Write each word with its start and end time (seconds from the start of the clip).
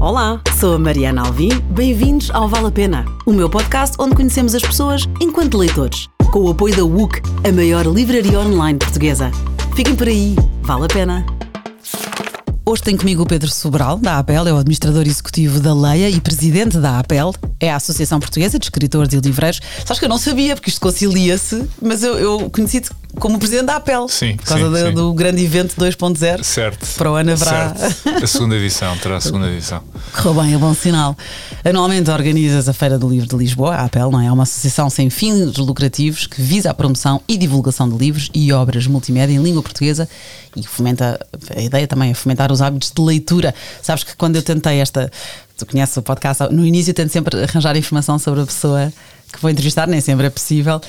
Olá, 0.00 0.40
sou 0.60 0.74
a 0.74 0.78
Mariana 0.78 1.22
Alvim. 1.22 1.48
Bem-vindos 1.70 2.30
ao 2.30 2.48
Vale 2.48 2.68
a 2.68 2.70
Pena, 2.70 3.04
o 3.26 3.32
meu 3.32 3.50
podcast 3.50 3.96
onde 3.98 4.14
conhecemos 4.14 4.54
as 4.54 4.62
pessoas 4.62 5.08
enquanto 5.20 5.58
leitores, 5.58 6.08
com 6.30 6.38
o 6.44 6.50
apoio 6.50 6.76
da 6.76 6.84
WUC, 6.84 7.20
a 7.44 7.50
maior 7.50 7.84
livraria 7.84 8.38
online 8.38 8.78
portuguesa. 8.78 9.32
Fiquem 9.74 9.96
por 9.96 10.06
aí, 10.06 10.36
vale 10.62 10.84
a 10.84 10.86
pena. 10.86 11.26
Hoje 12.64 12.82
tem 12.82 12.96
comigo 12.96 13.24
o 13.24 13.26
Pedro 13.26 13.50
Sobral, 13.50 13.98
da 13.98 14.18
APEL, 14.18 14.46
é 14.46 14.52
o 14.52 14.58
administrador 14.58 15.04
executivo 15.04 15.58
da 15.58 15.74
Leia 15.74 16.08
e 16.08 16.20
presidente 16.20 16.78
da 16.78 17.00
APEL, 17.00 17.34
é 17.58 17.72
a 17.72 17.76
Associação 17.76 18.20
Portuguesa 18.20 18.56
de 18.56 18.66
Escritores 18.66 19.12
e 19.12 19.16
Livreiros. 19.16 19.60
Sabes 19.84 19.98
que 19.98 20.04
eu 20.04 20.08
não 20.08 20.18
sabia, 20.18 20.54
porque 20.54 20.70
isto 20.70 20.80
concilia-se, 20.80 21.68
mas 21.82 22.04
eu, 22.04 22.16
eu 22.18 22.50
conheci-te 22.50 22.90
como 23.18 23.38
presidente 23.38 23.66
da 23.66 23.76
APEL. 23.76 24.08
Sim, 24.08 24.36
Por 24.36 24.46
causa 24.46 24.64
sim, 24.64 24.70
do, 24.70 24.88
sim. 24.88 24.94
do 24.94 25.12
grande 25.12 25.44
evento 25.44 25.74
2.0. 25.76 26.42
Certo. 26.42 26.86
Para 26.96 27.10
o 27.10 27.14
ano 27.14 27.32
haverá. 27.32 27.74
Certo. 27.74 28.24
A 28.24 28.26
segunda 28.26 28.56
edição, 28.56 28.96
terá 28.98 29.16
a 29.16 29.20
segunda 29.20 29.48
edição. 29.48 29.82
Correu 30.12 30.42
bem, 30.42 30.54
é 30.54 30.58
bom 30.58 30.74
sinal. 30.74 31.16
Anualmente 31.64 32.10
organizas 32.10 32.68
a 32.68 32.72
Feira 32.72 32.98
do 32.98 33.08
Livro 33.08 33.28
de 33.28 33.36
Lisboa, 33.36 33.74
a 33.74 33.84
APEL, 33.84 34.10
não 34.10 34.20
é? 34.20 34.26
É 34.26 34.32
uma 34.32 34.42
associação 34.42 34.90
sem 34.90 35.10
fins 35.10 35.56
lucrativos 35.56 36.26
que 36.26 36.40
visa 36.40 36.70
a 36.70 36.74
promoção 36.74 37.20
e 37.28 37.36
divulgação 37.36 37.88
de 37.88 37.96
livros 37.96 38.30
e 38.34 38.52
obras 38.52 38.86
multimédia 38.86 39.34
em 39.34 39.42
língua 39.42 39.62
portuguesa 39.62 40.08
e 40.56 40.66
fomenta, 40.66 41.18
a 41.54 41.60
ideia 41.60 41.86
também 41.86 42.10
é 42.10 42.14
fomentar 42.14 42.50
os 42.50 42.60
hábitos 42.60 42.92
de 42.94 43.00
leitura. 43.00 43.54
Sabes 43.82 44.04
que 44.04 44.16
quando 44.16 44.36
eu 44.36 44.42
tentei 44.42 44.80
esta, 44.80 45.10
tu 45.56 45.66
conheces 45.66 45.96
o 45.96 46.02
podcast, 46.02 46.52
no 46.52 46.64
início 46.64 46.90
eu 46.90 46.94
tento 46.94 47.12
sempre 47.12 47.42
arranjar 47.42 47.76
informação 47.76 48.18
sobre 48.18 48.40
a 48.42 48.46
pessoa 48.46 48.92
que 49.32 49.40
vou 49.40 49.50
entrevistar, 49.50 49.86
nem 49.86 50.00
sempre 50.00 50.26
é 50.26 50.30
possível. 50.30 50.80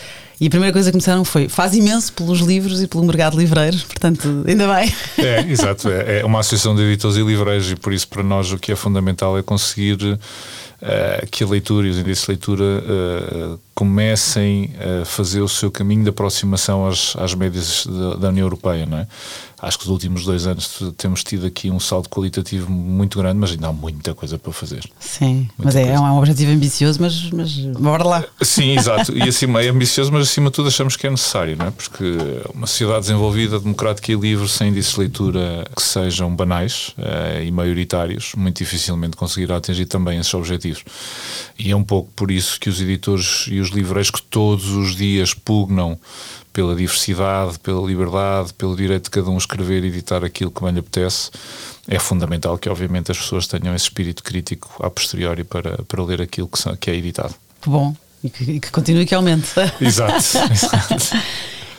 E 0.41 0.47
a 0.47 0.49
primeira 0.49 0.71
coisa 0.71 0.89
que 0.89 0.95
me 0.95 0.99
disseram 0.99 1.25
foi: 1.25 1.49
faz 1.49 1.73
imenso 1.73 2.13
pelos 2.13 2.39
livros 2.39 2.81
e 2.81 2.87
pelo 2.87 3.03
mercado 3.03 3.37
livreiro, 3.37 3.77
portanto, 3.87 4.45
ainda 4.47 4.73
bem. 4.73 4.93
É, 5.17 5.41
exato. 5.41 5.89
É 5.89 6.19
é 6.19 6.25
uma 6.25 6.39
associação 6.39 6.75
de 6.75 6.81
editores 6.83 7.17
e 7.17 7.21
livreiros 7.21 7.71
e 7.71 7.75
por 7.75 7.93
isso 7.93 8.07
para 8.07 8.23
nós 8.23 8.51
o 8.51 8.57
que 8.57 8.71
é 8.71 8.75
fundamental 8.75 9.37
é 9.37 9.43
conseguir 9.43 10.17
eh, 10.81 11.27
que 11.29 11.43
a 11.43 11.47
leitura 11.47 11.87
e 11.87 11.89
os 11.91 11.97
índices 11.97 12.25
de 12.25 12.31
leitura 12.31 12.63
eh, 12.63 13.57
comecem 13.75 14.71
a 15.01 15.05
fazer 15.05 15.41
o 15.41 15.47
seu 15.47 15.71
caminho 15.71 16.03
de 16.03 16.09
aproximação 16.09 16.87
às, 16.87 17.15
às 17.17 17.33
médias 17.33 17.85
da, 17.85 18.15
da 18.15 18.29
União 18.29 18.45
Europeia, 18.45 18.85
não 18.85 18.97
é? 18.97 19.07
Acho 19.61 19.77
que 19.77 19.83
os 19.83 19.89
últimos 19.89 20.23
dois 20.23 20.47
anos 20.47 20.81
temos 20.97 21.21
tido 21.21 21.45
aqui 21.45 21.69
um 21.69 21.81
salto 21.81 22.09
qualitativo 22.09 22.71
muito 22.71 23.19
grande, 23.19 23.37
mas 23.37 23.51
ainda 23.51 23.67
há 23.67 23.73
muita 23.73 24.13
coisa 24.13 24.39
para 24.39 24.53
fazer. 24.53 24.89
Sim, 24.99 25.49
mas 25.57 25.73
Muita 25.75 25.79
é, 25.79 25.83
coisa. 25.83 25.97
é 25.97 26.11
um 26.11 26.17
objetivo 26.17 26.51
ambicioso, 26.53 27.01
mas, 27.01 27.29
mas 27.31 27.57
bora 27.77 28.03
lá. 28.05 28.25
Sim, 28.41 28.77
exato. 28.77 29.17
E 29.17 29.23
acima 29.23 29.61
é 29.61 29.67
ambicioso, 29.67 30.13
mas 30.13 30.29
acima 30.29 30.49
de 30.49 30.55
tudo 30.55 30.69
achamos 30.69 30.95
que 30.95 31.07
é 31.07 31.09
necessário, 31.09 31.57
não 31.57 31.67
é? 31.67 31.71
Porque 31.71 32.03
uma 32.53 32.67
sociedade 32.67 33.01
desenvolvida, 33.01 33.59
democrática 33.59 34.09
e 34.13 34.15
livre, 34.15 34.47
sem 34.47 34.69
índices 34.69 34.93
de 34.93 34.99
leitura 34.99 35.65
que 35.75 35.81
sejam 35.81 36.33
banais 36.33 36.93
eh, 36.97 37.43
e 37.45 37.51
maioritários, 37.51 38.33
muito 38.37 38.59
dificilmente 38.59 39.17
conseguirá 39.17 39.57
atingir 39.57 39.87
também 39.87 40.19
esses 40.19 40.33
objetivos. 40.33 40.68
E 41.57 41.71
é 41.71 41.75
um 41.75 41.83
pouco 41.83 42.09
por 42.15 42.31
isso 42.31 42.59
que 42.59 42.69
os 42.69 42.79
editores 42.81 43.45
e 43.47 43.59
os 43.59 43.69
livreiros 43.69 44.09
que 44.11 44.21
todos 44.21 44.69
os 44.71 44.95
dias 44.95 45.33
pugnam 45.33 45.97
pela 46.51 46.75
diversidade, 46.75 47.59
pela 47.59 47.85
liberdade, 47.85 48.53
pelo 48.53 48.75
direito 48.75 49.05
de 49.05 49.09
cada 49.11 49.29
um 49.29 49.37
escrever 49.37 49.83
e 49.83 49.87
editar 49.87 50.23
aquilo 50.25 50.51
que 50.51 50.61
bem 50.61 50.71
lhe 50.73 50.79
apetece, 50.79 51.29
é 51.87 51.99
fundamental 51.99 52.57
que, 52.57 52.67
obviamente, 52.69 53.11
as 53.11 53.17
pessoas 53.17 53.47
tenham 53.47 53.73
esse 53.75 53.85
espírito 53.85 54.23
crítico 54.23 54.69
a 54.83 54.89
posteriori 54.89 55.43
para, 55.43 55.83
para 55.83 56.03
ler 56.03 56.21
aquilo 56.21 56.47
que, 56.47 56.59
são- 56.59 56.75
que 56.75 56.89
é 56.89 56.95
editado. 56.95 57.33
Que 57.61 57.69
bom. 57.69 57.95
E 58.23 58.29
que, 58.29 58.59
que 58.59 58.71
continue 58.71 59.05
que 59.05 59.15
aumente. 59.15 59.47
Exato, 59.79 60.13
exato. 60.51 61.17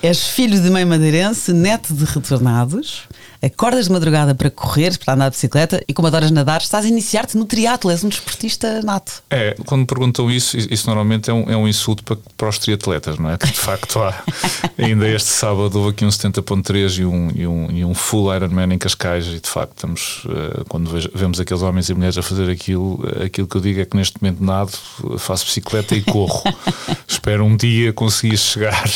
És 0.03 0.29
filho 0.29 0.59
de 0.61 0.71
mãe 0.71 0.85
madeirense, 0.87 1.53
neto 1.53 1.93
de 1.93 2.05
retornados, 2.07 3.03
acordas 3.43 3.87
de 3.87 3.93
madrugada 3.93 4.35
para 4.35 4.51
correr, 4.51 4.99
para 4.99 5.15
andar 5.15 5.31
de 5.31 5.37
bicicleta 5.37 5.83
e 5.89 5.95
como 5.95 6.09
adoras 6.09 6.31
nadar, 6.31 6.61
estás 6.61 6.85
a 6.85 6.89
iniciar-te 6.89 7.37
no 7.37 7.45
triatlo, 7.45 7.91
és 7.91 8.05
um 8.05 8.09
desportista 8.09 8.83
nato. 8.83 9.23
É, 9.31 9.57
quando 9.67 9.81
me 9.81 9.87
perguntam 9.87 10.31
isso, 10.31 10.57
isso 10.57 10.87
normalmente 10.87 11.31
é 11.31 11.33
um, 11.33 11.51
é 11.51 11.57
um 11.57 11.67
insulto 11.67 12.05
para, 12.05 12.19
para 12.37 12.49
os 12.49 12.59
triatletas, 12.59 13.19
não 13.19 13.31
é? 13.31 13.39
Que 13.39 13.47
de 13.47 13.59
facto 13.59 14.01
há. 14.01 14.23
Ainda 14.79 15.09
este 15.09 15.29
sábado 15.29 15.79
houve 15.79 15.91
aqui 15.91 16.05
um 16.05 16.09
70.3 16.09 16.99
e 16.99 17.05
um, 17.05 17.31
e, 17.35 17.47
um, 17.47 17.71
e 17.71 17.85
um 17.85 17.95
full 17.95 18.35
Ironman 18.35 18.75
em 18.75 18.79
Cascais 18.79 19.27
e 19.27 19.41
de 19.41 19.49
facto 19.49 19.73
estamos, 19.77 20.23
eh, 20.29 20.65
quando 20.69 20.91
vemos 21.15 21.41
aqueles 21.41 21.63
homens 21.63 21.89
e 21.89 21.95
mulheres 21.95 22.19
a 22.19 22.23
fazer 22.23 22.51
aquilo, 22.51 23.01
eh, 23.17 23.25
aquilo 23.25 23.47
que 23.47 23.57
eu 23.57 23.61
digo 23.61 23.81
é 23.81 23.85
que 23.85 23.97
neste 23.97 24.21
momento 24.21 24.43
nado, 24.45 24.73
faço 25.19 25.47
bicicleta 25.47 25.95
e 25.95 26.03
corro. 26.03 26.43
Espero 27.07 27.45
um 27.45 27.57
dia 27.57 27.93
conseguir 27.93 28.37
chegar, 28.39 28.89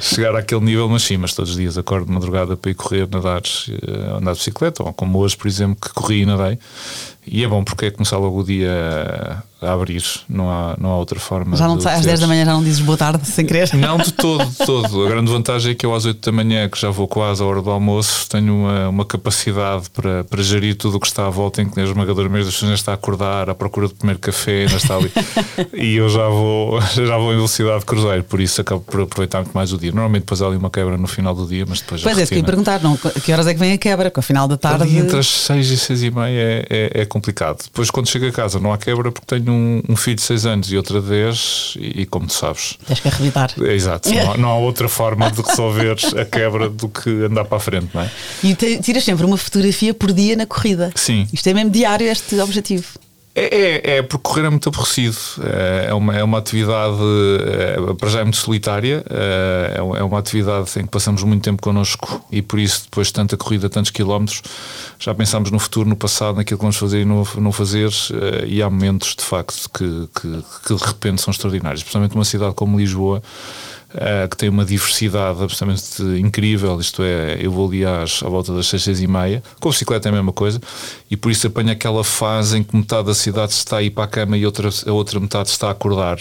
chegar 0.00 0.34
àquele 0.34 0.62
nível, 0.62 0.88
mas 0.88 1.02
sim, 1.02 1.16
mas 1.16 1.32
todos 1.34 1.52
os 1.52 1.56
dias 1.56 1.78
acordo 1.78 2.06
de 2.06 2.12
madrugada 2.12 2.56
para 2.56 2.70
ir 2.70 2.74
correr, 2.74 3.08
nadar, 3.10 3.42
eh, 3.82 4.16
andar 4.16 4.32
de 4.32 4.38
bicicleta, 4.38 4.82
ou 4.82 4.92
como 4.92 5.18
hoje, 5.18 5.36
por 5.36 5.46
exemplo, 5.46 5.76
que 5.80 5.92
corri 5.94 6.22
e 6.22 6.26
nadei. 6.26 6.58
E 7.26 7.44
é 7.44 7.48
bom 7.48 7.62
porque 7.62 7.86
é 7.86 7.90
começar 7.90 8.18
logo 8.18 8.40
o 8.40 8.44
dia 8.44 9.42
a 9.62 9.72
abrir, 9.72 10.02
não 10.28 10.50
há, 10.50 10.76
não 10.78 10.90
há 10.90 10.96
outra 10.96 11.18
forma. 11.18 11.56
Já 11.56 11.66
não 11.66 11.76
de 11.76 11.82
sai 11.82 11.94
às 11.94 12.00
teres- 12.00 12.18
10 12.18 12.20
da 12.20 12.26
manhã, 12.26 12.44
já 12.44 12.52
não 12.52 12.62
dizes 12.62 12.80
boa 12.80 12.96
tarde 12.98 13.26
sem 13.26 13.46
querer. 13.46 13.72
não, 13.74 13.98
de 13.98 14.12
todo, 14.12 14.44
de 14.44 14.56
todo. 14.58 15.06
A 15.06 15.08
grande 15.08 15.30
vantagem 15.30 15.72
é 15.72 15.74
que 15.74 15.86
eu 15.86 15.94
às 15.94 16.04
8 16.04 16.30
da 16.30 16.32
manhã, 16.32 16.68
que 16.68 16.80
já 16.80 16.90
vou 16.90 17.06
quase 17.08 17.42
à 17.42 17.46
hora 17.46 17.62
do 17.62 17.70
almoço, 17.70 18.28
tenho 18.28 18.54
uma, 18.54 18.88
uma 18.88 19.04
capacidade 19.04 19.90
para, 19.90 20.24
para 20.24 20.42
gerir 20.42 20.76
tudo 20.76 20.96
o 20.96 21.00
que 21.00 21.06
está 21.06 21.26
à 21.26 21.30
volta, 21.30 21.62
em 21.62 21.68
que 21.68 21.78
a 21.80 21.84
esmagadora 21.84 22.28
maioria 22.28 22.46
das 22.46 22.54
pessoas 22.54 22.70
ainda 22.70 22.80
está 22.80 22.92
a 22.92 22.94
acordar, 22.94 23.48
à 23.50 23.54
procura 23.54 23.88
do 23.88 23.94
primeiro 23.94 24.20
café, 24.20 24.62
ainda 24.62 24.76
está 24.76 24.96
ali. 24.96 25.10
e 25.74 25.96
eu 25.96 26.08
já 26.08 26.28
vou, 26.28 26.80
já 26.94 27.16
vou 27.16 27.32
em 27.32 27.36
velocidade 27.36 27.80
de 27.80 27.86
cruzeiro, 27.86 28.24
por 28.24 28.40
isso 28.40 28.60
acabo 28.60 28.80
por 28.80 29.02
aproveitar 29.02 29.38
muito 29.38 29.54
mais 29.54 29.72
o 29.72 29.78
dia. 29.78 29.90
Normalmente 29.90 30.22
depois 30.22 30.42
há 30.42 30.46
ali 30.46 30.56
uma 30.56 30.70
quebra 30.70 30.96
no 30.96 31.06
final 31.06 31.34
do 31.34 31.46
dia, 31.46 31.64
mas 31.68 31.80
depois 31.80 32.02
Pois 32.02 32.18
é, 32.18 32.22
isso 32.22 32.32
que 32.32 32.42
perguntar, 32.42 32.80
não, 32.82 32.96
que 32.96 33.32
horas 33.32 33.46
é 33.46 33.54
que 33.54 33.60
vem 33.60 33.72
a 33.72 33.78
quebra? 33.78 34.10
Que 34.10 34.18
ao 34.18 34.22
final 34.22 34.48
da 34.48 34.56
tarde. 34.56 34.82
Ali 34.84 34.98
entre 34.98 35.18
as 35.18 35.26
6 35.26 35.70
e 35.70 35.76
6 35.76 36.02
e 36.02 36.10
meia 36.10 36.38
é, 36.38 36.66
é, 36.68 37.02
é 37.02 37.04
complicado. 37.04 37.62
Depois, 37.64 37.90
quando 37.90 38.08
chego 38.08 38.26
a 38.26 38.32
casa, 38.32 38.58
não 38.58 38.72
há 38.72 38.78
quebra 38.78 39.10
porque 39.10 39.26
tenho 39.26 39.51
um, 39.52 39.82
um 39.88 39.96
filho 39.96 40.16
de 40.16 40.22
6 40.22 40.46
anos 40.46 40.72
e 40.72 40.76
outra 40.76 41.00
de 41.00 41.08
10, 41.08 41.74
e, 41.78 42.02
e 42.02 42.06
como 42.06 42.26
tu 42.26 42.32
sabes, 42.32 42.76
Tens 42.86 43.00
que 43.00 43.08
arrebitar. 43.08 43.52
é 43.60 43.72
exato, 43.74 44.10
não, 44.12 44.32
há- 44.32 44.36
não 44.36 44.48
há 44.48 44.56
outra 44.56 44.88
forma 44.88 45.30
de 45.30 45.40
resolver 45.42 45.96
a 46.20 46.24
quebra 46.24 46.68
do 46.68 46.88
que 46.88 47.08
andar 47.24 47.44
para 47.44 47.56
a 47.58 47.60
frente, 47.60 47.88
não 47.94 48.02
é? 48.02 48.10
E 48.42 48.54
tiras 48.80 49.04
sempre 49.04 49.24
uma 49.24 49.36
fotografia 49.36 49.94
por 49.94 50.12
dia 50.12 50.34
na 50.36 50.46
corrida. 50.46 50.90
Sim. 50.94 51.26
Isto 51.32 51.46
é 51.48 51.54
mesmo 51.54 51.70
diário, 51.70 52.06
este 52.08 52.38
objetivo. 52.40 52.86
É, 53.34 53.94
é, 53.94 53.96
é 53.96 54.02
porque 54.02 54.22
correr 54.22 54.46
é 54.46 54.50
muito 54.50 54.68
aborrecido. 54.68 55.16
É 55.42 55.86
é 55.88 55.94
uma, 55.94 56.16
é 56.16 56.22
uma 56.22 56.38
atividade, 56.38 56.96
é, 57.90 57.94
para 57.94 58.08
já 58.10 58.20
é 58.20 58.22
muito 58.24 58.36
solitária, 58.36 59.02
é, 59.08 59.74
é 59.78 59.82
uma- 59.82 59.98
é 59.98 60.02
uma 60.02 60.18
atividade 60.18 60.70
em 60.78 60.82
que 60.82 60.88
passamos 60.90 61.22
muito 61.22 61.42
tempo 61.42 61.60
connosco 61.62 62.22
e 62.30 62.42
por 62.42 62.58
isso, 62.58 62.84
depois 62.84 63.06
de 63.08 63.14
tanta 63.14 63.36
corrida, 63.36 63.68
tantos 63.70 63.90
quilómetros, 63.90 64.42
já 64.98 65.14
pensámos 65.14 65.50
no 65.50 65.58
futuro, 65.58 65.88
no 65.88 65.96
passado, 65.96 66.36
naquilo 66.36 66.58
que 66.58 66.62
vamos 66.62 66.76
fazer 66.76 67.00
e 67.02 67.04
não, 67.06 67.26
não 67.38 67.52
fazer. 67.52 67.88
eh, 68.12 68.44
E 68.46 68.62
há 68.62 68.68
momentos, 68.68 69.14
de 69.16 69.24
facto, 69.24 69.68
que, 69.70 70.08
que, 70.20 70.44
que 70.66 70.74
de 70.74 70.84
repente 70.84 71.22
são 71.22 71.30
extraordinários, 71.30 71.80
especialmente 71.80 72.14
numa 72.14 72.24
cidade 72.26 72.54
como 72.54 72.78
Lisboa. 72.78 73.22
Eh, 73.94 74.26
que 74.28 74.36
tem 74.36 74.48
uma 74.48 74.64
diversidade 74.64 75.42
absolutamente 75.42 76.02
incrível, 76.20 76.78
isto 76.80 77.02
é, 77.02 77.38
eu 77.40 77.50
vou 77.50 77.68
ali 77.68 77.84
às, 77.84 78.22
à 78.22 78.28
volta 78.28 78.52
das 78.54 78.66
seis, 78.66 78.82
seis 78.82 79.00
e 79.00 79.06
meia, 79.06 79.42
com 79.60 79.68
a 79.68 79.72
bicicleta 79.72 80.08
é 80.08 80.10
a 80.10 80.12
mesma 80.12 80.32
coisa, 80.32 80.60
e 81.10 81.16
por 81.16 81.30
isso 81.30 81.46
apanho 81.46 81.70
aquela 81.70 82.02
fase 82.04 82.58
em 82.58 82.62
que 82.62 82.74
metade 82.76 83.06
da 83.06 83.14
cidade 83.14 83.52
está 83.52 83.78
a 83.78 83.82
ir 83.82 83.90
para 83.90 84.04
a 84.04 84.06
cama 84.08 84.36
e 84.36 84.44
outra, 84.46 84.68
a 84.86 84.92
outra 84.92 85.20
metade 85.20 85.48
está 85.48 85.68
a 85.68 85.70
acordar, 85.72 86.18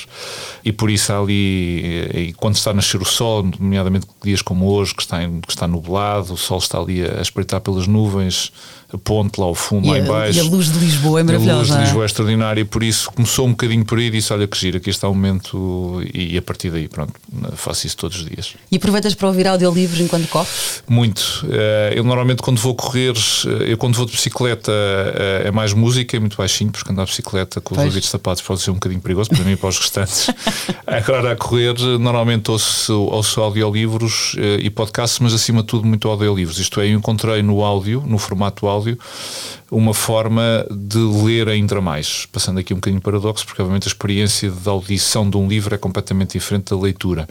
e 0.64 0.72
por 0.72 0.90
isso 0.90 1.12
ali, 1.14 1.82
eh, 2.14 2.20
e 2.20 2.34
quando 2.34 2.56
está 2.56 2.72
a 2.72 2.74
nascer 2.74 3.02
o 3.02 3.06
sol, 3.06 3.50
nomeadamente 3.60 4.08
dias 4.24 4.42
como 4.42 4.68
hoje, 4.70 4.94
que 4.96 5.02
está, 5.02 5.24
em- 5.24 5.42
que 5.42 5.52
está 5.52 5.68
nublado, 5.68 6.34
o 6.34 6.38
sol 6.38 6.58
está 6.60 6.78
ali 6.80 7.04
a 7.04 7.22
espreitar 7.22 7.62
pelas 7.62 7.88
nuvens, 7.88 8.52
ponte 9.00 9.40
lá 9.40 9.46
ao 9.46 9.56
fundo, 9.56 9.88
lá 9.90 9.98
E 9.98 10.02
em 10.02 10.04
a, 10.04 10.08
baixo. 10.08 10.38
e 10.38 10.42
a 10.42 10.44
luz 10.44 10.72
de 10.72 10.80
Lisboa 10.80 11.20
é 11.20 11.22
A 11.22 11.26
luz 11.26 11.34
maravilhosa. 11.46 11.74
de 11.76 11.80
é? 11.80 11.84
Lisboa 11.84 12.04
é 12.04 12.06
extraordinária 12.06 12.62
e 12.62 12.66
por 12.66 12.84
isso 12.84 13.12
começou 13.12 13.46
um 13.48 13.52
bocadinho 13.52 13.86
por 13.86 13.98
aí 14.00 14.06
e 14.06 14.10
disse: 14.12 14.32
Olha, 14.34 14.48
que 14.48 14.58
giro, 14.58 14.78
aqui 14.78 14.90
está 14.90 15.08
o 15.08 15.14
momento, 15.14 16.02
e 16.14 16.38
a 16.38 16.42
partir 16.42 16.70
daí, 16.70 16.88
pronto, 16.88 17.14
faço 17.56 17.88
isso 17.88 17.98
todos 17.98 18.18
os 18.20 18.26
dias. 18.26 18.54
E 18.72 18.78
aproveitas 18.78 19.14
para 19.16 19.28
ouvir 19.28 19.48
audiolivros 19.48 20.00
enquanto 20.00 20.28
corres? 20.28 20.84
Muito. 20.88 21.46
Eh, 21.50 21.94
Eu 21.96 22.04
normalmente, 22.04 22.42
quando 22.42 22.60
vou 22.60 22.74
correr, 22.76 23.14
eh, 23.46 23.72
eu 23.72 23.78
quando 23.78 23.96
vou 23.96 24.06
de 24.06 24.12
bicicleta 24.12 24.72
eh, 24.72 25.44
é 25.48 25.52
mais 25.52 25.74
música, 25.74 26.16
é 26.18 26.20
muito 26.20 26.38
baixinho, 26.38 26.72
porque 26.72 26.92
andar 26.92 27.04
de 27.06 27.12
bicicleta 27.12 27.62
com 27.62 27.76
os 27.76 27.84
ouvidos 27.84 28.10
tapados 28.12 28.42
pode 28.42 28.62
ser 28.62 28.72
um 28.72 28.76
bocadinho 28.76 29.02
perigoso, 29.02 29.30
para 29.30 29.44
mim 29.44 29.52
e 29.52 29.56
para 29.56 29.70
os 29.70 29.78
restantes. 29.80 30.30
Agora, 30.88 31.32
a 31.34 31.36
correr, 31.36 31.74
normalmente 32.00 32.50
ouço, 32.52 32.94
ouço 33.12 33.40
audiolivros 33.42 34.36
e 34.60 34.70
podcasts, 34.70 35.20
mas 35.20 35.34
acima 35.34 35.62
de 35.62 35.68
tudo, 35.68 35.86
muito 35.88 36.08
audiolivros. 36.10 36.58
Isto 36.60 36.80
é, 36.82 36.88
eu 36.88 36.98
encontrei 36.98 37.42
no 37.42 37.64
áudio, 37.64 38.04
no 38.06 38.18
formato 38.18 38.68
áudio, 38.68 38.81
You. 38.88 38.98
Uma 39.72 39.94
forma 39.94 40.68
de 40.70 40.98
ler 40.98 41.48
ainda 41.48 41.80
mais. 41.80 42.26
Passando 42.26 42.60
aqui 42.60 42.74
um 42.74 42.78
bocadinho 42.78 43.02
paradoxo, 43.02 43.46
porque 43.46 43.62
obviamente 43.62 43.88
a 43.88 43.88
experiência 43.88 44.52
de 44.52 44.70
audição 44.70 45.30
de 45.30 45.38
um 45.38 45.48
livro 45.48 45.74
é 45.74 45.78
completamente 45.78 46.34
diferente 46.34 46.72
da 46.72 46.78
leitura. 46.78 47.26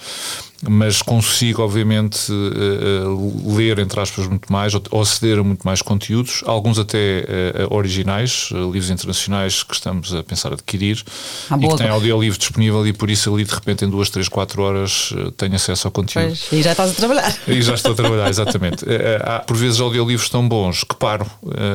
mas 0.69 1.01
consigo, 1.01 1.63
obviamente, 1.63 2.31
uh, 2.31 3.57
ler, 3.57 3.79
entre 3.79 3.99
aspas, 3.99 4.27
muito 4.27 4.53
mais, 4.53 4.75
ou 4.75 5.01
aceder 5.01 5.39
a 5.39 5.43
muito 5.43 5.63
mais 5.63 5.81
conteúdos, 5.81 6.43
alguns 6.47 6.79
até 6.79 7.25
uh, 7.69 7.75
originais, 7.75 8.51
livros 8.53 8.91
internacionais 8.91 9.63
que 9.63 9.75
estamos 9.75 10.15
a 10.15 10.23
pensar 10.23 10.53
adquirir 10.53 11.03
ah, 11.51 11.57
e 11.59 11.67
que 11.67 11.77
têm 11.77 11.89
audiolivro 11.89 12.39
disponível 12.39 12.87
e 12.87 12.93
por 12.93 13.09
isso 13.09 13.33
ali, 13.33 13.45
de 13.45 13.55
repente, 13.55 13.85
em 13.85 13.89
duas, 13.89 14.11
três, 14.11 14.29
quatro 14.29 14.63
horas 14.63 15.15
tenho 15.37 15.55
acesso 15.55 15.89
ao 15.89 15.93
conteúdo. 15.93 16.27
Pois, 16.27 16.53
e 16.53 16.63
já 16.63 16.73
estás 16.73 16.91
a 16.91 16.95
trabalhar. 16.95 17.39
E 17.49 17.63
já 17.63 17.75
estou 17.75 17.93
a 17.93 17.95
trabalhar, 17.95 18.29
exatamente. 18.29 18.85
há, 19.25 19.39
por 19.39 19.57
vezes, 19.57 19.81
audiolivros 19.81 20.29
tão 20.29 20.47
bons 20.47 20.85
que 20.85 20.95
paro. 20.95 21.27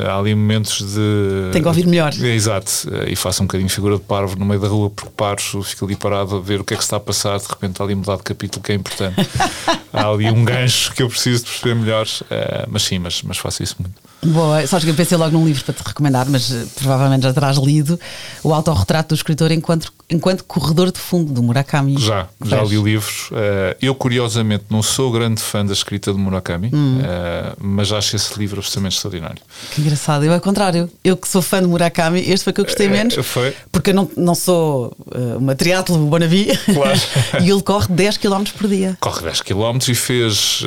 há 0.08 0.18
ali 0.18 0.36
momentos 0.36 0.55
de. 0.62 1.52
Tem 1.52 1.62
que 1.62 1.68
ouvir 1.68 1.88
melhor. 1.88 2.14
exato. 2.14 2.72
e 3.08 3.16
faço 3.16 3.44
um 3.44 3.46
bocadinho 3.46 3.70
figura 3.70 3.96
de 3.96 4.04
parvo 4.04 4.36
no 4.38 4.46
meio 4.46 4.60
da 4.60 4.68
rua 4.68 4.90
porque 4.90 5.12
paro, 5.16 5.64
fico 5.64 5.86
ali 5.86 5.96
parado 5.96 6.36
a 6.36 6.40
ver 6.40 6.62
o 6.62 6.64
que 6.64 6.74
é 6.74 6.78
que 6.78 6.84
está 6.84 6.98
a 6.98 7.00
passar, 7.00 7.38
de 7.38 7.48
repente 7.48 7.72
está 7.72 7.84
ali 7.84 7.96
mudado 7.96 8.18
de 8.18 8.24
capítulo 8.24 8.64
que 8.64 8.72
é 8.72 8.76
importante. 8.76 9.16
Há 9.92 10.10
ali 10.10 10.30
um 10.30 10.44
gancho 10.44 10.94
que 10.94 11.02
eu 11.02 11.08
preciso 11.08 11.46
de 11.46 11.52
perceber 11.52 11.76
melhor, 11.76 12.06
uh, 12.06 12.68
mas 12.68 12.84
sim, 12.84 13.00
mas, 13.00 13.22
mas 13.24 13.38
faço 13.38 13.64
isso 13.64 13.76
muito. 13.80 14.05
Boa, 14.26 14.66
só 14.66 14.80
que 14.80 14.90
eu 14.90 14.94
pensei 14.94 15.18
logo 15.18 15.32
num 15.38 15.46
livro 15.46 15.64
para 15.64 15.74
te 15.74 15.84
recomendar, 15.86 16.28
mas 16.30 16.50
uh, 16.50 16.68
provavelmente 16.76 17.24
já 17.24 17.34
terás 17.34 17.58
lido 17.58 18.00
o 18.44 18.54
autorretrato 18.54 19.10
do 19.10 19.16
escritor 19.16 19.52
enquanto, 19.52 19.92
enquanto 20.10 20.44
corredor 20.44 20.92
de 20.92 21.00
fundo 21.00 21.32
do 21.32 21.44
Murakami. 21.44 21.98
Já, 22.00 22.28
já 22.44 22.64
li 22.64 22.82
livros. 22.82 23.30
Uh, 23.32 23.76
eu, 23.82 23.94
curiosamente, 23.94 24.66
não 24.70 24.82
sou 24.82 25.12
grande 25.12 25.42
fã 25.42 25.66
da 25.66 25.74
escrita 25.74 26.12
de 26.12 26.18
Murakami, 26.18 26.72
hum. 26.74 27.00
uh, 27.00 27.56
mas 27.60 27.92
acho 27.92 28.16
esse 28.16 28.38
livro 28.40 28.60
absolutamente 28.60 28.96
extraordinário. 28.96 29.42
Que 29.72 29.82
engraçado. 29.82 30.24
Eu, 30.24 30.34
ao 30.34 30.42
contrário, 30.42 30.90
eu 31.04 31.16
que 31.16 31.28
sou 31.28 31.42
fã 31.42 31.62
de 31.62 31.68
Murakami, 31.68 32.20
este 32.20 32.44
foi 32.44 32.54
que 32.54 32.62
eu 32.62 32.66
gostei 32.66 32.90
menos. 32.90 33.14
foi. 33.26 33.54
Porque 33.72 33.92
eu 33.92 33.94
não, 33.94 34.10
não 34.18 34.36
sou 34.36 34.96
uma 35.38 35.56
triatlo 35.56 35.98
Bonavi 35.98 36.48
claro. 36.74 37.00
e 37.44 37.50
ele 37.50 37.62
corre 37.62 37.88
10 37.90 38.18
km 38.18 38.44
por 38.58 38.68
dia. 38.68 38.98
Corre 39.00 39.22
10 39.24 39.42
km 39.42 39.78
e 39.88 39.96
fez, 39.96 40.64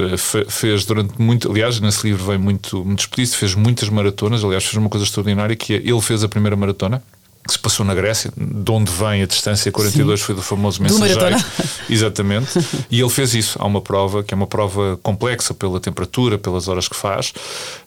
fez 0.49 0.85
durante 0.85 1.21
muito. 1.21 1.51
Aliás, 1.51 1.81
nesse 1.81 2.07
livro 2.07 2.25
vem 2.25 2.39
muito, 2.39 2.85
muito 2.85 3.01
explícito, 3.01 3.39
fez 3.39 3.48
muitas 3.55 3.89
maratonas. 3.89 4.45
Aliás, 4.45 4.65
fez 4.65 4.77
uma 4.77 4.89
coisa 4.89 5.05
extraordinária 5.05 5.55
que 5.57 5.75
é, 5.75 5.77
ele 5.77 6.01
fez 6.01 6.23
a 6.25 6.29
primeira 6.29 6.57
maratona 6.57 7.03
que 7.49 7.55
se 7.55 7.59
passou 7.59 7.85
na 7.85 7.95
Grécia, 7.95 8.31
de 8.37 8.71
onde 8.71 8.93
vem 8.93 9.23
a 9.23 9.27
distância 9.27 9.73
42 9.73 10.21
Sim. 10.21 10.27
foi 10.27 10.35
do 10.35 10.43
famoso 10.43 10.83
mensageiro. 10.83 11.37
Exatamente. 11.89 12.47
e 12.91 13.01
ele 13.01 13.09
fez 13.09 13.33
isso. 13.33 13.59
Há 13.59 13.67
uma 13.67 13.81
prova 13.81 14.23
que 14.23 14.35
é 14.35 14.37
uma 14.37 14.47
prova 14.47 14.99
complexa 15.03 15.55
pela 15.55 15.81
temperatura, 15.81 16.37
pelas 16.37 16.69
horas 16.69 16.89
que 16.89 16.95
faz. 16.95 17.33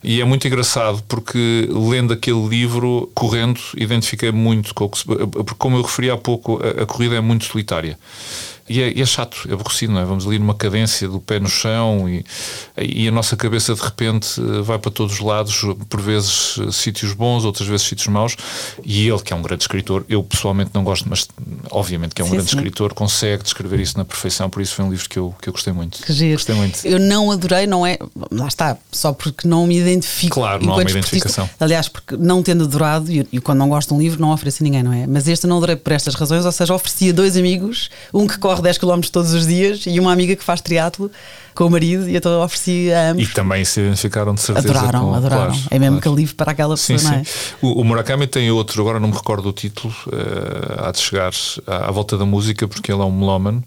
E 0.03 0.19
é 0.19 0.25
muito 0.25 0.47
engraçado 0.47 1.03
porque 1.07 1.69
lendo 1.69 2.11
aquele 2.11 2.43
livro, 2.47 3.11
correndo, 3.13 3.59
identifiquei 3.77 4.31
muito 4.31 4.73
com 4.73 4.85
o 4.85 4.89
que 4.89 5.05
porque 5.05 5.55
como 5.59 5.77
eu 5.77 5.83
referi 5.83 6.09
há 6.09 6.17
pouco, 6.17 6.59
a, 6.63 6.81
a 6.81 6.85
corrida 6.87 7.15
é 7.15 7.21
muito 7.21 7.45
solitária. 7.45 7.99
E 8.71 8.81
é, 8.81 8.93
e 8.95 9.01
é, 9.01 9.05
chato, 9.05 9.45
é 9.49 9.53
aborrecido, 9.53 9.91
não 9.91 9.99
é? 9.99 10.05
Vamos 10.05 10.25
ali 10.25 10.39
numa 10.39 10.55
cadência 10.55 11.07
do 11.07 11.19
pé 11.19 11.39
no 11.39 11.49
chão 11.49 12.07
e, 12.07 12.23
e 12.77 13.07
a 13.07 13.11
nossa 13.11 13.35
cabeça 13.35 13.75
de 13.75 13.81
repente 13.81 14.39
vai 14.63 14.79
para 14.79 14.89
todos 14.89 15.15
os 15.15 15.19
lados, 15.19 15.61
por 15.89 15.99
vezes 15.99 16.57
sítios 16.71 17.13
bons, 17.13 17.43
outras 17.43 17.67
vezes 17.67 17.85
sítios 17.85 18.07
maus. 18.07 18.37
E 18.83 19.07
ele, 19.07 19.19
que 19.19 19.33
é 19.33 19.35
um 19.35 19.41
grande 19.41 19.63
escritor, 19.63 20.05
eu 20.07 20.23
pessoalmente 20.23 20.71
não 20.73 20.83
gosto, 20.83 21.07
mas 21.09 21.27
obviamente 21.69 22.15
que 22.15 22.21
é 22.21 22.25
um 22.25 22.29
sim, 22.29 22.35
grande 22.35 22.49
sim. 22.49 22.57
escritor, 22.57 22.93
consegue 22.93 23.43
descrever 23.43 23.79
isso 23.79 23.97
na 23.97 24.05
perfeição. 24.05 24.49
Por 24.49 24.61
isso 24.61 24.75
foi 24.75 24.85
um 24.85 24.89
livro 24.89 25.09
que 25.09 25.19
eu, 25.19 25.35
que 25.41 25.49
eu 25.49 25.53
gostei 25.53 25.73
muito. 25.73 26.01
Que 26.01 26.13
giro. 26.13 26.37
Gostei 26.37 26.55
muito. 26.55 26.85
Eu 26.85 26.99
não 26.99 27.29
adorei, 27.29 27.67
não 27.67 27.85
é? 27.85 27.97
Lá 28.31 28.47
está, 28.47 28.77
só 28.91 29.11
porque 29.11 29.47
não 29.47 29.67
me 29.67 29.77
identifico. 29.77 30.35
Claro, 30.35 30.65
não 30.65 30.73
há 30.73 30.75
uma 30.77 30.89
identificação. 30.89 31.49
Aliás, 31.59 31.89
porque 31.89 32.15
não 32.15 32.41
tendo 32.41 32.63
adorado, 32.63 33.11
e, 33.11 33.27
e 33.31 33.41
quando 33.41 33.59
não 33.59 33.67
gosto 33.67 33.89
de 33.89 33.93
um 33.95 33.99
livro, 33.99 34.21
não 34.21 34.31
ofereço 34.31 34.63
a 34.63 34.63
ninguém, 34.63 34.81
não 34.81 34.93
é? 34.93 35.05
Mas 35.05 35.27
este 35.27 35.45
não 35.45 35.57
adorei 35.57 35.75
por 35.75 35.91
estas 35.91 36.15
razões, 36.15 36.45
ou 36.45 36.51
seja, 36.51 36.73
oferecia 36.73 37.13
dois 37.13 37.35
amigos, 37.35 37.89
um 38.13 38.27
que 38.27 38.37
corre 38.37 38.60
10 38.61 38.77
km 38.77 39.01
todos 39.11 39.33
os 39.33 39.47
dias 39.47 39.83
e 39.85 39.99
uma 39.99 40.11
amiga 40.11 40.35
que 40.35 40.43
faz 40.43 40.61
triatlo 40.61 41.11
com 41.53 41.65
o 41.65 41.69
marido 41.69 42.09
e 42.09 42.15
então 42.15 42.41
ofereci 42.41 42.91
a 42.91 43.11
ambos. 43.11 43.23
E 43.23 43.33
também 43.33 43.63
se 43.65 43.81
identificaram 43.81 44.33
de 44.33 44.41
certeza. 44.41 44.69
Adoraram, 44.69 45.05
com, 45.05 45.13
adoraram. 45.13 45.51
Claro, 45.51 45.67
é 45.69 45.79
mesmo 45.79 46.01
claro. 46.01 46.17
livro 46.17 46.35
para 46.35 46.51
aquela 46.51 46.75
pessoa, 46.75 46.99
sim, 46.99 47.05
não 47.05 47.13
é? 47.13 47.23
O, 47.61 47.81
o, 47.81 47.83
Murakami 47.83 48.27
tem 48.27 48.49
outro, 48.51 48.81
agora 48.81 48.99
não 48.99 49.09
me 49.09 49.13
recordo 49.13 49.49
o 49.49 49.53
título, 49.53 49.93
uh, 50.07 50.87
há 50.87 50.91
de 50.91 50.99
chegar 50.99 51.31
à, 51.67 51.89
à 51.89 51.91
volta 51.91 52.17
da 52.17 52.25
música, 52.25 52.67
porque 52.67 52.91
ele 52.91 53.01
é 53.01 53.05
um 53.05 53.11
melómano. 53.11 53.63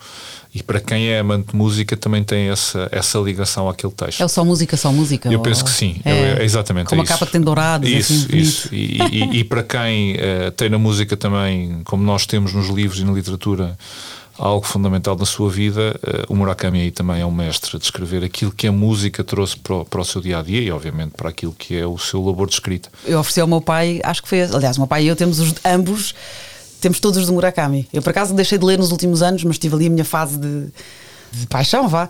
E 0.55 0.63
para 0.63 0.79
quem 0.79 1.09
é 1.09 1.19
amante 1.19 1.51
de 1.51 1.57
música 1.57 1.97
também 1.97 2.23
tem 2.23 2.49
essa, 2.49 2.89
essa 2.93 3.19
ligação 3.19 3.69
àquele 3.69 3.93
texto. 3.93 4.23
É 4.23 4.29
só 4.29 4.45
música, 4.45 4.77
só 4.77 4.93
música? 4.93 5.29
Eu 5.29 5.39
ou... 5.39 5.43
penso 5.43 5.65
que 5.65 5.71
sim, 5.71 6.01
é, 6.05 6.39
é 6.39 6.45
exatamente. 6.45 6.87
Com 6.87 6.95
uma 6.95 7.03
é 7.03 7.07
capa 7.07 7.27
que 7.27 7.33
tem 7.33 7.41
dourados. 7.41 7.91
Isso, 7.91 8.13
assim, 8.13 8.37
isso. 8.37 8.69
E, 8.73 8.99
e, 9.11 9.39
e, 9.41 9.45
para 9.45 9.65
quem 9.65 10.15
uh, 10.15 10.53
tem 10.53 10.71
na 10.71 10.79
música 10.79 11.17
também, 11.17 11.81
como 11.85 12.05
nós 12.05 12.25
temos 12.25 12.53
nos 12.53 12.69
livros 12.69 13.01
e 13.01 13.05
na 13.05 13.11
literatura, 13.11 13.77
algo 14.39 14.67
fundamental 14.67 15.17
na 15.17 15.25
sua 15.25 15.51
vida, 15.51 15.99
uh, 16.03 16.33
o 16.33 16.37
Murakami 16.37 16.81
aí 16.81 16.91
também 16.91 17.21
é 17.21 17.27
um 17.27 17.31
mestre 17.31 17.77
a 17.77 17.79
descrever 17.79 18.25
aquilo 18.25 18.51
que 18.51 18.67
a 18.67 18.73
música 18.73 19.23
trouxe 19.23 19.57
para 19.57 19.75
o, 19.77 19.85
para 19.85 20.01
o 20.01 20.05
seu 20.05 20.21
dia 20.21 20.39
a 20.39 20.43
dia 20.43 20.61
e, 20.61 20.71
obviamente, 20.71 21.13
para 21.13 21.29
aquilo 21.29 21.53
que 21.53 21.77
é 21.77 21.87
o 21.87 21.99
seu 21.99 22.25
labor 22.25 22.47
de 22.47 22.55
escrita. 22.55 22.89
Eu 23.05 23.19
ofereci 23.19 23.41
ao 23.41 23.47
meu 23.47 23.61
pai, 23.61 24.01
acho 24.03 24.23
que 24.23 24.29
foi, 24.29 24.43
aliás, 24.43 24.77
o 24.77 24.81
meu 24.81 24.87
pai 24.87 25.05
e 25.05 25.09
eu 25.09 25.17
temos 25.17 25.39
os, 25.39 25.55
ambos, 25.65 26.15
temos 26.81 27.01
todos 27.01 27.19
os 27.19 27.27
do 27.27 27.33
Murakami. 27.33 27.89
Eu, 27.93 28.03
por 28.03 28.11
acaso, 28.11 28.35
deixei 28.35 28.59
de 28.59 28.65
ler 28.65 28.79
nos 28.79 28.91
últimos 28.91 29.23
anos, 29.23 29.45
mas 29.45 29.59
tive 29.59 29.75
ali 29.75 29.87
a 29.87 29.91
minha 29.91 30.05
fase 30.05 30.39
de, 30.39 30.67
de 31.33 31.47
paixão, 31.47 31.89
vá. 31.89 32.09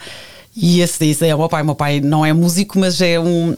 E 0.56 0.80
esse, 0.80 1.04
esse 1.06 1.26
é 1.26 1.34
o 1.34 1.38
meu 1.38 1.48
pai. 1.48 1.62
O 1.62 1.66
meu 1.66 1.74
pai 1.74 2.00
não 2.00 2.24
é 2.24 2.32
músico, 2.32 2.78
mas 2.78 3.00
é 3.00 3.18
um 3.18 3.54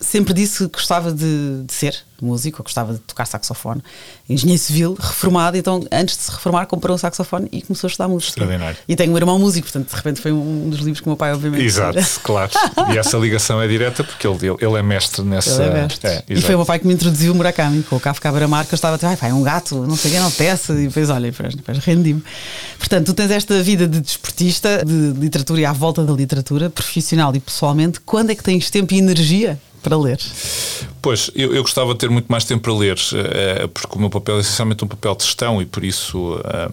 sempre 0.00 0.32
disse 0.34 0.64
que 0.64 0.72
gostava 0.72 1.12
de, 1.12 1.62
de, 1.64 1.72
ser 1.72 1.96
músico, 2.20 2.62
gostava 2.62 2.94
de 2.94 2.98
tocar 3.00 3.26
saxofone. 3.26 3.82
Engenheiro 4.28 4.60
civil, 4.60 4.96
reformado, 4.98 5.56
então 5.56 5.84
antes 5.92 6.16
de 6.16 6.22
se 6.24 6.30
reformar 6.30 6.66
comprou 6.66 6.94
um 6.94 6.98
saxofone 6.98 7.48
e 7.52 7.62
começou 7.62 7.86
a 7.86 7.90
estudar 7.90 8.08
música. 8.08 8.30
Extraordinário. 8.30 8.76
E 8.88 8.96
tenho 8.96 9.12
um 9.12 9.16
irmão 9.16 9.38
músico, 9.38 9.66
portanto 9.66 9.88
de 9.88 9.96
repente 9.96 10.20
foi 10.20 10.32
um 10.32 10.68
dos 10.68 10.80
livros 10.80 11.00
que 11.00 11.06
o 11.06 11.10
meu 11.10 11.16
pai 11.16 11.32
obviamente 11.32 11.64
Exato, 11.64 11.98
claro. 12.22 12.50
E 12.92 12.98
essa 12.98 13.16
ligação 13.16 13.62
é 13.62 13.68
direta 13.68 14.02
porque 14.02 14.26
ele, 14.26 14.38
ele 14.60 14.76
é 14.76 14.82
mestre 14.82 15.22
nessa... 15.22 15.62
Ele 15.62 15.70
é 15.70 15.82
mestre. 15.82 16.08
É, 16.08 16.24
e 16.28 16.40
foi 16.40 16.54
o 16.54 16.58
meu 16.58 16.66
pai 16.66 16.78
que 16.78 16.86
me 16.86 16.94
introduziu 16.94 17.32
o 17.32 17.36
Murakami, 17.36 17.82
com 17.84 17.96
o 17.96 18.00
Kafka 18.00 18.30
Beira-Mar, 18.30 18.66
que 18.66 18.74
eu 18.74 18.76
estava 18.76 18.94
a 18.94 18.96
dizer, 18.96 19.06
ai 19.06 19.16
pai, 19.16 19.32
um 19.32 19.42
gato, 19.42 19.86
não 19.86 19.96
sei 19.96 20.10
quem, 20.10 20.20
não 20.20 20.30
peça, 20.30 20.72
e 20.72 20.88
depois 20.88 21.10
olha, 21.10 21.30
depois, 21.30 21.54
depois 21.54 21.78
rendi-me. 21.78 22.22
Portanto, 22.78 23.06
tu 23.06 23.14
tens 23.14 23.30
esta 23.30 23.62
vida 23.62 23.86
de 23.86 24.00
desportista, 24.00 24.84
de 24.84 25.18
literatura 25.18 25.60
e 25.60 25.64
à 25.64 25.72
volta 25.72 26.04
da 26.04 26.12
literatura, 26.12 26.68
profissional 26.70 27.34
e 27.34 27.40
pessoalmente, 27.40 28.00
quando 28.00 28.30
é 28.30 28.34
que 28.34 28.42
tens 28.42 28.70
tempo 28.70 28.92
e 28.94 28.98
energia 28.98 29.58
para 29.88 29.96
ler? 29.96 30.18
Pois, 31.00 31.30
eu, 31.34 31.54
eu, 31.54 31.62
gostava 31.62 31.92
de 31.92 31.98
ter 31.98 32.10
muito 32.10 32.26
mais 32.28 32.44
tempo 32.44 32.62
para 32.62 32.72
ler, 32.74 32.96
uh, 32.96 33.68
porque 33.68 33.96
o 33.96 34.00
meu 34.00 34.10
papel 34.10 34.36
é 34.36 34.40
essencialmente 34.40 34.84
um 34.84 34.88
papel 34.88 35.14
de 35.14 35.24
gestão 35.24 35.62
e 35.62 35.66
por 35.66 35.84
isso. 35.84 36.34
Uh, 36.34 36.72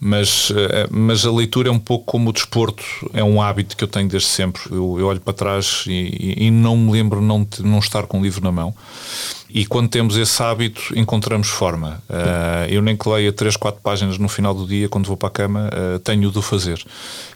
mas, 0.00 0.52
mas 0.92 1.26
a 1.26 1.32
leitura 1.32 1.70
é 1.70 1.72
um 1.72 1.78
pouco 1.78 2.04
como 2.04 2.30
o 2.30 2.32
desporto, 2.32 2.84
é 3.12 3.24
um 3.24 3.42
hábito 3.42 3.76
que 3.76 3.82
eu 3.82 3.88
tenho 3.88 4.08
desde 4.08 4.28
sempre. 4.28 4.62
Eu, 4.70 4.96
eu 4.96 5.06
olho 5.06 5.20
para 5.20 5.32
trás 5.32 5.84
e, 5.88 5.92
e, 6.38 6.46
e, 6.46 6.50
não 6.52 6.76
me 6.76 6.92
lembro 6.92 7.20
não, 7.20 7.44
não 7.58 7.80
estar 7.80 8.06
com 8.06 8.20
o 8.20 8.22
livro 8.22 8.40
na 8.44 8.52
mão. 8.52 8.72
E 9.50 9.64
quando 9.64 9.88
temos 9.88 10.16
esse 10.16 10.42
hábito, 10.42 10.92
encontramos 10.94 11.48
forma. 11.48 12.02
Uh, 12.08 12.68
eu 12.68 12.82
nem 12.82 12.96
que 12.96 13.08
leia 13.08 13.32
3, 13.32 13.56
4 13.56 13.80
páginas 13.80 14.18
no 14.18 14.28
final 14.28 14.52
do 14.54 14.66
dia, 14.66 14.88
quando 14.88 15.06
vou 15.06 15.16
para 15.16 15.28
a 15.28 15.32
cama, 15.32 15.70
uh, 15.70 15.98
tenho 16.00 16.30
de 16.30 16.38
o 16.38 16.42
fazer. 16.42 16.84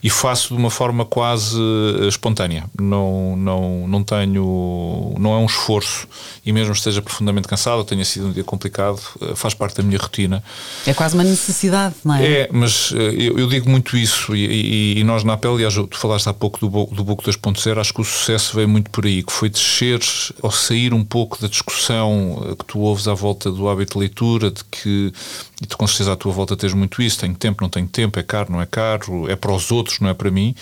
E 0.02 0.10
faço 0.10 0.54
de 0.54 0.60
uma 0.60 0.70
forma 0.70 1.06
quase 1.06 1.56
uh, 1.58 2.06
espontânea. 2.06 2.64
Não, 2.78 3.34
não, 3.36 3.88
não 3.88 4.04
tenho. 4.04 5.14
Não 5.18 5.32
é 5.32 5.38
um 5.38 5.46
esforço. 5.46 6.06
E 6.44 6.52
mesmo 6.52 6.72
esteja 6.74 7.00
profundamente 7.00 7.48
cansado, 7.48 7.82
tenha 7.84 8.04
sido 8.04 8.26
um 8.26 8.32
dia 8.32 8.44
complicado, 8.44 9.00
faz 9.34 9.54
parte 9.54 9.76
da 9.76 9.82
minha 9.82 9.98
rotina. 9.98 10.42
É 10.86 10.92
quase 10.92 11.14
uma 11.14 11.24
necessidade, 11.24 11.94
não 12.04 12.14
é? 12.14 12.24
É, 12.24 12.48
mas 12.52 12.90
eu, 12.92 13.38
eu 13.38 13.46
digo 13.46 13.70
muito 13.70 13.96
isso. 13.96 14.34
E, 14.36 14.44
e, 14.44 14.98
e, 14.98 15.04
nós 15.04 15.24
na 15.24 15.36
pele, 15.36 15.54
aliás, 15.54 15.74
tu 15.74 15.96
falaste 15.96 16.28
há 16.28 16.34
pouco 16.34 16.58
do, 16.58 16.94
do 16.94 17.04
Book 17.04 17.24
2.0, 17.24 17.80
acho 17.80 17.94
que 17.94 18.00
o 18.00 18.04
sucesso 18.04 18.54
veio 18.56 18.68
muito 18.68 18.90
por 18.90 19.06
aí, 19.06 19.22
que 19.22 19.32
foi 19.32 19.48
descer 19.48 20.00
ou 20.42 20.50
sair 20.50 20.92
um 20.92 21.04
pouco 21.04 21.40
da 21.40 21.48
discussão 21.48 22.01
discussão 22.02 22.56
que 22.58 22.64
tu 22.64 22.80
ouves 22.80 23.06
à 23.06 23.14
volta 23.14 23.50
do 23.50 23.68
hábito 23.68 23.94
de 23.94 24.00
leitura, 24.00 24.50
de 24.50 24.64
que, 24.64 25.12
e 25.60 25.66
tu 25.66 25.76
com 25.76 25.86
certeza 25.86 26.12
à 26.12 26.16
tua 26.16 26.32
volta 26.32 26.56
tens 26.56 26.74
muito 26.74 27.00
isso, 27.02 27.20
tenho 27.20 27.34
tempo, 27.34 27.62
não 27.62 27.68
tenho 27.68 27.86
tempo, 27.86 28.18
é 28.18 28.22
caro, 28.22 28.50
não 28.50 28.60
é 28.60 28.66
caro, 28.66 29.30
é 29.30 29.36
para 29.36 29.52
os 29.52 29.70
outros, 29.70 30.00
não 30.00 30.08
é 30.08 30.14
para 30.14 30.30
mim, 30.30 30.54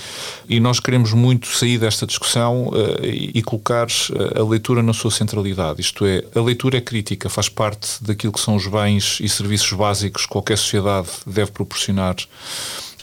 e 0.48 0.60
nós 0.60 0.80
queremos 0.80 1.12
muito 1.12 1.48
sair 1.48 1.78
desta 1.78 2.06
discussão 2.06 2.68
uh, 2.68 3.04
e 3.04 3.42
colocar 3.42 3.86
eh, 3.86 4.40
a 4.40 4.44
leitura 4.44 4.82
na 4.82 4.92
sua 4.92 5.10
centralidade, 5.10 5.80
isto 5.80 6.04
é, 6.04 6.24
a 6.34 6.40
leitura 6.40 6.78
é 6.78 6.80
crítica, 6.80 7.28
faz 7.28 7.48
parte 7.48 8.02
daquilo 8.02 8.32
que 8.32 8.40
são 8.40 8.56
os 8.56 8.66
bens 8.66 9.18
e 9.20 9.28
serviços 9.28 9.72
básicos 9.72 10.26
que 10.26 10.28
qualquer 10.28 10.58
sociedade 10.58 11.08
deve 11.26 11.50
proporcionar 11.50 12.16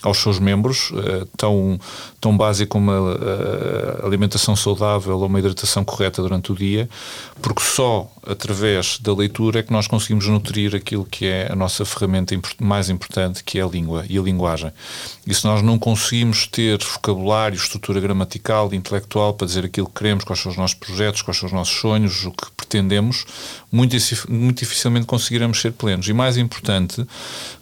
aos 0.08 0.18
seus 0.18 0.40
membros, 0.40 0.92
eh, 0.96 1.26
tão, 1.38 1.80
tão 2.20 2.36
básico 2.36 2.72
como 2.72 2.92
a, 2.92 2.96
a 4.04 4.06
alimentação 4.06 4.56
saudável 4.56 5.18
ou 5.18 5.26
uma 5.26 5.40
hidratação 5.40 5.84
correta 5.84 6.22
durante 6.22 6.52
o 6.52 6.56
dia, 6.56 6.90
porque 7.42 7.62
só 7.62 8.10
através 8.26 9.00
da 9.00 9.14
leitura 9.14 9.60
é 9.60 9.64
que 9.64 9.72
nós 9.72 9.88
conseguimos 9.88 10.28
nutrir 10.28 10.76
aquilo 10.76 11.06
que 11.06 11.26
é 11.26 11.52
a 11.52 11.56
nossa 11.56 11.86
ferramenta 11.86 12.38
mais 12.60 12.90
importante, 12.90 13.44
que 13.44 13.60
é 13.60 13.64
a 13.64 13.68
língua 13.68 14.06
e 14.10 14.18
a 14.18 14.22
linguagem. 14.22 14.72
E 15.26 15.34
se 15.34 15.46
nós 15.46 15.62
não 15.62 15.80
conseguimos 15.80 16.48
ter 16.48 16.78
vocabulário, 16.84 17.56
estrutura 17.56 18.00
gramatical, 18.00 18.74
intelectual 18.74 19.34
para 19.34 19.48
dizer 19.48 19.66
aquilo 19.66 19.88
que 19.88 19.94
queremos, 19.94 20.24
quais 20.24 20.42
são 20.42 20.52
os 20.52 20.58
nossos 20.58 20.76
projetos, 20.76 21.22
quais 21.22 21.38
são 21.38 21.48
os 21.48 21.54
nossos 21.54 21.76
sonhos, 21.76 22.26
o 22.26 22.32
que 22.32 22.52
pretendemos, 22.56 23.26
muito, 23.72 23.96
muito 24.30 24.60
dificilmente 24.60 25.06
conseguiremos 25.06 25.60
ser 25.60 25.74
plenos. 25.74 26.08
E 26.08 26.14
mais 26.14 26.38
importante, 26.38 27.06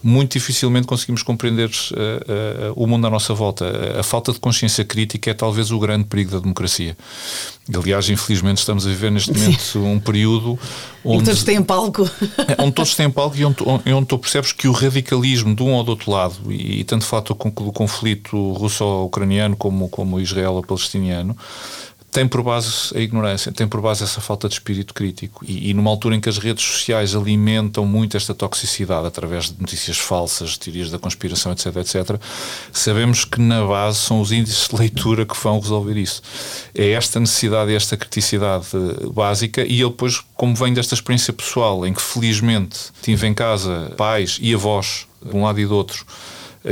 muito 0.02 0.32
dificilmente 0.32 0.86
conseguimos 0.86 1.22
compreender 1.22 1.68
uh, 1.68 2.70
uh, 2.70 2.82
o 2.82 2.86
mundo 2.86 3.06
à 3.06 3.10
nossa 3.10 3.34
volta. 3.34 3.98
A 3.98 4.02
falta 4.02 4.32
de 4.32 4.38
consciência 4.38 4.84
crítica 4.84 5.30
é 5.30 5.34
talvez 5.34 5.70
o 5.70 5.78
grande 5.78 6.04
perigo 6.04 6.30
da 6.30 6.38
democracia. 6.38 6.96
Aliás, 7.74 8.08
infelizmente, 8.08 8.58
estamos 8.58 8.86
a 8.86 8.88
viver 8.88 9.10
neste 9.10 9.32
momento 9.32 9.60
Sim. 9.60 9.78
um 9.82 9.98
período 9.98 10.58
onde. 11.04 11.24
todos 11.24 11.42
têm 11.42 11.60
palco. 11.60 12.08
onde 12.58 12.72
todos 12.72 12.94
têm 12.94 13.10
palco 13.10 13.36
e 13.36 13.44
onde, 13.44 13.56
onde 13.64 14.06
tu 14.06 14.18
percebes 14.18 14.52
que 14.52 14.68
o 14.68 14.72
radicalismo 14.72 15.54
de 15.56 15.62
um 15.64 15.72
ou 15.72 15.82
do 15.82 15.90
outro 15.90 16.12
lado, 16.12 16.36
e, 16.48 16.80
e 16.80 16.84
tanto 16.84 17.04
fato 17.04 17.34
do 17.34 17.72
conflito 17.72 18.52
russo-ucraniano 18.52 19.56
como, 19.56 19.88
como 19.88 20.20
israelo-palestiniano, 20.20 21.36
tem 22.16 22.26
por 22.26 22.42
base 22.42 22.96
a 22.96 22.98
ignorância, 22.98 23.52
tem 23.52 23.68
por 23.68 23.82
base 23.82 24.02
essa 24.02 24.22
falta 24.22 24.48
de 24.48 24.54
espírito 24.54 24.94
crítico. 24.94 25.44
E, 25.46 25.68
e, 25.68 25.74
numa 25.74 25.90
altura 25.90 26.16
em 26.16 26.20
que 26.20 26.30
as 26.30 26.38
redes 26.38 26.64
sociais 26.64 27.14
alimentam 27.14 27.84
muito 27.84 28.16
esta 28.16 28.34
toxicidade 28.34 29.06
através 29.06 29.50
de 29.50 29.60
notícias 29.60 29.98
falsas, 29.98 30.56
teorias 30.56 30.90
da 30.90 30.98
conspiração, 30.98 31.52
etc, 31.52 31.76
etc, 31.76 32.18
sabemos 32.72 33.26
que 33.26 33.38
na 33.38 33.62
base 33.66 33.98
são 33.98 34.18
os 34.22 34.32
índices 34.32 34.66
de 34.66 34.76
leitura 34.76 35.26
que 35.26 35.36
vão 35.38 35.60
resolver 35.60 35.98
isso. 35.98 36.22
É 36.74 36.92
esta 36.92 37.20
necessidade 37.20 37.74
esta 37.74 37.98
criticidade 37.98 38.64
básica, 39.12 39.62
e 39.66 39.80
eu 39.80 39.90
depois, 39.90 40.22
como 40.34 40.54
venho 40.54 40.74
desta 40.74 40.94
experiência 40.94 41.34
pessoal, 41.34 41.86
em 41.86 41.92
que 41.92 42.00
felizmente 42.00 42.78
tive 43.02 43.26
em 43.26 43.34
casa 43.34 43.92
pais 43.94 44.38
e 44.40 44.54
avós, 44.54 45.06
de 45.22 45.36
um 45.36 45.44
lado 45.44 45.60
e 45.60 45.66
do 45.66 45.76
outro, 45.76 46.06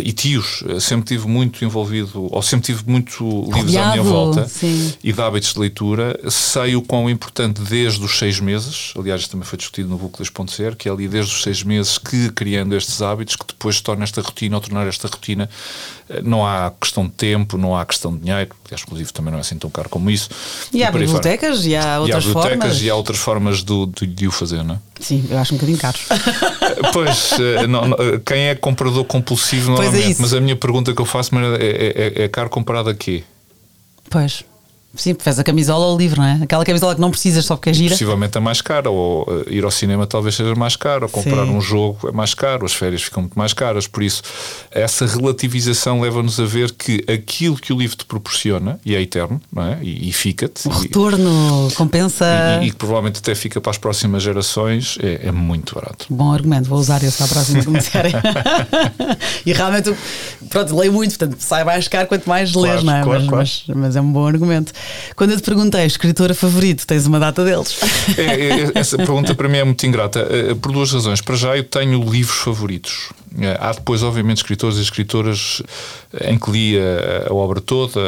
e 0.01 0.13
tios, 0.13 0.65
eh, 0.69 0.81
sempre 0.81 1.07
tive 1.07 1.29
muito 1.29 1.65
envolvido, 1.65 2.29
ou 2.31 2.43
sempre 2.43 2.67
tive 2.67 2.83
muito 2.87 3.25
livros 3.53 3.77
à 3.77 3.93
minha 3.93 4.03
volta 4.03 4.49
sim. 4.49 4.93
e 5.03 5.13
de 5.13 5.21
hábitos 5.21 5.55
de 5.55 5.61
leitura. 5.61 6.19
Sei 6.29 6.75
o 6.75 6.83
quão 6.83 7.09
importante 7.09 7.61
desde 7.61 8.03
os 8.05 8.19
seis 8.19 8.41
meses, 8.41 8.93
aliás, 8.97 9.21
isto 9.21 9.31
também 9.31 9.47
foi 9.47 9.57
discutido 9.57 9.89
no 9.89 9.97
book 9.97 10.21
2.0, 10.21 10.77
que 10.77 10.89
é 10.89 10.93
ali 10.93 11.07
desde 11.07 11.33
os 11.33 11.43
seis 11.43 11.63
meses 11.63 11.99
que 11.99 12.31
criando 12.31 12.75
estes 12.75 13.01
hábitos, 13.03 13.37
que 13.37 13.47
depois 13.47 13.77
se 13.77 13.83
torna 13.83 14.05
esta 14.05 14.21
rotina, 14.21 14.57
ou 14.57 14.61
tornar 14.61 14.87
esta 14.87 15.07
rotina, 15.07 15.49
não 16.23 16.47
há 16.47 16.73
questão 16.81 17.05
de 17.05 17.13
tempo, 17.13 17.57
não 17.57 17.77
há 17.77 17.85
questão 17.85 18.13
de 18.13 18.21
dinheiro, 18.21 18.55
que 18.65 18.75
inclusive 18.75 19.13
também 19.13 19.31
não 19.31 19.39
é 19.39 19.41
assim 19.41 19.57
tão 19.57 19.71
caro 19.71 19.89
como 19.89 20.11
isso. 20.11 20.29
E, 20.73 20.85
há 20.85 20.91
bibliotecas 20.91 21.65
e 21.65 21.75
há 21.75 22.01
outras 22.01 22.25
e 22.25 22.29
há 22.29 22.29
bibliotecas 22.29 22.59
formas. 22.59 22.83
E 22.83 22.91
há 22.91 22.95
outras 22.95 23.19
formas 23.19 23.65
de, 23.65 23.87
de, 23.87 24.07
de 24.07 24.29
o 24.29 24.31
fazer, 24.31 24.63
não 24.63 24.75
é? 24.75 24.79
Sim, 25.01 25.27
eu 25.31 25.39
acho 25.39 25.55
um 25.55 25.57
bocadinho 25.57 25.79
caro. 25.79 25.99
Pois, 26.93 27.33
eh, 27.39 27.67
não, 27.67 27.87
não, 27.87 27.97
quem 28.25 28.49
é 28.49 28.55
comprador 28.55 29.05
compulsivo 29.05 29.73
é 29.73 29.75
normalmente? 29.75 30.19
É 30.19 30.23
mas 30.23 30.35
a 30.35 30.41
minha 30.41 30.57
pergunta 30.57 30.93
que 30.93 31.01
eu 31.01 31.05
faço 31.05 31.35
é, 31.37 31.57
é, 31.57 32.23
é, 32.23 32.25
é 32.25 32.29
caro 32.29 32.49
comparado 32.49 32.91
a 32.91 32.95
quê? 32.95 33.23
Pois. 34.11 34.45
Sim, 34.97 35.17
fez 35.19 35.39
a 35.39 35.45
camisola 35.45 35.87
ou 35.87 35.95
o 35.95 35.99
livro, 35.99 36.21
não 36.21 36.29
é? 36.29 36.41
Aquela 36.43 36.65
camisola 36.65 36.95
que 36.95 37.01
não 37.01 37.11
precisas 37.11 37.45
só 37.45 37.57
porque 37.57 37.71
é 37.71 37.73
gira. 37.73 37.91
Possivelmente 37.91 38.39
é 38.39 38.41
mais 38.41 38.61
cara, 38.61 38.89
ou 38.91 39.23
uh, 39.23 39.45
ir 39.51 39.65
ao 39.65 39.71
cinema 39.71 40.07
talvez 40.07 40.37
seja 40.37 40.55
mais 40.55 40.77
caro, 40.77 41.05
ou 41.05 41.09
comprar 41.09 41.45
Sim. 41.45 41.57
um 41.57 41.61
jogo 41.61 42.09
é 42.09 42.13
mais 42.13 42.33
caro, 42.33 42.65
as 42.65 42.73
férias 42.73 43.03
ficam 43.03 43.23
muito 43.23 43.39
mais 43.39 43.53
caras. 43.53 43.87
Por 43.87 44.03
isso, 44.03 44.23
essa 44.71 45.05
relativização 45.07 46.01
leva-nos 46.01 46.39
a 46.39 46.45
ver 46.45 46.71
que 46.73 47.05
aquilo 47.13 47.57
que 47.57 47.73
o 47.73 47.79
livro 47.79 47.97
te 47.97 48.05
proporciona, 48.05 48.79
e 48.85 48.95
é 48.95 49.03
eterno, 49.03 49.41
não 49.53 49.65
é? 49.65 49.79
E, 49.83 50.09
e 50.09 50.13
fica-te. 50.13 50.69
O 50.69 50.71
retorno 50.71 51.69
e, 51.71 51.75
compensa. 51.75 52.25
E, 52.63 52.67
e, 52.67 52.71
que 52.71 52.77
provavelmente 52.77 53.19
até 53.19 53.35
fica 53.35 53.61
para 53.61 53.71
as 53.71 53.79
próximas 53.79 54.23
gerações, 54.23 54.97
é, 55.03 55.29
é 55.29 55.33
muito 55.33 55.75
barato. 55.75 56.07
Bom 56.09 56.33
argumento, 56.33 56.69
vou 56.69 56.79
usar 56.79 57.03
esse 57.03 57.19
para 57.19 57.29
próxima 57.29 57.63
comerciária. 57.65 58.23
e 59.45 59.53
realmente, 59.53 59.93
pronto, 60.49 60.77
leio 60.77 60.93
muito, 60.93 61.19
portanto, 61.19 61.41
sai 61.41 61.65
mais 61.65 61.89
caro 61.89 62.07
quanto 62.07 62.29
mais 62.29 62.53
claro, 62.53 62.73
lês, 62.73 62.85
não 62.85 62.95
é? 62.95 63.03
Claro, 63.03 63.21
mas, 63.21 63.29
claro. 63.29 63.45
Mas, 63.69 63.77
mas 63.77 63.97
é 63.97 64.01
um 64.01 64.13
bom 64.13 64.27
argumento. 64.27 64.73
Quando 65.17 65.31
eu 65.31 65.37
te 65.37 65.43
perguntei, 65.43 65.85
escritora 65.85 66.35
favorito, 66.35 66.87
tens 66.87 67.07
uma 67.07 67.21
data 67.21 67.45
deles? 67.45 67.79
É, 68.19 68.23
é, 68.23 68.73
essa 68.75 68.97
pergunta 68.97 69.35
para 69.35 69.49
mim 69.49 69.59
é 69.59 69.65
muito 69.65 69.87
ingrata, 69.87 70.21
eh, 70.31 70.55
por 70.55 70.73
duas 70.73 70.93
razões. 70.93 71.21
Para 71.21 71.37
já, 71.37 71.57
eu 71.57 71.65
tenho 71.65 72.03
livros 72.03 72.39
favoritos. 72.39 73.11
Eh, 73.41 73.57
há 73.61 73.73
depois, 73.73 74.03
obviamente, 74.03 74.39
escritores 74.39 74.79
e 74.79 74.83
escritoras 74.83 75.63
eh, 76.13 76.31
em 76.33 76.39
que 76.39 76.51
li 76.51 76.79
a, 76.79 77.31
a 77.31 77.35
obra 77.35 77.61
toda, 77.61 78.01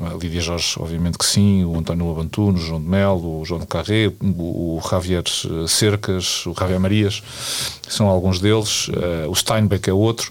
a 0.00 0.14
Lídia 0.20 0.40
Jorge, 0.40 0.74
obviamente 0.78 1.18
que 1.18 1.26
sim, 1.26 1.64
o 1.64 1.78
António 1.78 2.08
Labantuno, 2.08 2.58
o 2.58 2.60
João 2.60 2.80
de 2.80 2.88
Melo, 2.88 3.40
o 3.40 3.44
João 3.44 3.60
de 3.60 3.66
Carré, 3.66 4.10
o, 4.20 4.78
o 4.78 4.82
Javier 4.88 5.24
Cercas, 5.68 6.46
o 6.46 6.54
Javier 6.58 6.80
Marias, 6.80 7.22
são 7.92 8.08
alguns 8.08 8.40
deles, 8.40 8.88
o 9.28 9.34
Steinbeck 9.34 9.88
é 9.88 9.92
outro. 9.92 10.30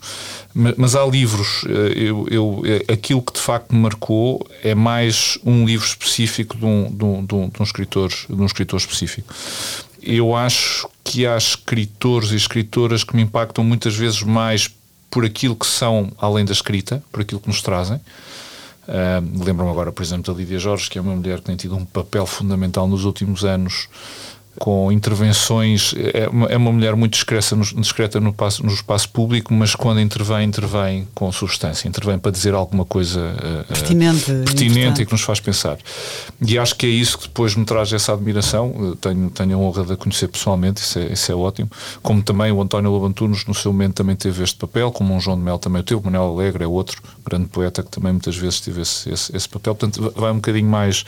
Mas, 0.53 0.95
há 0.95 1.05
livros, 1.05 1.63
eh, 1.65 1.93
eu, 1.95 2.27
eu, 2.29 2.61
eh, 2.65 2.91
aquilo 2.91 3.21
que 3.21 3.31
de 3.33 3.39
facto 3.39 3.73
me 3.73 3.79
marcou 3.79 4.45
é 4.61 4.75
mais 4.75 5.37
um 5.45 5.65
livro 5.65 5.85
específico 5.85 6.57
de 6.57 6.65
um, 6.65 6.91
de 6.91 7.05
um, 7.05 7.25
de 7.25 7.35
um, 7.35 7.49
de 7.49 7.61
um 7.61 7.63
escritor, 7.63 8.09
de 8.09 8.41
um 8.41 8.45
escritor 8.45 8.77
específico. 8.77 9.33
Eu 10.03 10.35
acho 10.35 10.89
que 11.05 11.25
há 11.25 11.37
escritores 11.37 12.31
e 12.31 12.35
escritoras 12.35 13.03
que 13.03 13.15
me 13.15 13.21
impactam 13.21 13.63
muitas 13.63 13.95
vezes 13.95 14.21
mais 14.23 14.69
por 15.09 15.23
aquilo 15.23 15.55
que 15.55 15.65
são 15.65 16.11
além 16.19 16.43
da 16.43 16.51
escrita, 16.51 17.01
por 17.11 17.21
aquilo 17.21 17.39
que 17.39 17.47
nos 17.47 17.61
trazem. 17.61 17.97
Uh, 18.87 19.43
Lembro-me 19.43 19.71
agora, 19.71 19.91
por 19.91 20.01
exemplo, 20.01 20.33
da 20.33 20.37
Lídia 20.37 20.57
Jorge, 20.57 20.89
que 20.89 20.97
é 20.97 21.01
uma 21.01 21.15
mulher 21.15 21.39
que 21.39 21.45
tem 21.45 21.55
tido 21.55 21.75
um 21.75 21.85
papel 21.85 22.25
fundamental 22.25 22.87
nos 22.87 23.05
últimos 23.05 23.45
anos 23.45 23.87
com 24.59 24.91
intervenções. 24.91 25.93
É 26.13 26.27
uma, 26.29 26.47
é 26.47 26.57
uma 26.57 26.71
mulher 26.71 26.95
muito 26.95 27.13
discreta, 27.13 27.55
no, 27.55 27.63
discreta 27.63 28.19
no, 28.19 28.33
passo, 28.33 28.65
no, 28.65 28.71
espaço 28.71 29.09
público, 29.09 29.53
mas 29.53 29.75
quando 29.75 29.99
intervém, 29.99 30.47
intervém 30.47 31.07
com 31.13 31.31
substância, 31.31 31.87
intervém 31.87 32.17
para 32.19 32.31
dizer 32.31 32.53
alguma 32.53 32.85
coisa 32.85 33.19
uh, 33.19 33.67
pertinente, 33.67 34.25
pertinente 34.25 35.01
e 35.01 35.05
que 35.05 35.11
nos 35.11 35.21
faz 35.21 35.39
pensar. 35.39 35.77
E 36.45 36.57
acho 36.57 36.75
que 36.75 36.85
é 36.85 36.89
isso 36.89 37.17
que 37.17 37.27
depois 37.27 37.55
me 37.55 37.65
traz 37.65 37.91
essa 37.93 38.13
admiração. 38.13 38.97
Tenho, 38.99 39.29
tenho 39.29 39.57
a 39.57 39.59
honra 39.59 39.85
de 39.85 39.93
a 39.93 39.97
conhecer 39.97 40.27
pessoalmente, 40.27 40.81
isso 40.81 40.99
é, 40.99 41.13
isso 41.13 41.31
é 41.31 41.35
ótimo. 41.35 41.69
Como 42.01 42.21
também 42.21 42.51
o 42.51 42.61
António 42.61 42.93
Labantunos, 42.93 43.45
no 43.45 43.53
seu 43.53 43.71
momento, 43.71 43.95
também 43.95 44.15
teve 44.15 44.43
este 44.43 44.57
papel, 44.57 44.91
como 44.91 45.13
um 45.13 45.19
João 45.19 45.37
de 45.37 45.43
Mel 45.43 45.59
também 45.59 45.83
teve, 45.83 45.99
o 45.99 46.03
Manuel 46.03 46.33
Alegre 46.33 46.63
é 46.63 46.67
outro 46.67 47.01
grande 47.25 47.47
poeta 47.47 47.83
que 47.83 47.89
também 47.89 48.11
muitas 48.11 48.35
vezes 48.35 48.59
teve 48.59 48.81
esse, 48.81 49.09
esse, 49.09 49.35
esse 49.35 49.49
papel. 49.49 49.75
Portanto, 49.75 50.13
vai 50.15 50.31
um 50.31 50.35
bocadinho 50.35 50.69
mais 50.69 51.05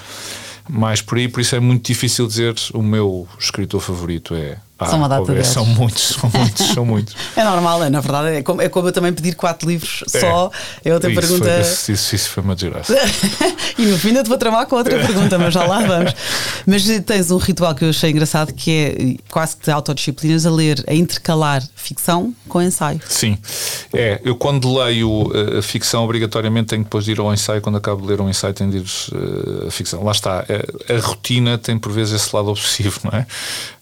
mais 0.69 1.01
por 1.01 1.17
aí, 1.17 1.27
por 1.27 1.41
isso 1.41 1.55
é 1.55 1.59
muito 1.59 1.85
difícil 1.85 2.27
dizer 2.27 2.55
o 2.73 2.81
meu 2.81 3.27
escritor 3.39 3.81
favorito 3.81 4.33
é 4.35 4.57
ah, 4.83 4.89
são 4.89 4.99
uma 4.99 5.09
data 5.09 5.31
deles. 5.31 5.47
São 5.47 5.65
muitos, 5.65 6.15
são 6.19 6.29
muitos, 6.33 6.67
são 6.67 6.85
muitos. 6.85 7.15
é 7.37 7.43
normal, 7.43 7.83
é, 7.83 7.89
na 7.89 8.01
verdade, 8.01 8.37
é 8.37 8.43
como, 8.43 8.61
é 8.61 8.67
como 8.67 8.87
eu 8.87 8.91
também 8.91 9.13
pedir 9.13 9.35
quatro 9.35 9.69
livros 9.69 10.03
é, 10.13 10.19
só. 10.19 10.51
Eu 10.83 10.95
outra 10.95 11.09
pergunta. 11.13 11.45
Foi, 11.63 11.93
isso, 11.93 12.15
isso 12.15 12.29
foi 12.29 12.43
uma 12.43 12.55
desgraça. 12.55 12.93
e 13.77 13.85
no 13.85 13.97
fim 13.97 14.09
ainda 14.09 14.23
te 14.23 14.29
vou 14.29 14.37
tramar 14.37 14.65
com 14.65 14.75
outra 14.75 14.97
pergunta, 14.99 15.37
mas 15.37 15.53
já 15.53 15.63
lá 15.63 15.79
vamos. 15.81 16.13
Mas 16.65 16.83
tens 17.05 17.29
um 17.29 17.37
ritual 17.37 17.75
que 17.75 17.83
eu 17.83 17.89
achei 17.89 18.09
engraçado 18.09 18.53
que 18.53 18.71
é 18.71 19.23
quase 19.29 19.57
que 19.57 19.65
de 19.65 19.71
autodisciplinas 19.71 20.45
a 20.45 20.51
ler, 20.51 20.81
a 20.87 20.93
intercalar 20.93 21.61
ficção 21.75 22.33
com 22.47 22.61
ensaio. 22.61 23.01
Sim, 23.07 23.37
é. 23.93 24.21
Eu 24.23 24.35
quando 24.35 24.73
leio 24.77 25.31
a 25.55 25.59
uh, 25.59 25.61
ficção, 25.61 26.03
obrigatoriamente 26.03 26.69
tenho 26.69 26.83
depois 26.83 27.05
de 27.05 27.11
ir 27.11 27.19
ao 27.19 27.33
ensaio. 27.33 27.61
Quando 27.61 27.77
acabo 27.77 28.01
de 28.01 28.07
ler 28.07 28.21
um 28.21 28.29
ensaio, 28.29 28.53
tenho 28.53 28.71
de 28.71 28.77
ir 28.77 28.81
uh, 28.81 29.67
a 29.67 29.71
ficção. 29.71 30.03
Lá 30.03 30.11
está. 30.11 30.39
A, 30.39 30.45
é, 30.49 30.97
a 30.97 30.99
rotina 30.99 31.57
tem 31.57 31.77
por 31.77 31.91
vezes 31.91 32.21
esse 32.21 32.35
lado 32.35 32.49
obsessivo, 32.49 32.99
não 33.03 33.19
é? 33.19 33.27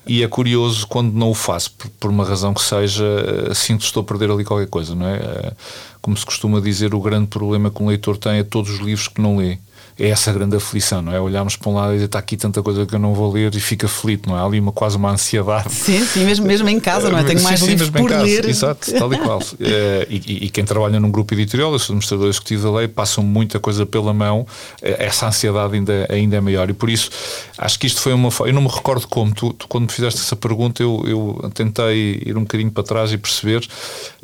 E 0.06 0.24
é 0.24 0.28
curioso 0.28 0.88
quando 0.88 1.14
não 1.14 1.30
o 1.30 1.36
faço, 1.36 1.72
por, 1.72 1.90
por 1.92 2.10
uma 2.10 2.26
razão 2.26 2.54
que 2.54 2.62
seja, 2.62 3.06
eh, 3.50 3.54
sinto 3.54 3.82
que 3.82 3.86
estou 3.86 4.02
a 4.02 4.04
perder 4.04 4.32
ali 4.32 4.44
qualquer 4.44 4.68
coisa, 4.68 4.96
não 4.96 5.08
é? 5.08 5.18
Eh, 5.18 5.54
como 6.02 6.18
se 6.18 6.26
costuma 6.26 6.60
dizer, 6.60 6.96
o 6.96 7.00
grande 7.00 7.28
problema 7.28 7.70
que 7.70 7.84
um 7.84 7.88
leitor 7.88 8.18
tem 8.18 8.40
é 8.40 8.44
todos 8.44 8.72
os 8.72 8.80
livros 8.80 9.08
que 9.08 9.22
não 9.22 9.38
lê 9.38 9.60
é 10.00 10.10
essa 10.10 10.32
grande 10.32 10.56
aflição, 10.56 11.02
não 11.02 11.14
é? 11.14 11.20
Olharmos 11.20 11.56
para 11.56 11.70
um 11.70 11.76
lado 11.76 11.92
e 11.92 11.94
dizer 11.96 12.06
está 12.06 12.20
aqui 12.20 12.38
tanta 12.38 12.62
coisa 12.62 12.86
que 12.86 12.96
eu 12.96 13.00
não 13.00 13.14
vou 13.14 13.32
ler 13.32 13.54
e 13.56 13.60
fica 13.60 13.86
aflito, 13.86 14.30
não 14.30 14.38
é? 14.38 14.42
Há 14.42 14.46
ali 14.46 14.60
uma, 14.60 14.72
quase 14.72 14.98
uma 14.98 15.12
ansiedade. 15.12 15.72
Sim, 15.74 16.04
sim, 16.06 16.26
mesmo, 16.26 16.46
mesmo 16.46 16.68
em 16.70 16.80
casa, 16.80 17.10
não 17.10 17.18
é? 17.18 17.24
Tenho 17.24 17.42
mais 17.42 17.60
sim, 17.60 17.68
livros 17.68 17.90
por 17.90 18.10
casa, 18.10 18.24
ler. 18.24 18.46
Exato, 18.46 18.92
tal 18.94 19.14
e 19.14 19.18
qual. 19.18 19.42
Eh, 19.64 20.08
e, 20.10 20.16
e, 20.16 20.46
e, 20.46 20.50
quem 20.50 20.66
trabalha 20.66 21.00
num 21.00 21.12
grupo 21.12 21.34
editorial, 21.34 21.72
eu 21.72 21.80
sou 21.80 21.94
administrador 21.94 22.28
executivo 22.28 22.64
da 22.64 22.80
lei, 22.80 22.88
passam 22.88 23.24
muita 23.24 23.60
coisa 23.60 23.86
pela 23.86 24.14
mão, 24.14 24.46
eh, 24.82 25.06
essa 25.06 25.28
ansiedade 25.28 25.76
ainda, 25.76 26.08
ainda 26.10 26.38
é 26.38 26.42
maior. 26.42 26.70
E 26.70 26.74
por 26.74 26.90
isso, 26.90 27.10
acho 27.58 27.80
que 27.80 27.86
isto 27.86 28.02
foi 28.02 28.14
uma. 28.14 28.30
Eu 28.40 28.54
não 28.54 28.62
me 28.62 28.68
recordo 28.68 29.08
como, 29.08 29.34
tu, 29.34 29.54
tu 29.54 29.68
quando 29.68 29.84
me 29.84 29.92
fizeste 29.92 30.20
essa 30.20 30.36
pergunta, 30.36 30.82
eu, 30.82 31.04
eu 31.06 31.52
tentei 31.54 32.22
ir 32.26 32.36
um 32.38 32.42
bocadinho 32.42 32.72
para 32.72 32.84
trás 32.84 33.14
e 33.14 33.18
perceber. 33.18 33.68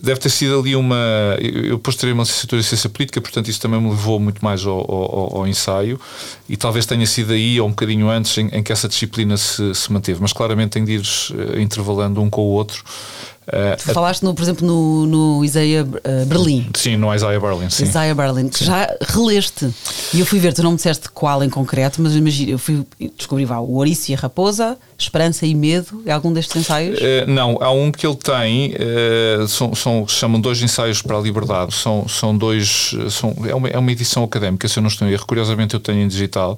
Deve 0.02 0.20
ter 0.20 0.30
sido 0.30 0.60
ali 0.60 0.76
uma. 0.76 0.96
Eu, 1.40 1.66
eu 1.66 1.82
uma 2.14 2.24
licenciatura 2.24 2.62
em 2.62 2.64
ciência 2.64 2.90
política, 2.90 3.22
portanto, 3.22 3.50
isso 3.50 3.62
também 3.62 3.80
me 3.80 3.90
levou 3.90 4.20
muito 4.20 4.44
mais 4.44 4.66
ao, 4.66 4.80
ao, 4.80 5.38
ao 5.38 5.48
ensaio 5.58 6.00
e 6.48 6.56
talvez 6.56 6.86
tenha 6.86 7.06
sido 7.06 7.34
aí 7.34 7.60
ou 7.60 7.68
um 7.68 7.72
bocadinho 7.72 8.10
antes 8.10 8.38
em, 8.38 8.48
em 8.48 8.64
que 8.64 8.72
essa 8.72 8.88
disciplina 8.88 9.36
se, 9.36 9.74
se, 9.74 9.92
manteve, 9.92 10.22
mas 10.22 10.32
claramente 10.32 10.72
tem 10.72 10.86
de 10.86 10.94
ir 10.94 11.02
uh, 11.02 11.60
intervalando 11.60 12.22
um 12.22 12.30
com 12.30 12.42
o 12.42 12.52
outro. 12.52 12.84
Uh, 13.48 13.78
tu 13.78 13.94
falaste, 13.94 14.24
no, 14.24 14.34
por 14.34 14.44
exemplo, 14.44 14.68
no, 14.68 15.06
no 15.06 15.46
Isaiah 15.46 15.84
uh, 15.84 16.26
Berlim. 16.26 16.70
Sim, 16.76 16.98
no 16.98 17.14
Isaiah 17.16 17.40
Berlin, 17.40 17.70
sim. 17.70 17.84
Isaiah 17.84 18.14
Berlin, 18.14 18.50
que 18.50 18.60
sim. 18.60 18.66
já 18.66 18.94
releste. 19.00 19.74
E 20.14 20.20
eu 20.20 20.26
fui 20.26 20.38
ver, 20.38 20.54
tu 20.54 20.62
não 20.62 20.72
me 20.72 20.76
disseste 20.76 21.10
qual 21.10 21.42
em 21.42 21.50
concreto, 21.50 22.02
mas 22.02 22.14
imagina, 22.14 22.52
eu 22.52 22.60
fui 22.60 22.86
descobri 23.16 23.46
vá, 23.46 23.60
o 23.60 23.76
Ouriço 23.76 24.12
e 24.12 24.16
a 24.16 24.18
Raposa, 24.18 24.78
Esperança 24.98 25.46
e 25.46 25.56
Medo, 25.56 26.04
é 26.06 26.12
algum 26.12 26.34
destes 26.34 26.58
ensaios? 26.58 27.00
Uh, 27.00 27.30
não, 27.30 27.58
há 27.62 27.72
um 27.72 27.90
que 27.90 28.06
ele 28.06 28.18
tem, 28.18 28.74
são, 29.48 29.74
são, 29.74 30.06
chamam 30.08 30.42
dois 30.42 30.62
ensaios 30.62 31.02
para 31.02 31.18
a 31.18 31.22
liberdade, 31.22 31.74
são, 31.74 32.06
são 32.08 32.38
dois, 32.38 32.94
são, 33.10 33.34
é, 33.48 33.56
uma, 33.56 33.70
é 33.70 33.78
uma 33.78 33.92
edição 33.92 34.26
académica, 34.26 34.68
se 34.68 34.78
eu 34.78 34.82
não 34.82 34.90
estou 34.90 35.08
em 35.08 35.12
erro, 35.12 35.26
curiosamente 35.26 35.74
eu 35.74 35.80
tenho 35.80 36.02
em 36.02 36.08
digital. 36.08 36.58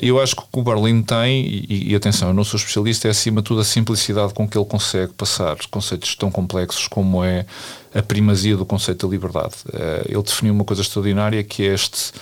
E 0.00 0.08
eu 0.08 0.20
acho 0.20 0.36
que 0.36 0.42
o 0.42 0.46
que 0.52 0.58
o 0.60 0.62
Berlim 0.62 1.02
tem, 1.02 1.44
e, 1.68 1.90
e 1.90 1.94
atenção, 1.96 2.28
eu 2.28 2.34
não 2.34 2.44
sou 2.44 2.58
especialista, 2.58 3.08
é 3.08 3.10
acima 3.10 3.42
de 3.42 3.48
tudo 3.48 3.60
a 3.60 3.64
simplicidade 3.64 4.32
com 4.34 4.46
que 4.46 4.56
ele 4.56 4.66
consegue 4.66 5.12
passar 5.14 5.56
conceitos 5.70 6.11
tão 6.14 6.30
complexos 6.30 6.86
como 6.88 7.24
é 7.24 7.46
a 7.94 8.02
primazia 8.02 8.56
do 8.56 8.64
conceito 8.64 9.06
da 9.06 9.10
liberdade. 9.12 9.54
Eh, 9.72 10.06
ele 10.08 10.22
definiu 10.22 10.54
uma 10.54 10.64
coisa 10.64 10.82
extraordinária 10.82 11.42
que 11.42 11.66
é 11.66 11.74
este 11.74 12.12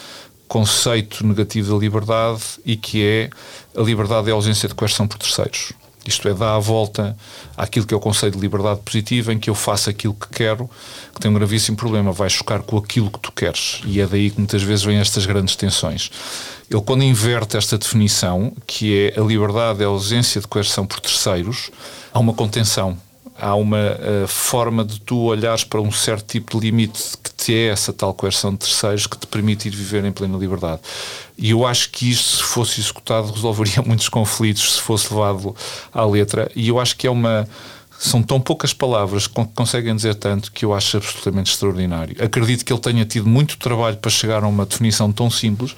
conceito 0.49 1.25
negativo 1.25 1.73
da 1.73 1.79
liberdade 1.79 2.43
e 2.67 2.77
que 2.77 3.05
é 3.05 3.31
a 3.77 3.83
liberdade 3.83 4.29
é 4.29 4.33
a 4.33 4.35
ausência 4.35 4.69
de 4.69 4.75
coerção 4.75 5.07
por 5.07 5.17
terceiros. 5.17 5.73
Isto 6.07 6.29
é, 6.29 6.35
dá 6.35 6.57
a 6.57 6.59
volta 6.59 7.17
àquilo 7.57 7.87
que 7.87 7.93
é 7.93 7.97
o 7.97 8.01
conceito 8.01 8.35
de 8.35 8.41
liberdade 8.41 8.81
positiva, 8.81 9.33
em 9.33 9.39
que 9.39 9.51
eu 9.51 9.55
faço 9.55 9.91
aquilo 9.91 10.15
que 10.15 10.29
quero, 10.29 10.69
que 11.15 11.21
tem 11.21 11.31
um 11.31 11.35
gravíssimo 11.35 11.77
problema, 11.77 12.11
vai 12.11 12.29
chocar 12.31 12.63
com 12.63 12.79
aquilo 12.79 13.11
que 13.11 13.21
tu 13.21 13.31
queres. 13.31 13.81
E 13.85 14.01
é 14.01 14.07
daí 14.07 14.31
que 14.31 14.39
muitas 14.39 14.63
vezes 14.63 14.85
vêm 14.85 14.99
estas 14.99 15.27
grandes 15.27 15.55
tensões. 15.57 16.11
Ele, 16.71 16.81
quando 16.81 17.05
inverte 17.05 17.57
esta 17.57 17.77
definição, 17.77 18.53
que 18.67 19.13
é 19.15 19.21
a 19.21 19.23
liberdade 19.23 19.83
é 19.83 19.85
a 19.85 19.89
ausência 19.89 20.41
de 20.41 20.47
coerção 20.47 20.87
por 20.87 21.01
terceiros, 21.01 21.71
há 22.13 22.19
uma 22.19 22.33
contenção 22.33 22.97
há 23.41 23.55
uma 23.55 23.93
uh, 23.93 24.29
forma 24.29 24.85
de 24.85 25.01
tu 25.01 25.25
olhares 25.25 25.65
para 25.65 25.81
um 25.81 25.91
certo 25.91 26.27
tipo 26.27 26.59
de 26.59 26.67
limite 26.67 27.17
que 27.23 27.33
te 27.33 27.55
é 27.55 27.69
essa 27.69 27.93
tal 27.93 28.13
coerção 28.15 28.53
de 28.53 28.59
terceiros 28.59 29.07
que 29.07 29.17
te 29.17 29.27
permite 29.27 29.69
ir 29.69 29.71
viver 29.75 30.05
em 30.05 30.13
plena 30.13 30.37
liberdade. 30.37 30.81
E 31.37 31.51
eu 31.51 31.67
acho 31.67 31.91
que 31.91 32.11
isto, 32.11 32.37
se 32.37 32.43
fosse 32.43 32.81
executado, 32.81 33.33
resolveria 33.33 33.83
muitos 33.87 34.09
conflitos, 34.09 34.75
se 34.75 34.81
fosse 34.81 35.13
levado 35.13 35.55
à 35.93 36.05
letra. 36.05 36.51
E 36.55 36.69
eu 36.69 36.79
acho 36.79 36.97
que 36.97 37.07
é 37.07 37.11
uma 37.11 37.49
são 38.01 38.23
tão 38.23 38.41
poucas 38.41 38.73
palavras 38.73 39.27
que 39.27 39.45
conseguem 39.55 39.95
dizer 39.95 40.15
tanto 40.15 40.51
que 40.51 40.65
eu 40.65 40.73
acho 40.73 40.97
absolutamente 40.97 41.53
extraordinário. 41.53 42.17
Acredito 42.25 42.65
que 42.65 42.73
ele 42.73 42.81
tenha 42.81 43.05
tido 43.05 43.29
muito 43.29 43.59
trabalho 43.59 43.99
para 43.99 44.11
chegar 44.11 44.43
a 44.43 44.49
uma 44.49 44.65
definição 44.65 45.13
tão 45.13 45.31
simples, 45.31 45.77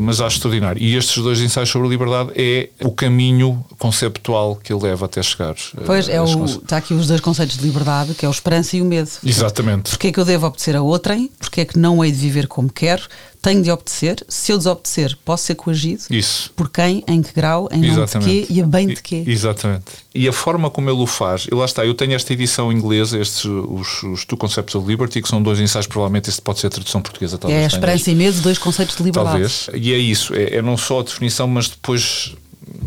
mas 0.00 0.18
acho 0.22 0.36
extraordinário. 0.36 0.82
E 0.82 0.96
estes 0.96 1.22
dois 1.22 1.40
ensaios 1.40 1.68
sobre 1.68 1.88
a 1.88 1.90
liberdade 1.90 2.30
é 2.34 2.70
o 2.82 2.90
caminho 2.90 3.62
conceptual 3.78 4.56
que 4.56 4.72
ele 4.72 4.82
leva 4.82 5.04
até 5.04 5.22
chegar. 5.22 5.54
Pois, 5.84 6.08
é 6.08 6.22
o, 6.22 6.44
está 6.46 6.78
aqui 6.78 6.94
os 6.94 7.06
dois 7.06 7.20
conceitos 7.20 7.58
de 7.58 7.64
liberdade, 7.64 8.14
que 8.14 8.24
é 8.24 8.28
o 8.28 8.32
esperança 8.32 8.74
e 8.74 8.80
o 8.80 8.84
medo. 8.86 9.10
Exatamente. 9.22 9.90
Porque 9.90 10.06
é 10.06 10.12
que 10.12 10.18
eu 10.18 10.24
devo 10.24 10.46
obedecer 10.46 10.74
a 10.74 10.80
outrem? 10.80 11.30
Porque 11.38 11.60
é 11.60 11.64
que 11.66 11.78
não 11.78 12.02
hei 12.02 12.10
de 12.10 12.18
viver 12.18 12.46
como 12.46 12.72
quero? 12.72 13.02
Tenho 13.40 13.62
de 13.62 13.70
obedecer. 13.70 14.24
Se 14.28 14.52
eu 14.52 14.58
desobedecer, 14.58 15.16
posso 15.24 15.44
ser 15.44 15.54
coagido. 15.54 16.02
Isso. 16.10 16.50
Por 16.54 16.68
quem, 16.70 17.04
em 17.06 17.22
que 17.22 17.32
grau, 17.32 17.68
em 17.72 17.80
nome 17.80 18.06
de 18.06 18.18
quê 18.18 18.46
e 18.50 18.60
a 18.60 18.66
bem 18.66 18.88
de 18.88 19.02
quê. 19.02 19.24
Exatamente. 19.26 19.84
E 20.14 20.28
a 20.28 20.32
forma 20.32 20.70
como 20.70 20.90
ele 20.90 21.00
o 21.00 21.06
faz, 21.06 21.46
e 21.50 21.54
lá 21.54 21.64
está, 21.64 21.86
eu 21.86 21.94
tenho 21.94 22.14
esta 22.14 22.32
edição 22.32 22.72
inglesa, 22.72 23.18
estes, 23.18 23.44
os, 23.44 24.02
os 24.02 24.24
Two 24.24 24.36
Concepts 24.36 24.74
of 24.74 24.86
Liberty, 24.86 25.22
que 25.22 25.28
são 25.28 25.42
dois 25.42 25.60
ensaios, 25.60 25.86
provavelmente 25.86 26.28
este 26.28 26.42
pode 26.42 26.58
ser 26.58 26.66
a 26.66 26.70
tradução 26.70 27.00
portuguesa. 27.00 27.38
Talvez 27.38 27.60
é 27.60 27.64
a 27.64 27.68
esperança 27.68 28.10
e 28.10 28.14
medo, 28.14 28.40
dois 28.40 28.58
conceitos 28.58 28.96
de 28.96 29.02
liberdade. 29.02 29.30
Talvez. 29.30 29.70
E 29.74 29.92
é 29.92 29.98
isso, 29.98 30.34
é, 30.34 30.56
é 30.56 30.62
não 30.62 30.76
só 30.76 31.00
a 31.00 31.02
definição, 31.02 31.46
mas 31.46 31.68
depois 31.68 32.34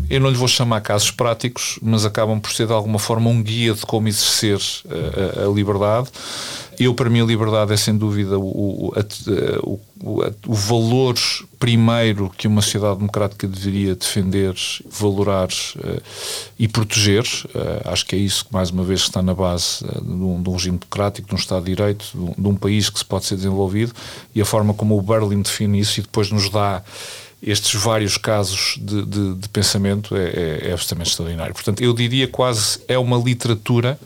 eu 0.08 0.20
não 0.20 0.28
lhe 0.28 0.36
vou 0.36 0.48
chamar 0.48 0.80
casos 0.80 1.10
práticos, 1.10 1.78
mas 1.82 2.04
acabam 2.04 2.38
por 2.40 2.52
ser 2.52 2.66
de 2.66 2.72
alguma 2.72 2.98
forma 2.98 3.30
um 3.30 3.42
guia 3.42 3.74
de 3.74 3.82
como 3.82 4.08
exercer 4.08 4.58
a, 4.88 5.42
a, 5.42 5.46
a 5.46 5.52
liberdade. 5.52 6.08
Eu, 6.78 6.94
para 6.94 7.10
mim, 7.10 7.20
a 7.20 7.24
liberdade 7.24 7.72
é 7.72 7.76
sem 7.76 7.96
dúvida 7.96 8.38
o, 8.38 8.88
o, 8.88 8.92
o, 9.60 9.80
o, 10.46 10.54
valor 10.54 11.14
primeiro 11.58 12.30
que 12.36 12.48
uma 12.48 12.62
sociedade 12.62 12.98
democrática 12.98 13.46
deveria 13.46 13.94
defender, 13.94 14.54
valorar 14.90 15.48
uh, 15.48 16.02
e 16.58 16.66
proteger. 16.66 17.24
Uh, 17.54 17.88
acho 17.88 18.06
que 18.06 18.16
é 18.16 18.18
isso 18.18 18.46
que, 18.46 18.52
mais 18.52 18.70
uma 18.70 18.82
vez, 18.82 19.00
está 19.00 19.22
na 19.22 19.34
base 19.34 19.84
uh, 19.84 20.00
de, 20.00 20.10
um, 20.10 20.42
de, 20.42 20.48
um, 20.48 20.52
regime 20.52 20.78
democrático, 20.78 21.28
de 21.28 21.34
um 21.34 21.38
Estado 21.38 21.64
de 21.64 21.74
Direito, 21.74 22.06
de 22.12 22.20
um, 22.20 22.34
de 22.36 22.48
um 22.48 22.56
país 22.56 22.88
que 22.88 22.98
se 22.98 23.04
pode 23.04 23.26
ser 23.26 23.36
desenvolvido 23.36 23.92
e 24.34 24.40
a 24.40 24.44
forma 24.44 24.74
como 24.74 24.98
o 24.98 25.02
Berlin 25.02 25.42
define 25.42 25.78
isso 25.78 26.00
e 26.00 26.02
depois 26.02 26.30
nos 26.30 26.48
dá 26.48 26.82
estes 27.42 27.74
vários 27.74 28.16
casos 28.16 28.76
de, 28.80 29.04
de, 29.04 29.34
de 29.34 29.48
pensamento 29.48 30.16
é, 30.16 30.28
é, 30.28 30.68
é 30.68 30.72
absolutamente 30.72 31.10
extraordinário. 31.10 31.52
Portanto, 31.52 31.82
eu 31.82 31.92
diria 31.92 32.28
quase 32.28 32.80
é 32.86 32.96
uma 32.98 33.16
literatura 33.16 33.98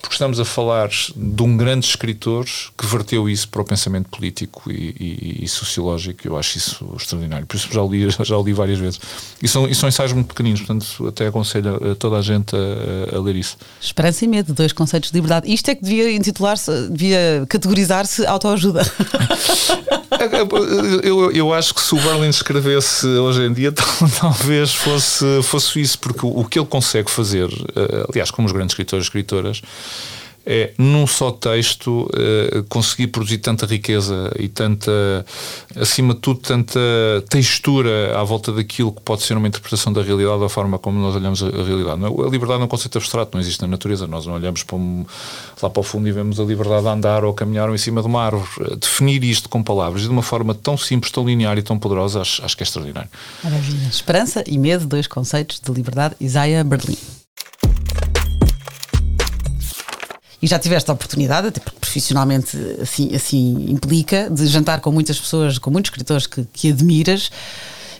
porque 0.00 0.14
estamos 0.14 0.40
a 0.40 0.44
falar 0.44 0.88
de 0.88 1.42
um 1.42 1.56
grande 1.56 1.86
escritor 1.86 2.46
que 2.76 2.86
verteu 2.86 3.28
isso 3.28 3.48
para 3.48 3.62
o 3.62 3.64
pensamento 3.64 4.08
político 4.08 4.70
e, 4.70 4.94
e, 4.98 5.44
e 5.44 5.48
sociológico. 5.48 6.26
Eu 6.26 6.36
acho 6.36 6.58
isso 6.58 6.94
extraordinário. 6.96 7.46
Por 7.46 7.56
isso 7.56 7.68
já 7.70 7.82
o 7.82 7.90
li, 7.90 8.08
já 8.22 8.36
li 8.38 8.52
várias 8.52 8.78
vezes. 8.78 9.00
E 9.42 9.48
são, 9.48 9.68
e 9.68 9.74
são 9.74 9.88
ensaios 9.88 10.12
muito 10.12 10.28
pequeninos, 10.28 10.60
portanto, 10.60 11.06
até 11.06 11.26
aconselho 11.26 11.92
a 11.92 11.94
toda 11.94 12.16
a 12.16 12.22
gente 12.22 12.54
a, 12.56 13.16
a 13.16 13.20
ler 13.20 13.36
isso. 13.36 13.56
Esperança 13.80 14.24
e 14.24 14.28
medo, 14.28 14.54
dois 14.54 14.72
conceitos 14.72 15.10
de 15.10 15.16
liberdade. 15.16 15.52
Isto 15.52 15.70
é 15.70 15.74
que 15.74 15.82
devia 15.82 16.10
intitular-se, 16.12 16.88
devia 16.88 17.44
categorizar-se 17.48 18.26
autoajuda. 18.26 18.80
eu, 21.02 21.32
eu 21.32 21.52
acho 21.52 21.74
que 21.74 21.80
se 21.80 21.94
o 21.94 22.00
Berlin 22.00 22.28
escrevesse 22.28 23.06
hoje 23.06 23.42
em 23.42 23.52
dia, 23.52 23.72
talvez 24.20 24.74
fosse, 24.74 25.42
fosse 25.42 25.80
isso, 25.80 25.98
porque 25.98 26.24
o, 26.24 26.40
o 26.40 26.44
que 26.44 26.58
ele 26.58 26.66
consegue 26.66 27.10
fazer, 27.10 27.48
eh, 27.76 28.06
aliás, 28.08 28.30
como 28.30 28.46
os 28.46 28.52
grandes 28.52 28.72
escritores 28.72 29.04
e 29.04 29.08
escritoras, 29.08 29.62
é 30.44 30.72
num 30.78 31.06
só 31.06 31.30
texto 31.30 32.08
uh, 32.08 32.64
conseguir 32.68 33.08
produzir 33.08 33.38
tanta 33.38 33.66
riqueza 33.66 34.32
e 34.38 34.48
tanta, 34.48 35.24
acima 35.76 36.14
de 36.14 36.20
tudo, 36.20 36.40
tanta 36.40 36.80
textura 37.28 38.18
à 38.18 38.24
volta 38.24 38.52
daquilo 38.52 38.92
que 38.92 39.02
pode 39.02 39.22
ser 39.22 39.36
uma 39.36 39.46
interpretação 39.46 39.92
da 39.92 40.02
realidade, 40.02 40.40
da 40.40 40.48
forma 40.48 40.78
como 40.78 40.98
nós 40.98 41.14
olhamos 41.14 41.42
a, 41.42 41.46
a 41.46 41.64
realidade. 41.64 42.04
A 42.04 42.30
liberdade 42.30 42.62
é 42.62 42.64
um 42.64 42.68
conceito 42.68 42.96
abstrato, 42.96 43.30
não 43.34 43.40
existe 43.40 43.60
na 43.60 43.68
natureza. 43.68 44.06
Nós 44.06 44.26
não 44.26 44.34
olhamos 44.34 44.62
para 44.62 44.76
um, 44.76 45.04
lá 45.62 45.68
para 45.68 45.80
o 45.80 45.82
fundo 45.82 46.08
e 46.08 46.12
vemos 46.12 46.40
a 46.40 46.44
liberdade 46.44 46.82
de 46.82 46.88
andar 46.88 47.24
ou 47.24 47.34
caminhar 47.34 47.68
ou 47.68 47.74
em 47.74 47.78
cima 47.78 48.00
de 48.00 48.06
uma 48.06 48.24
árvore. 48.24 48.76
Definir 48.76 49.22
isto 49.22 49.48
com 49.48 49.62
palavras 49.62 50.02
de 50.02 50.08
uma 50.08 50.22
forma 50.22 50.54
tão 50.54 50.76
simples, 50.76 51.12
tão 51.12 51.24
linear 51.24 51.58
e 51.58 51.62
tão 51.62 51.78
poderosa, 51.78 52.22
acho, 52.22 52.44
acho 52.44 52.56
que 52.56 52.62
é 52.62 52.64
extraordinário. 52.64 53.10
Maravilha. 53.44 53.88
Esperança 53.88 54.42
e 54.46 54.58
medo, 54.58 54.86
dois 54.86 55.06
conceitos 55.06 55.60
de 55.60 55.70
liberdade. 55.70 56.16
Isaiah 56.20 56.64
Berlin. 56.64 57.19
E 60.42 60.46
já 60.46 60.58
tiveste 60.58 60.90
a 60.90 60.94
oportunidade, 60.94 61.48
até 61.48 61.60
porque 61.60 61.78
profissionalmente 61.78 62.56
assim, 62.80 63.14
assim 63.14 63.66
implica, 63.68 64.28
de 64.30 64.46
jantar 64.46 64.80
com 64.80 64.90
muitas 64.90 65.18
pessoas, 65.18 65.58
com 65.58 65.70
muitos 65.70 65.90
escritores 65.90 66.26
que, 66.26 66.46
que 66.52 66.70
admiras, 66.70 67.30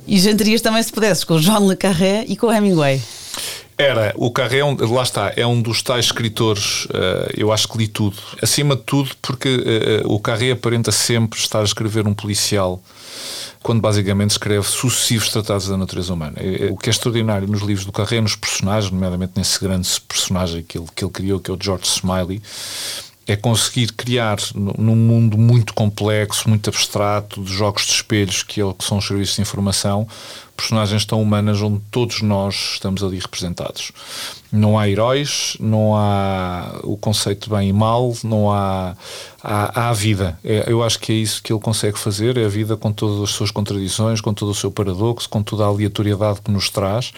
e 0.07 0.19
jantarias 0.19 0.61
também, 0.61 0.83
se 0.83 0.93
pudesses, 0.93 1.25
com 1.25 1.39
João 1.39 1.69
Le 1.69 1.77
Carré 1.77 2.25
e 2.27 2.37
com 2.37 2.53
Hemingway. 2.53 3.01
Era, 3.77 4.13
o 4.17 4.31
Carré, 4.31 4.59
é 4.59 4.65
um, 4.65 4.77
lá 4.93 5.03
está, 5.03 5.33
é 5.37 5.47
um 5.47 5.61
dos 5.61 5.83
tais 5.83 6.07
escritores, 6.07 6.85
uh, 6.87 7.31
eu 7.35 7.51
acho 7.51 7.67
que 7.67 7.79
li 7.79 7.89
tudo. 7.89 8.17
Acima 8.43 8.77
de 8.77 8.83
tudo, 8.83 9.11
porque 9.23 10.03
uh, 10.05 10.13
o 10.13 10.21
Carré 10.21 10.51
aparenta 10.51 10.93
sempre 10.93 11.39
estar 11.39 11.61
a 11.61 11.65
escrever 11.65 12.07
um 12.07 12.13
policial 12.13 12.83
quando 13.63 13.81
basicamente 13.81 14.31
escreve 14.31 14.67
sucessivos 14.67 15.29
tratados 15.29 15.69
da 15.69 15.77
natureza 15.77 16.13
humana. 16.13 16.37
O 16.71 16.77
que 16.77 16.89
é 16.89 16.91
extraordinário 16.91 17.47
nos 17.47 17.61
livros 17.61 17.85
do 17.85 17.93
Carré, 17.93 18.21
nos 18.21 18.37
personagens, 18.37 18.91
nomeadamente 18.91 19.33
nesse 19.37 19.61
grande 19.61 19.89
personagem 20.03 20.63
que 20.63 20.79
ele, 20.79 20.87
que 20.95 21.05
ele 21.05 21.13
criou, 21.13 21.41
que 21.41 21.51
é 21.51 21.55
o 21.55 21.59
George 21.61 21.87
Smiley, 21.87 22.43
é 23.27 23.37
conseguir 23.37 23.93
criar 23.93 24.39
num 24.55 24.97
mundo 24.97 25.39
muito 25.39 25.73
complexo, 25.75 26.49
muito 26.49 26.69
abstrato, 26.69 27.43
de 27.43 27.53
jogos 27.53 27.87
de 27.87 27.93
espelhos 27.93 28.43
que, 28.43 28.61
ele, 28.61 28.75
que 28.75 28.85
são 28.85 28.99
os 28.99 29.07
serviços 29.07 29.37
de 29.37 29.43
informação, 29.43 30.09
personagens 30.61 31.05
tão 31.05 31.21
humanas 31.21 31.61
onde 31.63 31.81
todos 31.91 32.23
nós 32.23 32.73
estamos 32.75 33.03
ali 33.03 33.19
representados. 33.19 33.93
Não 34.53 34.79
há 34.79 34.89
heróis, 34.89 35.57
não 35.61 35.97
há 35.97 36.81
o 36.83 36.97
conceito 36.97 37.49
de 37.49 37.57
bem 37.57 37.69
e 37.69 37.73
mal, 37.73 38.13
não 38.25 38.51
há, 38.51 38.97
há, 39.43 39.81
há 39.81 39.91
a 39.91 39.93
vida. 39.93 40.39
É, 40.45 40.65
eu 40.67 40.83
acho 40.83 40.99
que 40.99 41.13
é 41.13 41.15
isso 41.15 41.43
que 41.43 41.53
ele 41.53 41.61
consegue 41.61 41.99
fazer, 41.99 42.37
é 42.37 42.45
a 42.45 42.49
vida 42.49 42.77
com 42.77 42.93
todas 42.93 43.23
as 43.23 43.31
suas 43.31 43.51
contradições, 43.51 44.21
com 44.21 44.35
todo 44.35 44.51
o 44.51 44.55
seu 44.55 44.71
paradoxo, 44.71 45.29
com 45.29 45.43
toda 45.43 45.65
a 45.65 45.69
aleatoriedade 45.69 46.41
que 46.41 46.51
nos 46.51 46.69
traz. 46.69 47.13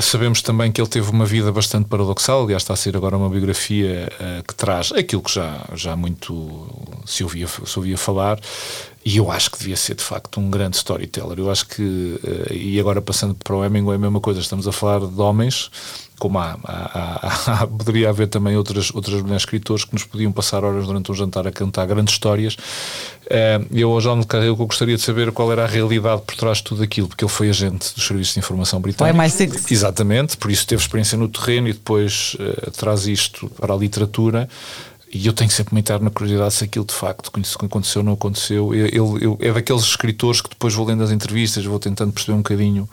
Sabemos 0.00 0.42
também 0.42 0.70
que 0.72 0.80
ele 0.80 0.88
teve 0.88 1.10
uma 1.10 1.24
vida 1.24 1.50
bastante 1.52 1.88
paradoxal, 1.88 2.42
aliás 2.42 2.62
está 2.62 2.74
a 2.74 2.76
ser 2.76 2.96
agora 2.96 3.16
uma 3.16 3.30
biografia 3.30 4.12
uh, 4.20 4.42
que 4.42 4.54
traz 4.54 4.92
aquilo 4.92 5.22
que 5.22 5.32
já, 5.32 5.64
já 5.74 5.96
muito 5.96 6.66
se 7.06 7.22
ouvia, 7.22 7.46
se 7.46 7.78
ouvia 7.78 7.96
falar, 7.96 8.38
E 9.08 9.16
eu 9.16 9.30
acho 9.30 9.50
que 9.50 9.58
devia 9.58 9.74
ser 9.74 9.94
de 9.94 10.04
facto 10.04 10.38
um 10.38 10.50
grande 10.50 10.76
storyteller. 10.76 11.38
Eu 11.38 11.50
acho 11.50 11.66
que, 11.66 12.20
eh, 12.22 12.54
e 12.54 12.78
agora 12.78 13.00
passando 13.00 13.34
para 13.34 13.56
o 13.56 13.64
Hemingway, 13.64 13.96
a 13.96 13.98
mesma 13.98 14.20
coisa, 14.20 14.38
estamos 14.38 14.68
a 14.68 14.72
falar 14.72 15.00
de 15.00 15.18
homens 15.18 15.70
como 16.18 16.38
há, 16.38 16.58
há, 16.64 17.62
há, 17.62 17.66
poderia 17.78 18.10
haver 18.10 18.26
também 18.26 18.56
outras, 18.56 18.92
outras 18.92 19.22
mulheres 19.22 19.42
escritores 19.42 19.84
que 19.84 19.94
nos 19.94 20.04
podiam 20.04 20.32
passar 20.32 20.64
horas 20.64 20.86
durante 20.86 21.10
um 21.10 21.14
jantar 21.14 21.46
a 21.46 21.52
cantar 21.52 21.86
grandes 21.86 22.14
histórias. 22.14 22.56
Eh, 23.30 23.60
eu, 23.72 23.90
ao 23.92 24.00
João 24.00 24.20
de 24.20 24.26
Carreiro, 24.26 24.52
eu 24.52 24.66
gostaria 24.66 24.96
de 24.96 25.02
saber 25.02 25.30
qual 25.32 25.50
era 25.52 25.64
a 25.64 25.66
realidade 25.66 26.22
por 26.22 26.34
trás 26.34 26.58
de 26.58 26.64
tudo 26.64 26.82
aquilo, 26.82 27.08
porque 27.08 27.24
ele 27.24 27.32
foi 27.32 27.48
agente 27.48 27.94
dos 27.94 28.06
serviços 28.06 28.34
de 28.34 28.40
informação 28.40 28.80
britânicos. 28.80 29.14
É 29.14 29.16
mais 29.16 29.32
sexy. 29.32 29.72
Exatamente, 29.72 30.36
por 30.36 30.50
isso 30.50 30.66
teve 30.66 30.82
experiência 30.82 31.16
no 31.16 31.28
terreno 31.28 31.68
e 31.68 31.72
depois 31.72 32.36
uh, 32.40 32.70
traz 32.72 33.06
isto 33.06 33.48
para 33.50 33.72
a 33.72 33.76
literatura. 33.76 34.48
E 35.12 35.26
eu 35.26 35.32
tenho 35.32 35.50
sempre 35.50 35.74
uma 35.74 35.98
na 35.98 36.10
curiosidade 36.10 36.54
se 36.54 36.64
aquilo 36.64 36.84
de 36.84 36.92
facto 36.92 37.30
aconteceu 37.64 38.00
ou 38.00 38.04
não 38.04 38.12
aconteceu. 38.12 38.74
Ele, 38.74 38.88
ele, 38.94 39.36
é 39.40 39.52
daqueles 39.52 39.82
escritores 39.82 40.40
que 40.40 40.50
depois 40.50 40.74
vou 40.74 40.86
lendo 40.86 41.02
as 41.02 41.10
entrevistas, 41.10 41.64
vou 41.64 41.78
tentando 41.78 42.12
perceber 42.12 42.34
um 42.34 42.42
bocadinho 42.42 42.88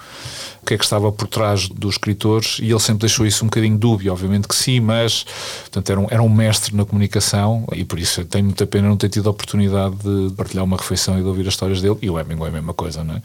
o 0.61 0.65
que 0.65 0.73
é 0.73 0.77
que 0.77 0.83
estava 0.83 1.11
por 1.11 1.27
trás 1.27 1.67
dos 1.67 1.95
escritores 1.95 2.57
e 2.59 2.71
ele 2.71 2.79
sempre 2.79 3.01
deixou 3.01 3.25
isso 3.25 3.43
um 3.43 3.47
bocadinho 3.47 3.77
dúbio, 3.77 4.11
obviamente 4.11 4.47
que 4.47 4.55
sim, 4.55 4.79
mas 4.79 5.25
portanto, 5.61 5.89
era, 5.91 5.99
um, 5.99 6.07
era 6.09 6.23
um 6.23 6.29
mestre 6.29 6.75
na 6.75 6.85
comunicação 6.85 7.65
e 7.73 7.83
por 7.83 7.99
isso 7.99 8.23
tenho 8.25 8.45
muita 8.45 8.65
pena 8.65 8.87
não 8.87 8.97
ter 8.97 9.09
tido 9.09 9.27
a 9.27 9.31
oportunidade 9.31 9.95
de 9.97 10.33
partilhar 10.35 10.63
uma 10.63 10.77
refeição 10.77 11.19
e 11.19 11.21
de 11.21 11.27
ouvir 11.27 11.41
as 11.41 11.53
histórias 11.53 11.81
dele. 11.81 11.97
E 12.01 12.09
o 12.09 12.19
Hemingway 12.19 12.47
é 12.47 12.49
a 12.49 12.53
mesma 12.53 12.73
coisa, 12.73 13.03
não 13.03 13.15
é? 13.15 13.21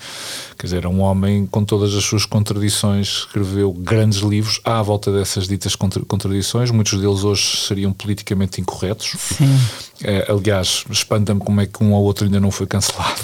Quer 0.59 0.67
dizer, 0.67 0.77
era 0.79 0.89
um 0.89 1.01
homem 1.01 1.47
com 1.47 1.65
todas 1.65 1.95
as 1.95 2.05
suas 2.05 2.27
contradições, 2.27 3.21
escreveu 3.21 3.73
grandes 3.73 4.19
livros 4.19 4.61
à 4.65 4.83
volta 4.83 5.11
dessas 5.13 5.49
ditas 5.49 5.75
contradições, 5.77 6.71
muitos 6.71 7.01
deles 7.01 7.25
hoje 7.25 7.57
seriam 7.67 7.93
politicamente 7.93 8.61
incorretos. 8.61 8.80
Sim. 9.19 9.61
É, 10.03 10.27
aliás, 10.31 10.85
espanta-me 10.91 11.41
como 11.41 11.61
é 11.61 11.67
que 11.67 11.83
um 11.85 11.93
ou 11.93 12.03
outro 12.03 12.25
ainda 12.25 12.41
não 12.41 12.51
foi 12.51 12.67
cancelado, 12.67 13.21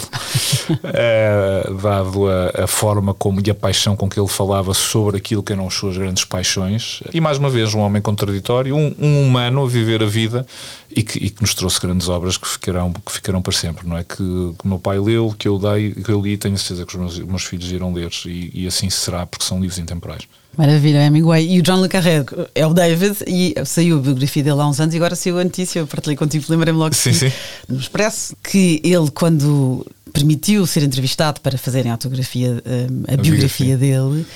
é, 0.95 1.69
dado 1.83 2.29
a, 2.29 2.65
a, 2.65 2.67
forma 2.67 3.15
como 3.15 3.41
e 3.45 3.51
a 3.51 3.55
paixão 3.55 3.97
com 3.97 4.09
que 4.09 4.19
ele 4.19 4.29
falava 4.29 4.75
sobre 4.75 5.17
aquilo 5.17 5.43
que 5.43 5.53
eram 5.53 5.67
as 5.67 5.75
suas 5.75 5.97
grandes 5.97 6.25
paixões. 6.25 7.01
E 7.13 7.21
mais 7.21 7.39
uma 7.39 7.51
vez, 7.51 7.75
um 7.75 7.81
homem 7.81 8.03
contraditório, 8.03 8.75
um, 8.75 8.95
um 8.99 9.23
humano 9.23 9.65
a 9.65 9.69
viver 9.69 10.03
a 10.03 10.07
vida 10.07 10.47
e 10.91 11.03
que, 11.03 11.19
e 11.19 11.31
que, 11.31 11.41
nos 11.41 11.55
trouxe 11.55 11.81
grandes 11.81 12.09
obras 12.09 12.37
que 12.37 12.49
ficarão, 12.49 12.93
que 12.93 13.13
ficarão 13.13 13.43
para 13.43 13.53
sempre, 13.53 13.87
não 13.87 13.97
é? 13.97 14.05
Que, 14.05 14.17
que 14.17 14.25
o 14.65 14.69
meu 14.69 14.79
pai 14.79 14.99
leu, 14.99 15.35
que 15.39 15.49
eu, 15.49 15.59
dei, 15.59 15.93
que 15.93 16.11
eu 16.11 16.21
li 16.21 16.33
e 16.33 16.39
tenho 16.39 16.57
certeza 16.57 16.87
que 16.87 16.95
os 16.97 17.01
meus, 17.01 17.19
meus 17.19 17.45
filhos 17.45 17.71
irão 17.71 17.93
ler, 17.93 18.11
e, 18.25 18.63
e 18.63 18.67
assim 18.67 18.89
será, 18.91 19.27
porque 19.27 19.45
são 19.45 19.61
livros 19.61 19.79
intemporais. 19.79 20.23
Maravilha, 20.57 20.99
é 20.99 21.07
Hemingway. 21.07 21.47
E 21.47 21.61
o 21.61 21.63
John 21.63 21.83
Le 21.83 21.89
Carré 21.89 22.25
é 22.55 22.67
o 22.67 22.73
David 22.73 23.19
e 23.27 23.55
saiu 23.67 23.99
a 23.99 24.01
biografia 24.01 24.43
dele 24.43 24.61
há 24.61 24.67
uns 24.67 24.81
anos 24.81 24.95
e 24.95 24.97
agora 24.97 25.15
saiu 25.15 25.39
a 25.39 25.45
notícia, 25.45 25.81
eu 25.81 25.87
partilhei 25.87 26.17
contigo, 26.17 26.47
lembrei-me 26.49 26.79
logo 26.79 26.95
sim, 26.95 27.13
sim. 27.13 27.31
no 27.69 27.79
Expresso, 27.79 28.35
que 28.43 28.81
ele 28.83 29.11
quando 29.11 29.87
permitiu 30.19 30.67
ser 30.67 30.83
entrevistado 30.83 31.41
para 31.41 31.59
fazerem 31.59 31.91
a 31.91 31.95
autografia, 31.95 32.63
hum, 32.65 33.05
a, 33.09 33.15
a 33.15 33.17
biografia, 33.17 33.77
biografia 33.77 33.77
dele, 33.77 34.27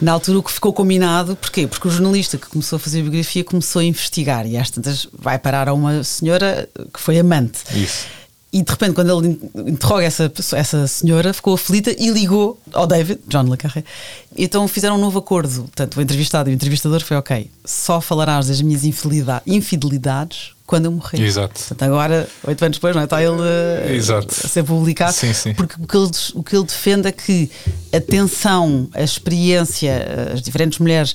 na 0.00 0.12
altura 0.12 0.38
o 0.38 0.42
que 0.42 0.52
ficou 0.52 0.72
combinado, 0.72 1.36
porquê? 1.36 1.66
Porque 1.66 1.86
o 1.86 1.90
jornalista 1.90 2.38
que 2.38 2.46
começou 2.46 2.76
a 2.76 2.80
fazer 2.80 3.00
a 3.00 3.02
biografia 3.02 3.44
começou 3.44 3.80
a 3.80 3.84
investigar 3.84 4.46
e 4.46 4.56
às 4.56 4.70
tantas 4.70 5.06
vai 5.12 5.38
parar 5.38 5.68
a 5.68 5.74
uma 5.74 6.02
senhora 6.02 6.68
que 6.92 7.00
foi 7.00 7.18
amante. 7.18 7.58
Isso. 7.74 8.06
E 8.52 8.62
de 8.62 8.70
repente, 8.70 8.94
quando 8.94 9.16
ele 9.16 9.38
interroga 9.70 10.04
essa, 10.04 10.32
essa 10.56 10.86
senhora, 10.88 11.32
ficou 11.32 11.54
aflita 11.54 11.94
e 11.96 12.10
ligou 12.10 12.60
ao 12.72 12.84
David, 12.84 13.20
John 13.28 13.44
Le 13.44 13.56
Carré. 13.56 13.84
Então 14.36 14.66
fizeram 14.66 14.96
um 14.96 15.00
novo 15.00 15.20
acordo. 15.20 15.62
Portanto, 15.62 15.96
o 15.98 16.02
entrevistado 16.02 16.50
e 16.50 16.52
o 16.52 16.54
entrevistador 16.54 17.00
foi: 17.00 17.16
ok, 17.16 17.48
só 17.64 18.00
falarás 18.00 18.48
das 18.48 18.60
minhas 18.60 18.82
infidelidades 19.46 20.52
quando 20.66 20.86
eu 20.86 20.92
morrer. 20.92 21.20
Exato. 21.20 21.54
Portanto, 21.54 21.82
agora, 21.82 22.28
oito 22.44 22.64
anos 22.64 22.76
depois, 22.76 22.94
não 22.94 23.02
é? 23.02 23.04
está 23.04 23.22
ele 23.22 23.40
uh, 23.40 23.92
Exato. 23.92 24.34
a 24.44 24.48
ser 24.48 24.64
publicado. 24.64 25.12
Sim, 25.12 25.32
sim. 25.32 25.54
Porque 25.54 25.74
o 25.80 25.86
que, 25.86 25.96
ele, 25.96 26.10
o 26.34 26.42
que 26.42 26.56
ele 26.56 26.64
defende 26.64 27.08
é 27.08 27.12
que 27.12 27.50
a 27.92 27.96
atenção, 27.96 28.88
a 28.94 29.02
experiência, 29.02 30.32
as 30.32 30.42
diferentes 30.42 30.80
mulheres, 30.80 31.14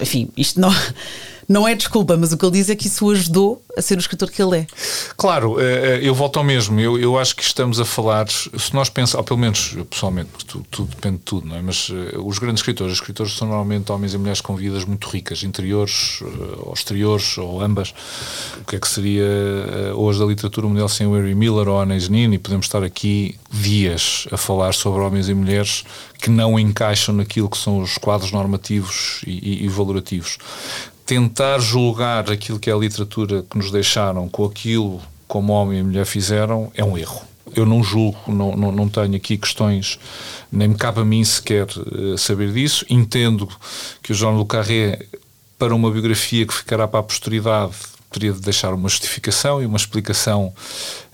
enfim, 0.00 0.30
isto 0.36 0.60
não 0.60 0.70
não 1.48 1.66
é 1.66 1.74
desculpa, 1.74 2.16
mas 2.16 2.32
o 2.32 2.38
que 2.38 2.44
ele 2.44 2.52
diz 2.52 2.70
é 2.70 2.76
que 2.76 2.86
isso 2.86 3.06
o 3.06 3.10
ajudou 3.10 3.62
a 3.76 3.82
ser 3.82 3.96
o 3.96 4.00
escritor 4.00 4.30
que 4.30 4.42
ele 4.42 4.58
é. 4.58 4.66
Claro, 5.16 5.60
eh, 5.60 5.64
eh, 5.64 6.00
eu 6.02 6.14
volto 6.14 6.38
ao 6.38 6.44
mesmo. 6.44 6.78
Eu, 6.80 6.98
eu 6.98 7.18
acho 7.18 7.34
que 7.36 7.42
estamos 7.42 7.80
a 7.80 7.84
falar, 7.84 8.28
se 8.28 8.72
nós 8.72 8.88
pensamos, 8.88 9.14
ou 9.14 9.24
pelo 9.24 9.40
menos 9.40 9.76
pessoalmente, 9.90 10.30
tudo, 10.46 10.64
tudo 10.70 10.88
depende 10.90 11.18
de 11.18 11.22
tudo, 11.22 11.46
não 11.46 11.56
é? 11.56 11.62
Mas 11.62 11.88
uh, 11.88 12.24
os 12.24 12.38
grandes 12.38 12.60
escritores, 12.60 12.92
os 12.92 12.98
escritores 12.98 13.36
são 13.36 13.48
normalmente 13.48 13.90
homens 13.90 14.14
e 14.14 14.18
mulheres 14.18 14.40
com 14.40 14.54
vidas 14.54 14.84
muito 14.84 15.08
ricas, 15.08 15.42
interiores 15.42 16.22
ou 16.58 16.72
exteriores, 16.72 17.36
ou 17.38 17.60
ambas. 17.60 17.94
O 18.60 18.64
que 18.64 18.76
é 18.76 18.78
que 18.78 18.88
seria 18.88 19.24
hoje 19.94 20.18
da 20.18 20.24
literatura 20.24 20.66
mundial 20.66 20.88
sem 20.88 21.06
o 21.06 21.14
Harry 21.14 21.34
Miller 21.34 21.68
ou 21.68 21.80
Anna 21.80 21.96
Nin? 21.96 22.32
E 22.32 22.38
podemos 22.38 22.66
estar 22.66 22.82
aqui 22.82 23.36
dias 23.50 24.26
a 24.30 24.36
falar 24.36 24.74
sobre 24.74 25.00
homens 25.00 25.28
e 25.28 25.34
mulheres 25.34 25.84
que 26.18 26.30
não 26.30 26.58
encaixam 26.58 27.14
naquilo 27.14 27.50
que 27.50 27.58
são 27.58 27.80
os 27.80 27.98
quadros 27.98 28.32
normativos 28.32 29.20
e, 29.26 29.30
e, 29.30 29.64
e 29.64 29.68
valorativos 29.68 30.38
tentar 31.06 31.58
julgar 31.58 32.30
aquilo 32.30 32.58
que 32.58 32.70
é 32.70 32.72
a 32.72 32.76
literatura 32.76 33.42
que 33.42 33.58
nos 33.58 33.70
deixaram 33.70 34.28
com 34.28 34.44
aquilo 34.44 35.00
como 35.26 35.52
homem 35.52 35.80
e 35.80 35.82
mulher 35.82 36.06
fizeram 36.06 36.70
é 36.74 36.84
um 36.84 36.96
erro. 36.96 37.22
Eu 37.54 37.66
não 37.66 37.82
julgo, 37.82 38.18
não, 38.26 38.56
não, 38.56 38.72
não 38.72 38.88
tenho 38.88 39.14
aqui 39.14 39.36
questões, 39.36 39.98
nem 40.50 40.68
me 40.68 40.74
cabe 40.74 41.00
a 41.00 41.04
mim 41.04 41.22
sequer 41.22 41.66
uh, 41.76 42.16
saber 42.18 42.52
disso. 42.52 42.84
Entendo 42.88 43.48
que 44.02 44.12
o 44.12 44.14
João 44.14 44.38
Le 44.38 44.46
Carré, 44.46 45.06
para 45.58 45.74
uma 45.74 45.90
biografia 45.90 46.46
que 46.46 46.54
ficará 46.54 46.88
para 46.88 47.00
a 47.00 47.02
posteridade, 47.02 47.74
teria 48.10 48.32
de 48.32 48.40
deixar 48.40 48.72
uma 48.72 48.88
justificação 48.88 49.62
e 49.62 49.66
uma 49.66 49.76
explicação 49.76 50.52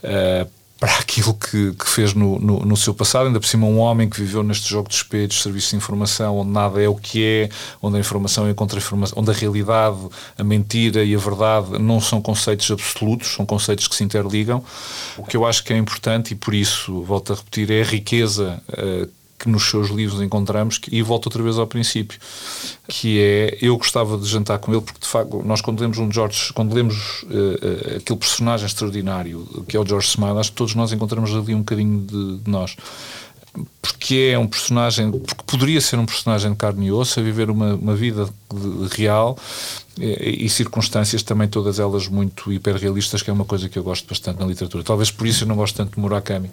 uh, 0.05 0.51
para 0.81 0.95
aquilo 0.95 1.35
que, 1.35 1.75
que 1.75 1.87
fez 1.87 2.15
no, 2.15 2.39
no, 2.39 2.61
no, 2.61 2.77
seu 2.77 2.95
passado, 2.95 3.27
ainda 3.27 3.39
por 3.39 3.47
cima 3.47 3.67
um 3.67 3.79
homem 3.79 4.09
que 4.09 4.19
viveu 4.19 4.43
neste 4.43 4.67
jogo 4.67 4.89
de 4.89 4.95
espelhos, 4.95 5.43
serviço 5.43 5.71
de 5.71 5.77
informação, 5.77 6.39
onde 6.39 6.51
nada 6.51 6.83
é 6.83 6.89
o 6.89 6.95
que 6.95 7.23
é, 7.23 7.49
onde 7.83 7.99
a 7.99 8.01
informação 8.01 8.49
encontra 8.49 8.79
informação, 8.79 9.19
onde 9.19 9.31
a 9.31 9.35
realidade, 9.35 9.99
a 10.39 10.43
mentira 10.43 11.05
e 11.05 11.15
a 11.15 11.19
verdade 11.19 11.79
não 11.79 12.01
são 12.01 12.23
conceitos 12.23 12.71
absolutos, 12.71 13.29
são 13.35 13.45
conceitos 13.45 13.87
que 13.87 13.95
se 13.95 14.03
interligam. 14.03 14.65
O 15.19 15.23
que 15.23 15.37
eu 15.37 15.47
acho 15.47 15.63
que 15.63 15.75
é 15.75 15.77
importante, 15.77 16.33
e 16.33 16.35
por 16.35 16.55
isso, 16.55 17.03
volto 17.03 17.35
a 17.35 17.37
repetir, 17.37 17.71
é 17.71 17.83
a 17.83 17.85
riqueza 17.85 18.63
uh, 18.71 19.20
que 19.41 19.49
nos 19.49 19.71
seus 19.71 19.89
livros 19.89 20.21
encontramos, 20.21 20.79
e 20.93 21.03
volto 21.03 21.27
outra 21.27 21.43
vez 21.43 21.59
ao 21.59 21.67
princípio, 21.67 22.21
que 22.87 23.19
é, 23.19 23.59
eu 23.63 23.77
gostava 23.79 24.19
de 24.19 24.27
jantar 24.27 24.59
com 24.59 24.71
ele, 24.71 24.83
porque 24.83 25.01
de 25.01 25.07
facto, 25.07 25.43
nós 25.43 25.63
quando 25.63 25.81
lemos 25.81 25.99
um 25.99 26.13
George, 26.13 26.53
quando 26.53 26.75
lemos 26.75 27.23
uh, 27.23 27.27
uh, 27.27 27.97
aquele 27.97 28.19
personagem 28.19 28.67
extraordinário 28.67 29.65
que 29.67 29.77
é 29.77 29.81
o 29.81 29.87
George 29.87 30.09
Smile, 30.09 30.39
acho 30.39 30.51
que 30.51 30.57
todos 30.57 30.75
nós 30.75 30.93
encontramos 30.93 31.35
ali 31.35 31.55
um 31.55 31.61
bocadinho 31.61 32.01
de, 32.01 32.39
de 32.39 32.51
nós 32.51 32.77
porque 33.83 34.31
é 34.33 34.39
um 34.39 34.47
personagem, 34.47 35.11
porque 35.11 35.43
poderia 35.47 35.81
ser 35.81 35.99
um 35.99 36.07
personagem 36.07 36.53
de 36.53 36.57
carne 36.57 36.87
e 36.87 36.93
osso, 36.93 37.19
a 37.19 37.23
viver 37.23 37.51
uma, 37.51 37.75
uma 37.75 37.97
vida 37.97 38.29
real 38.93 39.37
e, 39.99 40.47
e, 40.47 40.49
circunstâncias 40.49 41.23
também 41.23 41.49
todas 41.49 41.81
elas 41.81 42.07
muito 42.07 42.53
hiperrealistas, 42.53 43.23
que 43.23 43.31
é 43.31 43.33
uma 43.33 43.45
coisa 43.45 43.69
que 43.69 43.79
eu 43.79 43.83
gosto 43.83 44.09
bastante 44.09 44.39
na 44.39 44.47
literatura. 44.47 44.85
Talvez 44.85 45.11
por 45.11 45.27
isso 45.27 45.45
eu 45.45 45.49
não 45.49 45.57
gosto 45.57 45.77
tanto 45.77 45.95
de 45.95 46.01
Murakami, 46.01 46.51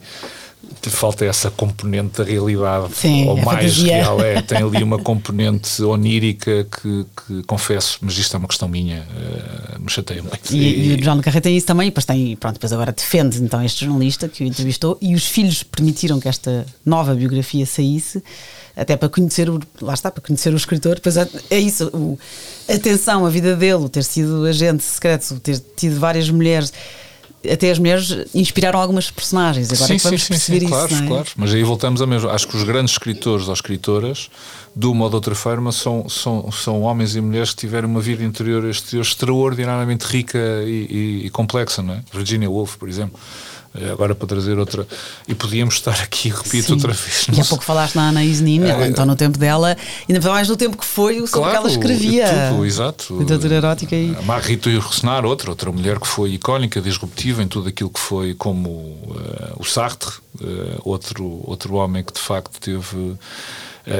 falta 0.89 1.26
essa 1.26 1.52
componente 1.52 2.17
da 2.17 2.24
realidade 2.24 2.93
Sim, 2.96 3.28
ou 3.28 3.36
mais 3.38 3.76
fantasia. 3.76 3.96
real 3.96 4.22
é 4.22 4.41
tem 4.41 4.58
ali 4.60 4.84
uma 4.84 4.98
componente 5.04 5.84
onírica 5.84 6.65
que, 6.65 7.06
que, 7.15 7.43
confesso 7.43 7.98
mas 8.02 8.17
isto 8.17 8.36
é 8.36 8.39
uma 8.39 8.48
questão 8.48 8.67
minha 8.67 9.02
uh, 9.02 9.82
me 9.82 9.89
chateia 9.89 10.22
muito 10.24 10.54
e, 10.54 10.58
e, 10.58 10.93
e 10.93 10.96
o 10.96 11.04
João 11.04 11.22
Carré 11.22 11.41
tem 11.41 11.58
isso 11.58 11.67
também 11.67 11.88
depois 11.89 12.06
tem 12.06 12.36
pronto 12.38 12.56
depois 12.56 12.72
agora 12.72 12.91
defende 12.91 13.41
então 13.41 13.62
este 13.63 13.86
jornalista 13.86 14.28
que 14.28 14.43
o 14.43 14.48
entrevistou 14.48 14.98
e 15.02 15.13
os 15.13 15.26
filhos 15.26 15.62
permitiram 15.63 16.20
que 16.20 16.28
esta 16.28 16.65
nova 16.86 17.13
biografia 17.13 17.65
saísse 17.65 18.24
até 18.78 18.96
para 18.96 19.10
conhecer 19.10 19.50
o, 19.50 19.60
lá 19.82 19.96
está, 19.96 20.12
para 20.12 20.22
conhecer 20.22 20.54
o 20.54 20.56
escritor, 20.56 21.00
pois 21.02 21.17
é, 21.17 21.28
é 21.50 21.60
isso, 21.60 21.88
o, 21.88 22.17
atenção, 22.72 23.26
a 23.26 23.30
vida 23.30 23.56
dele, 23.56 23.84
o 23.84 23.89
ter 23.89 24.04
sido 24.04 24.46
agente 24.46 24.84
secreto, 24.84 25.34
o 25.34 25.39
ter 25.39 25.60
tido 25.76 26.00
várias 26.00 26.30
mulheres, 26.30 26.72
até 27.52 27.69
as 27.69 27.80
mulheres 27.80 28.26
inspiraram 28.34 28.80
algumas 28.80 29.12
personagens. 29.12 29.71
Agora 29.71 29.88
sim, 29.88 29.95
é 29.95 29.97
vamos 29.97 30.23
sim, 30.23 30.28
perceber 30.30 30.60
sim, 30.60 30.65
isso. 30.65 30.73
Claro, 30.73 30.95
é? 30.95 31.08
claro. 31.08 31.28
Mas 31.36 31.54
aí 31.54 31.63
voltamos 31.63 32.02
a 32.02 32.08
mesmo. 32.08 32.30
Acho 32.30 32.47
que 32.47 32.58
os 32.58 32.63
grandes 32.63 32.93
escritores 32.93 33.47
ou 33.47 33.54
escritoras, 33.54 34.30
de 34.76 34.86
uma 34.86 35.06
ou 35.06 35.10
de 35.10 35.15
outra 35.15 35.36
forma, 35.36 35.71
são, 35.71 36.08
são, 36.10 36.52
são 36.52 36.82
homens 36.82 37.15
e 37.15 37.21
mulheres 37.21 37.52
que 37.52 37.58
tiveram 37.58 37.88
uma 37.88 38.02
vida 38.02 38.23
interior 38.23 38.65
exterior 38.65 39.04
extraordinariamente 39.04 40.06
rica 40.06 40.39
e, 40.65 40.88
e, 40.89 41.26
e 41.26 41.30
complexa, 41.30 41.82
não 41.82 41.95
é? 41.95 42.02
Virginia 42.12 42.50
Woolf, 42.50 42.78
por 42.78 42.89
exemplo 42.89 43.19
agora 43.92 44.16
para 44.16 44.28
trazer 44.28 44.58
outra. 44.58 44.88
E 45.28 45.36
podíamos 45.36 45.76
estar 45.76 46.00
aqui, 46.02 46.30
repito, 46.30 46.68
Sim. 46.68 46.74
outra 46.74 46.94
vez. 46.94 47.28
E 47.32 47.42
há 47.42 47.46
pouco 47.46 47.63
falaste 47.63 47.96
na 47.96 48.10
Ana 48.10 48.24
Isnin, 48.24 48.63
ela 48.63 48.86
é, 48.86 48.88
então 48.88 49.06
no 49.06 49.16
tempo 49.16 49.38
dela, 49.38 49.76
ainda 50.08 50.30
mais 50.30 50.48
no 50.50 50.58
tempo 50.58 50.78
que 50.78 50.86
foi 50.86 51.22
o 51.22 51.28
claro, 51.28 51.52
que 51.52 51.58
ela 51.58 51.70
escrevia. 51.70 52.50
Tudo, 52.50 52.66
exato. 52.66 53.18
Literatura 53.18 53.56
erótica 53.56 53.96
e. 53.96 54.16
A 54.16 54.22
Marrito 54.22 54.70
e 54.70 54.80
Ressonar, 54.80 55.26
outra, 55.26 55.50
outra 55.50 55.72
mulher 55.72 56.00
que 56.00 56.08
foi 56.08 56.32
icónica, 56.32 56.82
disruptiva 56.82 57.44
em 57.44 57.48
tudo 57.48 57.70
aquilo 57.70 57.90
que 57.90 58.00
foi 58.00 58.34
como 58.34 58.70
uh, 58.70 59.56
o 59.58 59.63
Sartre, 59.63 60.12
uh, 60.42 60.82
outro, 60.84 61.42
outro 61.44 61.76
homem 61.76 62.04
que 62.04 62.13
de 62.13 62.20
facto 62.20 62.60
teve 62.60 63.16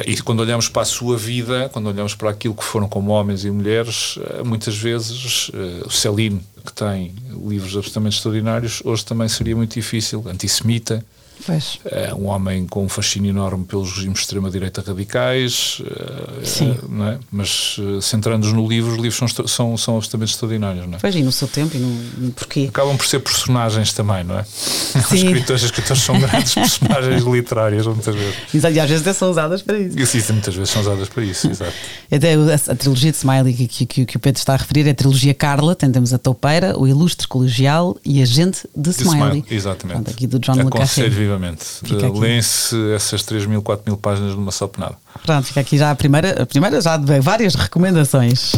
e 0.06 0.22
quando 0.22 0.42
olhamos 0.42 0.68
para 0.68 0.82
a 0.82 0.86
sua 0.86 1.18
vida, 1.18 1.70
quando 1.72 1.88
olhamos 1.88 2.14
para 2.14 2.30
aquilo 2.30 2.54
que 2.54 2.64
foram 2.64 2.90
como 2.90 3.12
homens 3.12 3.46
e 3.46 3.52
mulheres, 3.52 4.20
muitas 4.46 4.78
vezes 4.78 5.50
o 5.86 5.90
Celine, 5.90 6.42
que 6.66 6.74
tem 6.74 7.14
livros 7.32 7.76
absolutamente 7.76 8.18
extraordinários, 8.18 8.82
hoje 8.84 9.06
também 9.06 9.30
seria 9.30 9.56
muito 9.56 9.74
difícil, 9.74 10.24
antissemita, 10.28 11.06
Pois. 11.46 11.80
É 11.86 12.14
um 12.14 12.28
homem 12.28 12.66
com 12.66 12.86
um 12.86 12.90
fascínio 12.90 13.30
enorme 13.30 13.66
pelos 13.66 13.92
regimes 13.94 14.20
de 14.20 14.24
extrema-direita 14.24 14.84
radicais, 14.86 15.82
eh, 15.86 16.46
Sim. 16.46 16.76
Não 16.90 17.08
é? 17.08 17.20
mas 17.32 17.78
eh, 17.80 18.02
centrando-nos 18.02 18.54
no 18.54 18.68
livro, 18.68 18.92
os 18.92 18.98
livros 18.98 19.18
são, 19.18 19.48
são, 19.48 19.78
são 19.78 19.96
absolutamente 19.96 20.32
extraordinários. 20.32 20.88
Não 20.88 20.96
é? 20.96 21.00
Pois, 21.00 21.16
e 21.16 21.24
no 21.24 21.32
seu 21.32 21.48
tempo, 21.48 21.76
e 21.76 21.80
no, 21.80 22.32
porquê? 22.32 22.68
Acabam 22.70 22.98
por 22.98 23.06
ser 23.06 23.20
personagens 23.20 23.94
também, 23.94 24.24
não 24.24 24.40
é? 24.40 24.44
Sim. 24.44 25.00
Os 25.00 25.12
escritores, 25.14 25.62
os 25.64 25.70
escritores 25.70 26.04
são 26.04 26.20
grandes 26.20 26.54
personagens 26.56 27.24
literárias, 27.24 27.88
muitas 27.88 28.16
vezes. 28.16 28.36
Exato, 28.54 28.74
e 28.74 28.80
às 28.80 28.90
vezes 28.90 29.08
até 29.08 29.14
são 29.14 29.30
usadas 29.30 29.62
para 29.62 29.78
isso. 29.78 30.06
Sim, 30.06 30.34
muitas 30.34 30.56
vezes 30.56 30.70
são 30.70 30.82
usadas 30.82 31.10
para 31.10 31.24
isso, 31.24 31.50
exato. 31.50 31.74
Até 32.12 32.34
a, 32.34 32.72
a 32.72 32.76
trilogia 32.76 33.12
de 33.12 33.18
Smiley 33.18 33.54
que, 33.54 33.86
que, 33.86 34.06
que, 34.06 34.18
o 34.18 34.20
Pedro 34.20 34.40
está 34.40 34.54
a 34.54 34.58
referir 34.58 34.88
é 34.88 34.92
a 34.92 34.96
trilogia 34.96 35.34
Carla, 35.34 35.76
tentamos 35.76 36.14
a 36.14 36.18
Toupeira, 36.18 36.78
o 36.78 36.88
Ilustre 36.88 37.28
Colegial 37.28 37.98
e 38.04 38.22
a 38.22 38.26
Gente 38.26 38.68
de, 38.76 38.90
de 38.90 39.02
Smiley. 39.02 39.20
Smiley. 39.20 39.46
Exatamente. 39.50 40.10
Aqui 40.10 40.28
do 40.28 40.40
John 40.40 40.60
Aconselho 40.60 41.27
vivamente 41.28 42.20
lêem-se 42.20 42.76
essas 42.94 43.24
3 43.24 43.46
mil, 43.46 43.62
4 43.62 43.84
mil 43.86 43.98
páginas 43.98 44.36
numa 44.36 44.52
só 44.52 44.68
penada. 44.68 44.96
Pronto, 45.26 45.46
fica 45.46 45.60
aqui 45.60 45.78
já 45.78 45.92
a 45.92 45.96
primeira, 45.96 46.44
a 46.44 46.46
primeira 46.46 46.80
já 46.82 46.98
de 46.98 47.20
várias 47.20 47.56
recomendações. 47.56 48.54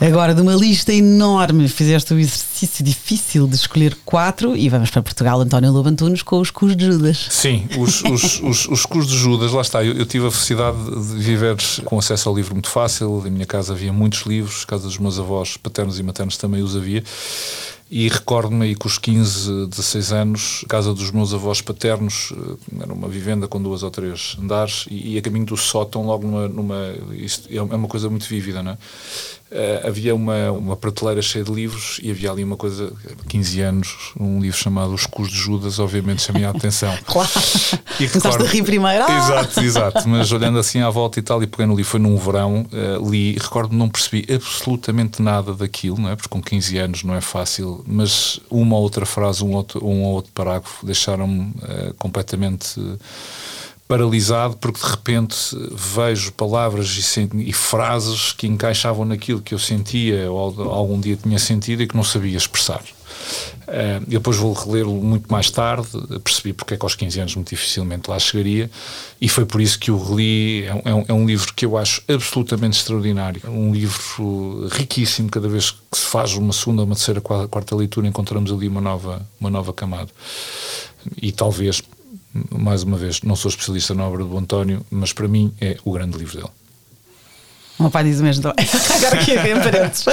Agora, 0.00 0.34
de 0.34 0.40
uma 0.40 0.54
lista 0.54 0.94
enorme, 0.94 1.68
fizeste 1.68 2.14
o 2.14 2.18
exercício 2.18 2.82
difícil 2.82 3.46
de 3.46 3.54
escolher 3.54 3.94
quatro 4.02 4.56
e 4.56 4.66
vamos 4.66 4.88
para 4.88 5.02
Portugal, 5.02 5.38
António 5.42 5.70
Lobantunos, 5.70 6.22
com 6.22 6.40
os 6.40 6.50
cus 6.50 6.74
de 6.74 6.86
Judas. 6.86 7.26
Sim, 7.28 7.68
os, 7.76 8.02
os, 8.04 8.40
os, 8.40 8.66
os 8.66 8.86
cus 8.86 9.06
de 9.06 9.14
Judas, 9.14 9.52
lá 9.52 9.60
está. 9.60 9.84
Eu, 9.84 9.92
eu, 9.92 10.06
tive 10.06 10.26
a 10.26 10.30
felicidade 10.30 10.78
de 10.78 11.18
viver 11.22 11.54
com 11.84 11.98
acesso 11.98 12.30
ao 12.30 12.34
livro 12.34 12.54
muito 12.54 12.70
fácil. 12.70 13.22
Em 13.26 13.30
minha 13.30 13.44
casa 13.44 13.74
havia 13.74 13.92
muitos 13.92 14.22
livros, 14.22 14.64
casa 14.64 14.84
dos 14.84 14.96
meus 14.96 15.18
avós 15.18 15.58
paternos 15.58 15.98
e 15.98 16.02
maternos 16.02 16.38
também 16.38 16.62
os 16.62 16.74
havia. 16.74 17.04
E 17.90 18.08
recordo-me 18.08 18.66
aí 18.66 18.76
que 18.76 18.86
os 18.86 18.98
15, 18.98 19.66
16 19.66 20.12
anos, 20.12 20.64
casa 20.68 20.94
dos 20.94 21.10
meus 21.10 21.34
avós 21.34 21.60
paternos, 21.60 22.32
eh, 22.32 22.82
era 22.84 22.92
uma 22.92 23.08
vivenda 23.08 23.48
com 23.48 23.60
duas 23.60 23.82
ou 23.82 23.90
três 23.90 24.36
andares, 24.40 24.86
e, 24.88 25.14
e 25.14 25.18
a 25.18 25.22
caminho 25.22 25.46
do 25.46 25.56
sótão, 25.56 26.06
logo 26.06 26.24
numa. 26.24 26.46
numa 26.46 26.94
isto 27.12 27.48
é 27.52 27.60
uma 27.60 27.88
coisa 27.88 28.08
muito 28.08 28.26
vívida, 28.28 28.62
não 28.62 28.72
é? 28.72 28.78
Uh, 29.50 29.88
havia 29.88 30.14
uma, 30.14 30.52
uma 30.52 30.76
prateleira 30.76 31.20
cheia 31.20 31.44
de 31.44 31.50
livros 31.50 31.98
e 32.02 32.10
havia 32.10 32.30
ali 32.30 32.44
uma 32.44 32.56
coisa, 32.56 32.92
15 33.28 33.60
anos, 33.60 34.12
um 34.18 34.40
livro 34.40 34.56
chamado 34.56 34.94
Os 34.94 35.06
Cus 35.06 35.28
de 35.28 35.36
Judas, 35.36 35.80
obviamente 35.80 36.22
chamei 36.22 36.44
a 36.44 36.50
atenção. 36.54 36.96
claro. 37.04 37.28
E 37.98 38.06
recordo, 38.06 38.44
a 38.44 38.46
rir 38.46 38.62
primeiro. 38.62 39.04
Ah! 39.04 39.18
Exato, 39.18 39.60
exato. 39.60 40.08
Mas 40.08 40.30
olhando 40.30 40.56
assim 40.56 40.80
à 40.80 40.88
volta 40.88 41.18
e 41.18 41.22
tal, 41.22 41.42
e 41.42 41.48
peguei 41.48 41.66
no 41.66 41.74
livro, 41.74 41.90
foi 41.90 41.98
num 41.98 42.16
verão, 42.16 42.64
uh, 42.72 43.10
li, 43.10 43.32
recordo 43.32 43.74
não 43.74 43.88
percebi 43.88 44.24
absolutamente 44.32 45.20
nada 45.20 45.52
daquilo, 45.52 45.98
não 45.98 46.10
é? 46.10 46.14
porque 46.14 46.28
com 46.28 46.40
15 46.40 46.78
anos 46.78 47.02
não 47.02 47.14
é 47.16 47.20
fácil, 47.20 47.84
mas 47.86 48.38
uma 48.48 48.76
ou 48.76 48.82
outra 48.82 49.04
frase, 49.04 49.42
um, 49.42 49.52
outro, 49.52 49.84
um 49.84 50.04
ou 50.04 50.14
outro 50.14 50.30
parágrafo 50.32 50.86
deixaram-me 50.86 51.50
uh, 51.50 51.94
completamente 51.98 52.80
paralisado 53.90 54.56
porque 54.56 54.80
de 54.80 54.86
repente 54.88 55.36
vejo 55.72 56.30
palavras 56.34 56.96
e, 57.16 57.48
e, 57.48 57.52
frases 57.52 58.30
que 58.30 58.46
encaixavam 58.46 59.04
naquilo 59.04 59.42
que 59.42 59.52
eu 59.52 59.58
sentia 59.58 60.30
ou 60.30 60.70
algum 60.70 61.00
dia 61.00 61.16
tinha 61.16 61.40
sentido 61.40 61.82
e 61.82 61.88
que 61.88 61.96
não 61.96 62.04
sabia 62.04 62.36
expressar. 62.36 62.84
Uh, 63.66 64.06
depois 64.06 64.36
vou 64.36 64.52
relê-lo 64.52 64.94
muito 64.94 65.30
mais 65.30 65.50
tarde, 65.50 65.88
percebi 66.22 66.52
porque 66.52 66.74
é 66.74 66.76
que 66.76 66.84
aos 66.84 66.94
15 66.94 67.20
anos 67.20 67.34
muito 67.34 67.50
dificilmente 67.50 68.08
lá 68.08 68.16
chegaria 68.20 68.70
e 69.20 69.28
foi 69.28 69.44
por 69.44 69.60
isso 69.60 69.76
que 69.76 69.90
o 69.90 70.00
reli. 70.00 70.66
É, 70.66 70.82
é, 70.84 70.94
um, 70.94 71.04
é 71.08 71.12
um 71.12 71.26
livro 71.26 71.52
que 71.52 71.66
eu 71.66 71.76
acho 71.76 72.00
absolutamente 72.08 72.78
extraordinário. 72.78 73.42
Um 73.48 73.72
livro 73.72 74.68
riquíssimo, 74.70 75.28
cada 75.28 75.48
vez 75.48 75.72
que 75.72 75.98
se 75.98 76.06
faz 76.06 76.34
uma 76.34 76.52
segunda, 76.52 76.84
uma 76.84 76.94
terceira, 76.94 77.20
quarta 77.20 77.74
leitura, 77.74 78.06
encontramos 78.06 78.52
ali 78.52 78.68
uma 78.68 78.80
nova, 78.80 79.26
uma 79.40 79.50
nova 79.50 79.72
camada. 79.72 80.10
E 81.20 81.32
talvez 81.32 81.82
mais 82.50 82.82
uma 82.82 82.96
vez, 82.96 83.22
não 83.22 83.36
sou 83.36 83.48
especialista 83.48 83.94
na 83.94 84.06
obra 84.06 84.24
do 84.24 84.38
António, 84.38 84.84
mas 84.90 85.12
para 85.12 85.28
mim 85.28 85.52
é 85.60 85.76
o 85.84 85.92
grande 85.92 86.16
livro 86.16 86.36
dele. 86.36 86.59
O 87.80 87.84
meu 87.84 87.90
pai 87.90 88.04
diz 88.04 88.20
o 88.20 88.22
mesmo. 88.22 88.44
Agora 88.52 89.20
aqui 89.20 89.32
em 89.32 89.58
parentes. 89.58 90.04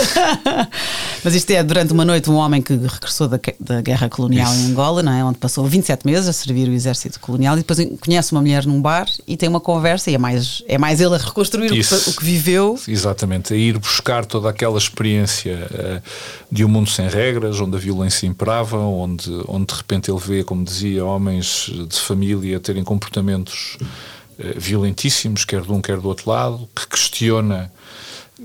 Mas 1.21 1.35
isto 1.35 1.51
é 1.51 1.61
durante 1.61 1.91
uma 1.91 2.05
noite 2.05 2.29
um 2.29 2.35
homem 2.35 2.61
que 2.61 2.73
regressou 2.73 3.27
da, 3.27 3.37
da 3.59 3.81
guerra 3.81 4.07
colonial 4.07 4.49
Isso. 4.53 4.61
em 4.61 4.71
Angola, 4.71 5.03
não 5.03 5.11
é? 5.11 5.21
onde 5.21 5.37
passou 5.37 5.65
27 5.65 6.05
meses 6.05 6.29
a 6.29 6.33
servir 6.33 6.69
o 6.69 6.71
exército 6.71 7.19
colonial 7.19 7.55
e 7.55 7.57
depois 7.57 7.77
conhece 7.99 8.31
uma 8.31 8.39
mulher 8.39 8.65
num 8.65 8.81
bar 8.81 9.05
e 9.27 9.35
tem 9.35 9.49
uma 9.49 9.59
conversa 9.59 10.09
e 10.09 10.15
é 10.15 10.17
mais, 10.17 10.63
é 10.65 10.77
mais 10.77 11.01
ele 11.01 11.15
a 11.15 11.17
reconstruir 11.17 11.69
o 11.69 11.73
que, 11.73 12.09
o 12.09 12.13
que, 12.13 12.23
viveu. 12.23 12.79
Exatamente, 12.87 13.53
a 13.53 13.57
ir 13.57 13.77
buscar 13.77 14.23
toda 14.25 14.49
aquela 14.49 14.77
experiência 14.77 15.67
uh, 15.69 16.01
de 16.49 16.63
um 16.63 16.69
mundo 16.69 16.89
sem 16.89 17.09
regras, 17.09 17.59
onde 17.59 17.75
a 17.75 17.79
violência 17.79 18.25
imperava, 18.27 18.77
onde, 18.77 19.29
onde 19.45 19.65
de 19.65 19.73
repente 19.73 20.09
ele 20.09 20.21
vê, 20.25 20.41
como 20.41 20.63
dizia, 20.63 21.03
homens 21.03 21.69
de 21.89 21.99
família 21.99 22.61
terem 22.61 22.85
comportamentos 22.85 23.77
eh, 23.81 23.85
violentíssimos, 24.55 25.45
quer 25.45 25.61
de 25.61 25.71
um, 25.71 25.81
quer 25.81 25.97
do 25.97 26.07
outro 26.07 26.29
lado, 26.29 26.67
que 26.75 26.87
questiona, 26.87 27.71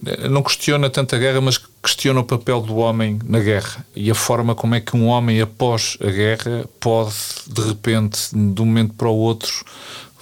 eh, 0.06 0.28
não 0.28 0.42
questiona 0.42 0.88
tanto 0.88 1.14
a 1.14 1.18
guerra, 1.18 1.40
mas 1.40 1.60
questiona 1.82 2.20
o 2.20 2.24
papel 2.24 2.60
do 2.60 2.76
homem 2.76 3.18
na 3.24 3.40
guerra 3.40 3.84
e 3.94 4.10
a 4.10 4.14
forma 4.14 4.54
como 4.54 4.74
é 4.74 4.80
que 4.80 4.96
um 4.96 5.06
homem 5.06 5.40
após 5.40 5.96
a 6.00 6.10
guerra 6.10 6.64
pode, 6.80 7.14
de 7.46 7.60
repente, 7.62 8.28
de 8.32 8.62
um 8.62 8.66
momento 8.66 8.94
para 8.94 9.08
o 9.08 9.16
outro, 9.16 9.64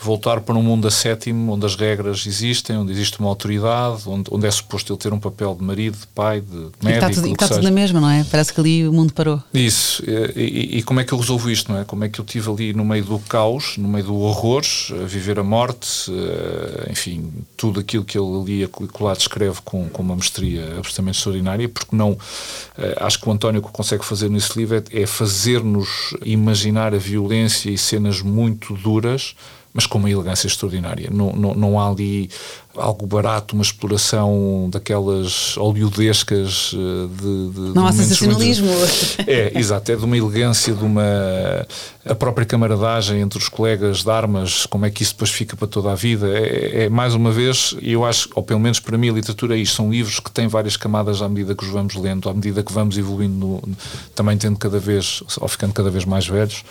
voltar 0.03 0.41
para 0.41 0.55
um 0.55 0.63
mundo 0.63 0.89
ascétimo, 0.89 1.53
onde 1.53 1.67
as 1.67 1.77
regras 1.77 2.27
existem, 2.27 2.77
onde 2.77 2.91
existe 2.91 3.21
uma 3.21 3.29
autoridade, 3.29 4.03
onde, 4.07 4.31
onde 4.31 4.47
é 4.47 4.51
suposto 4.51 4.93
ele 4.93 4.99
ter 4.99 5.13
um 5.13 5.21
papel 5.21 5.55
de 5.55 5.63
marido, 5.63 5.99
de 5.99 6.07
pai, 6.07 6.41
de 6.41 6.55
médico. 6.83 6.89
E 6.89 6.93
está 6.93 7.11
tudo, 7.11 7.29
está 7.29 7.49
tudo 7.49 7.63
na 7.63 7.71
mesma, 7.71 8.01
não 8.01 8.11
é? 8.11 8.25
Parece 8.25 8.53
que 8.53 8.61
ali 8.61 8.89
o 8.89 8.93
mundo 8.93 9.13
parou. 9.13 9.43
Isso. 9.53 10.03
E, 10.07 10.41
e, 10.41 10.79
e, 10.79 10.83
como 10.83 11.01
é 11.01 11.05
que 11.05 11.13
eu 11.13 11.19
resolvo 11.19 11.51
isto, 11.51 11.71
não 11.71 11.79
é? 11.79 11.85
Como 11.85 12.03
é 12.03 12.09
que 12.09 12.19
eu 12.19 12.25
estive 12.25 12.51
ali 12.51 12.73
no 12.73 12.85
meio 12.85 13.05
do 13.05 13.19
caos, 13.19 13.77
no 13.77 13.89
meio 13.89 14.07
do 14.07 14.17
horror, 14.17 14.63
a 14.91 15.05
viver 15.05 15.39
a 15.39 15.45
morte, 15.45 16.11
eh, 16.11 16.91
enfim, 16.91 17.31
tudo 17.57 17.81
aquilo 17.81 18.05
que 18.05 18.19
ele 18.19 18.41
ali 18.41 18.65
a 18.65 19.15
descreve 19.15 19.61
com, 19.65 19.89
com 19.89 20.03
uma 20.03 20.17
mestria 20.17 20.77
absolutamente 20.79 21.19
extraordinária, 21.19 21.69
porque 21.69 21.95
não. 21.95 22.17
Eh, 22.79 22.97
acho 23.01 23.21
que 23.21 23.29
o 23.29 23.33
António 23.33 23.63
que 23.63 23.71
consegue 23.71 24.05
fazer 24.05 24.31
nesse 24.31 24.59
livro 24.59 24.77
é, 24.77 25.03
é 25.03 25.07
fazer-nos 25.07 26.17
imaginar 26.25 26.95
a 26.95 26.99
violência 26.99 27.71
e 27.71 27.77
cenas 27.77 28.23
muito 28.23 28.75
duras 28.75 29.35
mas 29.73 29.87
com 29.87 29.99
uma 29.99 30.11
elegância 30.11 30.47
extraordinária. 30.47 31.09
Não, 31.11 31.33
não, 31.33 31.55
não 31.55 31.81
há 31.81 31.89
ali 31.89 32.31
algo 32.77 33.07
barato, 33.07 33.55
uma 33.55 33.63
exploração 33.63 34.69
daquelas 34.71 35.57
oleodescas 35.57 36.73
eh, 36.75 37.09
de, 37.21 37.51
de 37.51 37.75
não 37.75 37.87
há 37.87 37.93
sensacionalismo. 37.93 38.69
É, 39.27 39.59
exato, 39.59 39.91
é 39.91 39.97
de 39.97 40.05
uma 40.05 40.17
elegância, 40.17 40.73
de 40.73 40.85
uma 40.85 41.67
a 42.05 42.15
própria 42.15 42.47
camaradagem 42.47 43.21
entre 43.21 43.39
os 43.39 43.49
colegas 43.49 44.03
de 44.03 44.11
armas, 44.11 44.65
como 44.67 44.87
é 44.87 44.91
que 44.91 45.03
isso 45.03 45.13
depois 45.13 45.31
fica 45.31 45.55
para 45.55 45.67
toda 45.67 45.93
a 45.93 45.95
vida. 45.95 46.29
É, 46.29 46.85
é 46.85 46.89
mais 46.89 47.15
uma 47.15 47.31
vez, 47.31 47.75
eu 47.83 48.05
acho, 48.05 48.31
ou 48.35 48.43
pelo 48.43 48.61
menos 48.61 48.81
para 48.81 48.97
mim, 48.97 49.11
a 49.11 49.13
literatura 49.13 49.57
é 49.57 49.59
isto: 49.59 49.77
são 49.77 49.91
livros 49.91 50.21
que 50.21 50.31
têm 50.31 50.49
várias 50.49 50.77
camadas 50.77 51.21
à 51.21 51.29
medida 51.29 51.55
que 51.55 51.65
os 51.65 51.71
vamos 51.71 51.95
lendo, 51.97 52.29
à 52.29 52.35
medida 52.35 52.63
que 52.63 52.73
vamos 52.73 52.97
evoluindo, 52.97 53.35
no, 53.35 53.63
também 54.15 54.39
tendo 54.39 54.59
cada 54.59 54.79
vez, 54.79 55.23
ou 55.39 55.49
ficando 55.49 55.73
cada 55.73 55.91
vez 55.91 56.05
mais 56.05 56.27
velhos, 56.27 56.65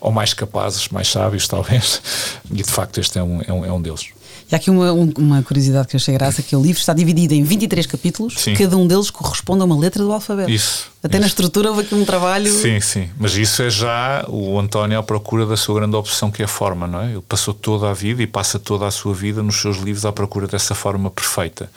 ou 0.00 0.12
mais 0.12 0.34
capazes, 0.34 0.88
mais 0.88 1.08
sábios, 1.08 1.48
talvez. 1.48 2.02
E 2.50 2.62
de 2.62 2.70
facto, 2.70 2.98
este 2.98 3.18
é 3.18 3.22
um, 3.22 3.40
é 3.46 3.52
um, 3.52 3.64
é 3.64 3.72
um 3.72 3.80
deles. 3.80 4.15
E 4.50 4.54
há 4.54 4.58
aqui 4.58 4.70
uma, 4.70 4.92
uma 4.92 5.42
curiosidade 5.42 5.88
que 5.88 5.96
eu 5.96 5.98
achei 5.98 6.14
graça, 6.14 6.42
que 6.42 6.54
o 6.54 6.62
livro 6.62 6.78
está 6.78 6.92
dividido 6.92 7.34
em 7.34 7.42
23 7.42 7.84
capítulos, 7.86 8.34
sim. 8.38 8.54
cada 8.54 8.76
um 8.76 8.86
deles 8.86 9.10
corresponde 9.10 9.62
a 9.62 9.64
uma 9.64 9.76
letra 9.76 10.04
do 10.04 10.12
alfabeto. 10.12 10.50
Isso. 10.50 10.90
Até 11.06 11.20
na 11.20 11.26
estrutura 11.28 11.70
houve 11.70 11.82
aqui 11.82 11.94
um 11.94 12.04
trabalho. 12.04 12.50
Sim, 12.50 12.80
sim. 12.80 13.08
Mas 13.16 13.36
isso 13.36 13.62
é 13.62 13.70
já 13.70 14.24
o 14.28 14.58
António 14.58 14.98
à 14.98 15.02
procura 15.04 15.46
da 15.46 15.56
sua 15.56 15.76
grande 15.76 15.94
opção, 15.94 16.32
que 16.32 16.42
é 16.42 16.44
a 16.44 16.48
forma, 16.48 16.88
não 16.88 17.00
é? 17.00 17.12
Ele 17.12 17.22
passou 17.22 17.54
toda 17.54 17.88
a 17.88 17.94
vida 17.94 18.24
e 18.24 18.26
passa 18.26 18.58
toda 18.58 18.86
a 18.86 18.90
sua 18.90 19.14
vida 19.14 19.40
nos 19.40 19.60
seus 19.60 19.76
livros 19.76 20.04
à 20.04 20.10
procura 20.10 20.48
dessa 20.48 20.74
forma 20.74 21.08
perfeita. 21.08 21.70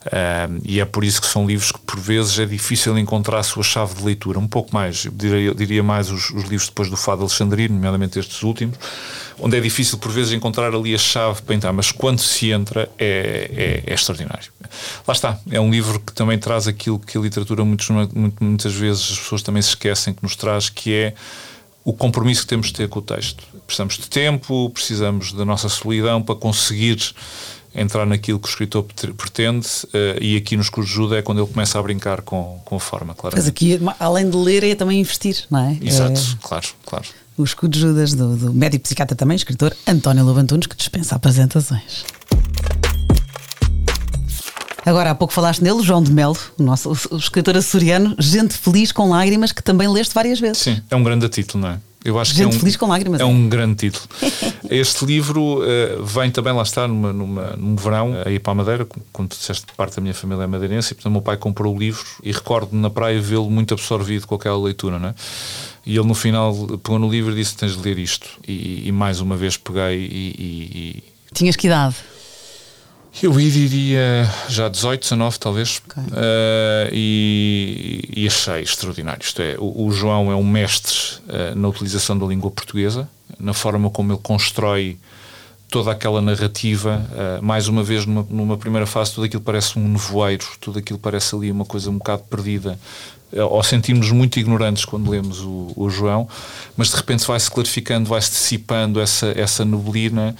Uh, 0.00 0.58
e 0.64 0.80
é 0.80 0.84
por 0.86 1.04
isso 1.04 1.20
que 1.20 1.26
são 1.26 1.46
livros 1.46 1.72
que 1.72 1.78
por 1.80 2.00
vezes 2.00 2.38
é 2.38 2.46
difícil 2.46 2.96
encontrar 2.96 3.40
a 3.40 3.42
sua 3.42 3.62
chave 3.62 3.96
de 3.96 4.02
leitura. 4.02 4.38
Um 4.38 4.48
pouco 4.48 4.72
mais, 4.72 5.04
eu 5.04 5.12
diria, 5.12 5.48
eu 5.48 5.54
diria 5.54 5.82
mais 5.82 6.10
os, 6.10 6.30
os, 6.30 6.44
livros 6.44 6.68
depois 6.68 6.88
do 6.88 6.96
Fado 6.96 7.20
Alexandrino, 7.20 7.74
nomeadamente 7.74 8.18
estes 8.18 8.42
últimos, 8.42 8.78
onde 9.38 9.58
é 9.58 9.60
difícil 9.60 9.98
por 9.98 10.10
vezes 10.10 10.32
encontrar 10.32 10.74
ali 10.74 10.94
a 10.94 10.98
chave 10.98 11.42
para 11.42 11.54
entrar, 11.54 11.72
mas 11.74 11.92
quando 11.92 12.18
se 12.18 12.50
entra 12.50 12.88
é, 12.98 13.82
é, 13.86 13.90
é 13.90 13.94
extraordinário. 13.94 14.50
Lá 15.06 15.12
está, 15.12 15.38
é 15.50 15.60
um 15.60 15.70
livro 15.70 16.00
que 16.00 16.14
também 16.14 16.38
traz 16.38 16.66
aquilo 16.66 16.98
que 16.98 17.18
a 17.18 17.20
literatura 17.20 17.62
muitos, 17.62 17.88
muitas 18.60 18.74
vezes 18.74 19.12
as 19.12 19.18
pessoas 19.18 19.42
também 19.42 19.62
se 19.62 19.70
esquecem 19.70 20.12
que 20.12 20.22
nos 20.22 20.36
traz, 20.36 20.68
que 20.68 20.92
é 20.92 21.14
o 21.82 21.92
compromisso 21.94 22.42
que 22.42 22.48
temos 22.48 22.66
de 22.66 22.74
ter 22.74 22.88
com 22.88 22.98
o 22.98 23.02
texto. 23.02 23.42
Precisamos 23.66 23.96
de 23.96 24.08
tempo, 24.08 24.68
precisamos 24.70 25.32
da 25.32 25.44
nossa 25.44 25.68
solidão 25.68 26.22
para 26.22 26.34
conseguir 26.34 26.98
entrar 27.74 28.04
naquilo 28.04 28.38
que 28.38 28.48
o 28.48 28.50
escritor 28.50 28.84
pretende 29.16 29.66
uh, 29.86 30.20
e 30.20 30.36
aqui 30.36 30.56
nos 30.56 30.68
de 30.68 30.80
ajuda 30.80 31.18
é 31.18 31.22
quando 31.22 31.40
ele 31.40 31.50
começa 31.50 31.78
a 31.78 31.82
brincar 31.82 32.20
com, 32.20 32.60
com 32.64 32.76
a 32.76 32.80
forma, 32.80 33.14
claro. 33.14 33.36
Mas 33.36 33.46
aqui, 33.46 33.80
além 33.98 34.28
de 34.28 34.36
ler, 34.36 34.64
é 34.64 34.74
também 34.74 35.00
investir, 35.00 35.44
não 35.48 35.60
é? 35.60 35.78
Exato, 35.80 36.20
é... 36.20 36.46
claro, 36.46 36.66
claro. 36.84 37.04
o 37.38 37.44
escudo 37.44 37.78
Judas 37.78 38.12
do, 38.12 38.36
do 38.36 38.52
médico 38.52 38.82
psiquiatra 38.82 39.16
também, 39.16 39.36
escritor 39.36 39.74
António 39.86 40.24
Lobantunes, 40.24 40.66
que 40.66 40.76
dispensa 40.76 41.14
apresentações. 41.14 42.04
Agora, 44.90 45.12
há 45.12 45.14
pouco 45.14 45.32
falaste 45.32 45.62
nele, 45.62 45.84
João 45.84 46.02
de 46.02 46.10
Melo, 46.10 46.36
o 46.58 46.64
nosso 46.64 46.90
o 47.12 47.16
escritor 47.16 47.56
açoriano, 47.56 48.16
Gente 48.18 48.54
Feliz 48.54 48.90
com 48.90 49.08
Lágrimas, 49.08 49.52
que 49.52 49.62
também 49.62 49.88
leste 49.88 50.12
várias 50.12 50.40
vezes. 50.40 50.58
Sim, 50.58 50.82
é 50.90 50.96
um 50.96 51.04
grande 51.04 51.28
título, 51.28 51.62
não 51.62 51.70
é? 51.70 51.78
Eu 52.04 52.18
acho 52.18 52.34
Gente 52.34 52.48
que 52.48 52.54
é 52.54 52.56
um, 52.56 52.58
Feliz 52.58 52.76
com 52.76 52.86
Lágrimas. 52.88 53.20
É 53.20 53.24
um 53.24 53.48
grande 53.48 53.76
título. 53.76 54.04
este 54.68 55.04
livro 55.04 55.60
uh, 55.60 56.04
vem 56.04 56.28
também, 56.32 56.52
lá 56.52 56.64
está, 56.64 56.88
numa, 56.88 57.12
numa, 57.12 57.54
num 57.56 57.76
verão, 57.76 58.16
aí 58.26 58.40
para 58.40 58.50
a 58.50 58.54
Madeira, 58.56 58.88
como 59.12 59.28
tu 59.28 59.36
disseste, 59.36 59.64
parte 59.76 59.94
da 59.94 60.02
minha 60.02 60.12
família 60.12 60.42
é 60.42 60.46
madeirense, 60.48 60.92
e 60.92 60.94
portanto 60.96 61.10
o 61.10 61.12
meu 61.12 61.22
pai 61.22 61.36
comprou 61.36 61.72
o 61.72 61.78
livro 61.78 62.04
e 62.24 62.32
recordo 62.32 62.74
na 62.74 62.90
praia 62.90 63.20
vê-lo 63.20 63.48
muito 63.48 63.72
absorvido 63.72 64.26
com 64.26 64.34
aquela 64.34 64.58
leitura, 64.58 64.98
não 64.98 65.10
é? 65.10 65.14
E 65.86 65.96
ele 65.96 66.08
no 66.08 66.14
final 66.14 66.52
pegou 66.82 66.98
no 66.98 67.08
livro 67.08 67.30
e 67.30 67.36
disse: 67.36 67.56
Tens 67.56 67.76
de 67.76 67.82
ler 67.82 67.96
isto. 67.96 68.28
E, 68.46 68.88
e 68.88 68.92
mais 68.92 69.20
uma 69.20 69.36
vez 69.36 69.56
peguei 69.56 69.98
e, 69.98 70.34
e, 70.36 71.02
Tinhas 71.32 71.54
que 71.54 71.68
idade? 71.68 71.94
Eu 73.22 73.32
diria 73.32 74.30
já 74.48 74.68
18, 74.68 75.02
19 75.02 75.38
talvez, 75.38 75.82
okay. 75.84 76.02
uh, 76.02 76.88
e, 76.92 78.08
e, 78.16 78.26
achei 78.26 78.62
extraordinário. 78.62 79.22
Isto 79.22 79.42
é, 79.42 79.56
o, 79.58 79.86
o 79.86 79.92
João 79.92 80.30
é 80.30 80.34
um 80.34 80.46
mestre 80.46 80.96
uh, 81.28 81.54
na 81.54 81.68
utilização 81.68 82.16
da 82.16 82.24
língua 82.24 82.50
portuguesa, 82.50 83.08
na 83.38 83.52
forma 83.52 83.90
como 83.90 84.12
ele 84.12 84.20
constrói 84.22 84.96
toda 85.68 85.92
aquela 85.92 86.20
narrativa, 86.20 87.04
uh, 87.12 87.44
mais 87.44 87.68
uma 87.68 87.82
vez 87.82 88.06
numa, 88.06 88.26
numa, 88.30 88.56
primeira 88.56 88.86
fase 88.86 89.14
tudo 89.14 89.24
aquilo 89.24 89.42
parece 89.42 89.78
um 89.78 89.88
nevoeiro, 89.88 90.46
tudo 90.60 90.78
aquilo 90.78 90.98
parece 90.98 91.34
ali 91.34 91.50
uma 91.50 91.64
coisa 91.64 91.90
um 91.90 91.98
bocado 91.98 92.22
perdida, 92.24 92.78
ou 93.32 93.62
sentimos 93.62 94.10
muito 94.10 94.40
ignorantes 94.40 94.84
quando 94.84 95.10
lemos 95.10 95.40
o, 95.40 95.72
o 95.76 95.88
João, 95.88 96.28
mas 96.76 96.90
de 96.90 96.96
repente 96.96 97.26
vai-se 97.26 97.50
clarificando, 97.50 98.08
vai-se 98.08 98.30
dissipando 98.30 99.00
essa, 99.00 99.32
essa 99.36 99.64
neblina 99.64 100.34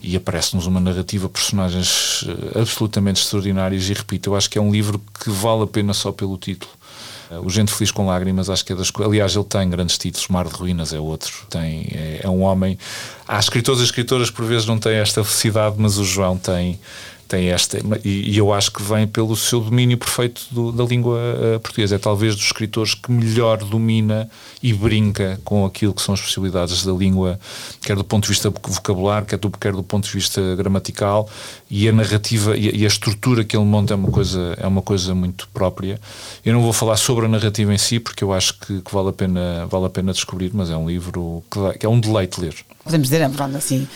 e 0.00 0.16
aparece-nos 0.16 0.66
uma 0.66 0.80
narrativa, 0.80 1.28
personagens 1.28 2.24
eh, 2.26 2.60
absolutamente 2.60 3.22
extraordinários. 3.22 3.88
E 3.88 3.92
repito, 3.92 4.30
eu 4.30 4.36
acho 4.36 4.50
que 4.50 4.58
é 4.58 4.60
um 4.60 4.72
livro 4.72 5.00
que 5.22 5.30
vale 5.30 5.62
a 5.62 5.66
pena 5.66 5.94
só 5.94 6.10
pelo 6.10 6.36
título. 6.36 6.72
Eh, 7.30 7.38
o 7.38 7.48
Gente 7.48 7.72
Feliz 7.72 7.90
com 7.90 8.06
Lágrimas, 8.06 8.50
acho 8.50 8.64
que 8.64 8.72
é 8.72 8.76
das 8.76 8.90
coisas. 8.90 9.10
Aliás, 9.10 9.34
ele 9.36 9.44
tem 9.44 9.70
grandes 9.70 9.96
títulos. 9.96 10.28
Mar 10.28 10.46
de 10.46 10.54
Ruínas 10.54 10.92
é 10.92 10.98
outro. 10.98 11.46
Tem, 11.48 11.88
é, 11.92 12.20
é 12.24 12.28
um 12.28 12.42
homem. 12.42 12.78
Há 13.26 13.38
escritores 13.38 13.80
e 13.80 13.84
escritoras 13.84 14.30
por 14.30 14.44
vezes 14.44 14.66
não 14.66 14.78
têm 14.78 14.96
esta 14.96 15.22
felicidade, 15.22 15.76
mas 15.78 15.98
o 15.98 16.04
João 16.04 16.36
tem 16.36 16.78
tem 17.32 17.48
esta, 17.48 17.78
e, 18.04 18.32
e, 18.32 18.36
eu 18.36 18.52
acho 18.52 18.70
que 18.70 18.82
vem 18.82 19.06
pelo 19.06 19.34
seu 19.34 19.58
domínio 19.58 19.96
perfeito 19.96 20.42
do, 20.50 20.70
da 20.70 20.84
língua 20.84 21.18
uh, 21.18 21.60
portuguesa. 21.60 21.94
É 21.94 21.98
talvez 21.98 22.36
dos 22.36 22.44
escritores 22.44 22.92
que 22.92 23.10
melhor 23.10 23.56
domina 23.64 24.28
e 24.62 24.70
brinca 24.74 25.40
com 25.42 25.64
aquilo 25.64 25.94
que 25.94 26.02
são 26.02 26.12
as 26.12 26.20
possibilidades 26.20 26.84
da 26.84 26.92
língua, 26.92 27.40
quer 27.80 27.96
do 27.96 28.04
ponto 28.04 28.24
de 28.24 28.28
vista 28.28 28.50
vocabular, 28.50 29.24
quer 29.24 29.38
do, 29.38 29.50
quer 29.50 29.72
do 29.72 29.82
ponto 29.82 30.04
de 30.04 30.12
vista 30.12 30.54
gramatical, 30.56 31.26
e 31.70 31.88
a 31.88 31.92
narrativa 31.92 32.54
e 32.54 32.68
a, 32.68 32.72
e 32.72 32.84
a 32.84 32.86
estrutura 32.86 33.44
que 33.44 33.56
ele 33.56 33.64
monta 33.64 33.94
é 33.94 33.96
uma, 33.96 34.10
coisa, 34.10 34.54
é 34.58 34.66
uma 34.66 34.82
coisa 34.82 35.14
muito 35.14 35.48
própria. 35.54 35.98
Eu 36.44 36.52
não 36.52 36.60
vou 36.60 36.74
falar 36.74 36.98
sobre 36.98 37.24
a 37.24 37.28
narrativa 37.30 37.72
em 37.72 37.78
si, 37.78 37.98
porque 37.98 38.22
eu 38.22 38.30
acho 38.30 38.58
que, 38.58 38.82
que 38.82 38.92
vale, 38.92 39.08
a 39.08 39.12
pena, 39.12 39.66
vale 39.70 39.86
a 39.86 39.90
pena 39.90 40.12
descobrir, 40.12 40.50
mas 40.52 40.68
é 40.68 40.76
um 40.76 40.86
livro 40.86 41.42
que, 41.50 41.78
que 41.78 41.86
é 41.86 41.88
um 41.88 41.98
deleite 41.98 42.38
ler. 42.38 42.54
Podemos 42.84 43.08
dizer, 43.08 43.22
é 43.22 43.28
pronto, 43.30 43.56
assim 43.56 43.88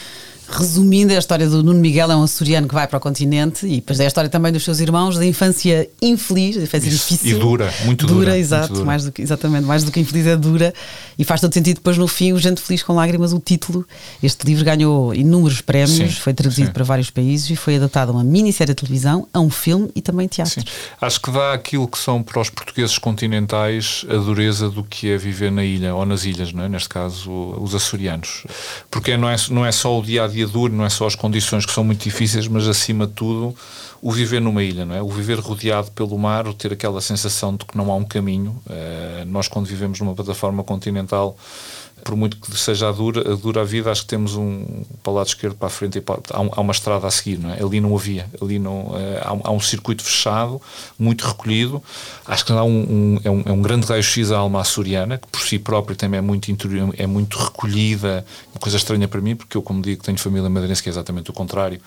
Resumindo, 0.49 1.13
a 1.13 1.19
história 1.19 1.49
do 1.49 1.63
Nuno 1.63 1.81
Miguel 1.81 2.11
é 2.11 2.17
um 2.17 2.23
açoriano 2.23 2.69
que 2.69 2.75
vai 2.75 2.87
para 2.87 2.99
o 2.99 3.01
continente 3.01 3.67
e 3.67 3.77
depois 3.77 3.99
é 3.99 4.05
a 4.05 4.07
história 4.07 4.31
também 4.31 4.53
dos 4.53 4.63
seus 4.63 4.81
irmãos, 4.81 5.17
da 5.17 5.27
infância 5.27 5.89
infeliz, 6.01 6.57
da 6.57 6.63
infância 6.63 6.89
Isso. 6.89 7.15
difícil. 7.15 7.37
E 7.37 7.41
dura, 7.41 7.75
muito 7.85 8.07
dura. 8.07 8.21
Dura, 8.27 8.39
exato, 8.39 8.73
dura. 8.75 8.85
Mais 8.85 9.05
do 9.05 9.13
que, 9.13 9.23
exatamente, 9.23 9.65
mais 9.65 9.83
do 9.83 9.91
que 9.91 9.99
infeliz 9.99 10.27
é 10.27 10.37
dura. 10.37 10.73
E 11.19 11.25
faz 11.25 11.41
todo 11.41 11.53
sentido 11.53 11.77
depois 11.77 11.99
no 11.99 12.07
fim, 12.07 12.33
o 12.33 12.39
Gente 12.39 12.61
Feliz 12.61 12.83
com 12.83 12.95
Lágrimas, 12.95 13.33
o 13.33 13.41
título. 13.41 13.87
Este 14.23 14.47
livro 14.47 14.65
ganhou 14.65 15.15
inúmeros 15.15 15.61
prémios, 15.61 15.97
sim, 15.97 16.21
foi 16.21 16.35
traduzido 16.35 16.69
sim. 16.69 16.73
para 16.73 16.85
vários 16.85 17.11
países 17.11 17.51
e 17.51 17.57
foi 17.57 17.77
adaptado 17.77 18.11
a 18.11 18.13
uma 18.13 18.25
minissérie 18.25 18.75
de 18.75 18.81
televisão, 18.81 19.27
a 19.33 19.41
um 19.41 19.51
filme 19.51 19.91
e 19.95 20.03
também 20.03 20.29
teatro. 20.29 20.61
Sim. 20.61 20.67
Acho 21.01 21.21
que 21.21 21.31
dá 21.31 21.55
aquilo 21.55 21.89
que 21.89 21.99
são 21.99 22.23
para 22.23 22.41
os 22.41 22.51
portugueses 22.51 22.99
continentais 22.99 24.05
a 24.09 24.17
dureza 24.17 24.69
do 24.69 24.85
que 24.85 25.11
é 25.11 25.17
viver 25.17 25.51
na 25.51 25.65
ilha, 25.65 25.95
ou 25.95 26.05
nas 26.05 26.25
ilhas, 26.25 26.53
não 26.53 26.65
é? 26.65 26.69
neste 26.69 26.89
caso 26.89 27.31
os 27.59 27.75
açorianos. 27.75 28.45
Porque 28.91 29.17
não 29.17 29.29
é, 29.29 29.37
não 29.51 29.65
é 29.65 29.73
só 29.73 29.99
o 29.99 30.03
dia 30.03 30.25
a 30.25 30.29
dia 30.29 30.36
duro, 30.44 30.72
não 30.72 30.85
é 30.85 30.90
só 30.90 31.07
as 31.07 31.14
condições 31.14 31.64
que 31.64 31.72
são 31.72 31.85
muito 31.85 32.03
difíceis, 32.03 32.46
mas 32.49 32.66
acima 32.68 33.07
de 33.07 33.12
tudo 33.12 33.57
o 34.03 34.12
viver 34.12 34.40
numa 34.40 34.62
ilha, 34.62 34.85
não 34.85 34.94
é? 34.94 35.03
O 35.03 35.09
viver 35.09 35.38
rodeado 35.38 35.90
pelo 35.92 36.18
mar, 36.18 36.46
o 36.46 36.53
ter 36.53 36.72
aquela 36.72 37.01
sensação 37.01 37.57
de 37.57 37.64
que 37.64 37.77
não 37.77 37.90
há 37.90 37.96
um 37.96 38.05
caminho. 38.05 38.61
Uh, 38.66 39.25
nós 39.27 39.49
quando 39.49 39.66
vivemos 39.66 39.99
numa 40.01 40.14
plataforma 40.14 40.62
continental 40.62 41.37
por 42.07 42.14
muito 42.14 42.37
que 42.37 42.57
seja 42.57 42.88
a 42.88 42.92
dura, 42.92 43.33
a 43.33 43.35
dura 43.35 43.62
a 43.62 43.64
vida, 43.64 43.90
acho 43.90 44.03
que 44.03 44.07
temos 44.07 44.37
um 44.37 44.64
para 45.03 45.11
o 45.11 45.16
lado 45.16 45.27
esquerdo, 45.27 45.57
para 45.57 45.66
a 45.66 45.71
frente, 45.71 45.99
e 45.99 46.01
para, 46.01 46.21
há, 46.31 46.40
um, 46.40 46.51
há, 46.53 46.61
uma 46.61 46.71
estrada 46.71 47.05
a 47.05 47.11
seguir, 47.11 47.37
não 47.37 47.51
é? 47.51 47.61
Ali 47.61 47.81
não 47.81 47.97
havia, 47.97 48.31
ali 48.40 48.61
não, 48.61 48.92
é, 48.97 49.23
há, 49.25 49.33
um, 49.33 49.40
há, 49.42 49.51
um, 49.51 49.59
circuito 49.59 50.05
fechado, 50.05 50.62
muito 50.97 51.27
recolhido. 51.27 51.83
Acho 52.25 52.45
que 52.45 52.53
há 52.53 52.62
um, 52.62 53.19
é, 53.25 53.31
um, 53.31 53.42
é 53.47 53.51
um 53.51 53.61
grande 53.61 53.87
raio-x 53.88 54.31
a 54.31 54.38
alma 54.38 54.61
açoriana, 54.61 55.19
que 55.19 55.27
por 55.27 55.40
si 55.40 55.59
própria 55.59 55.97
também 55.97 56.19
é 56.19 56.21
muito, 56.21 56.49
interior, 56.49 56.95
é 56.97 57.09
muito 57.09 57.37
recolhida, 57.37 58.25
uma 58.55 58.61
coisa 58.61 58.77
estranha 58.77 59.09
para 59.09 59.21
mim, 59.21 59.35
porque 59.35 59.57
eu, 59.57 59.62
como 59.62 59.83
digo, 59.83 60.01
tenho 60.05 60.16
família 60.16 60.49
madeirense 60.49 60.81
que 60.81 60.88
é 60.88 60.92
exatamente 60.92 61.31
o 61.31 61.33
contrário 61.33 61.81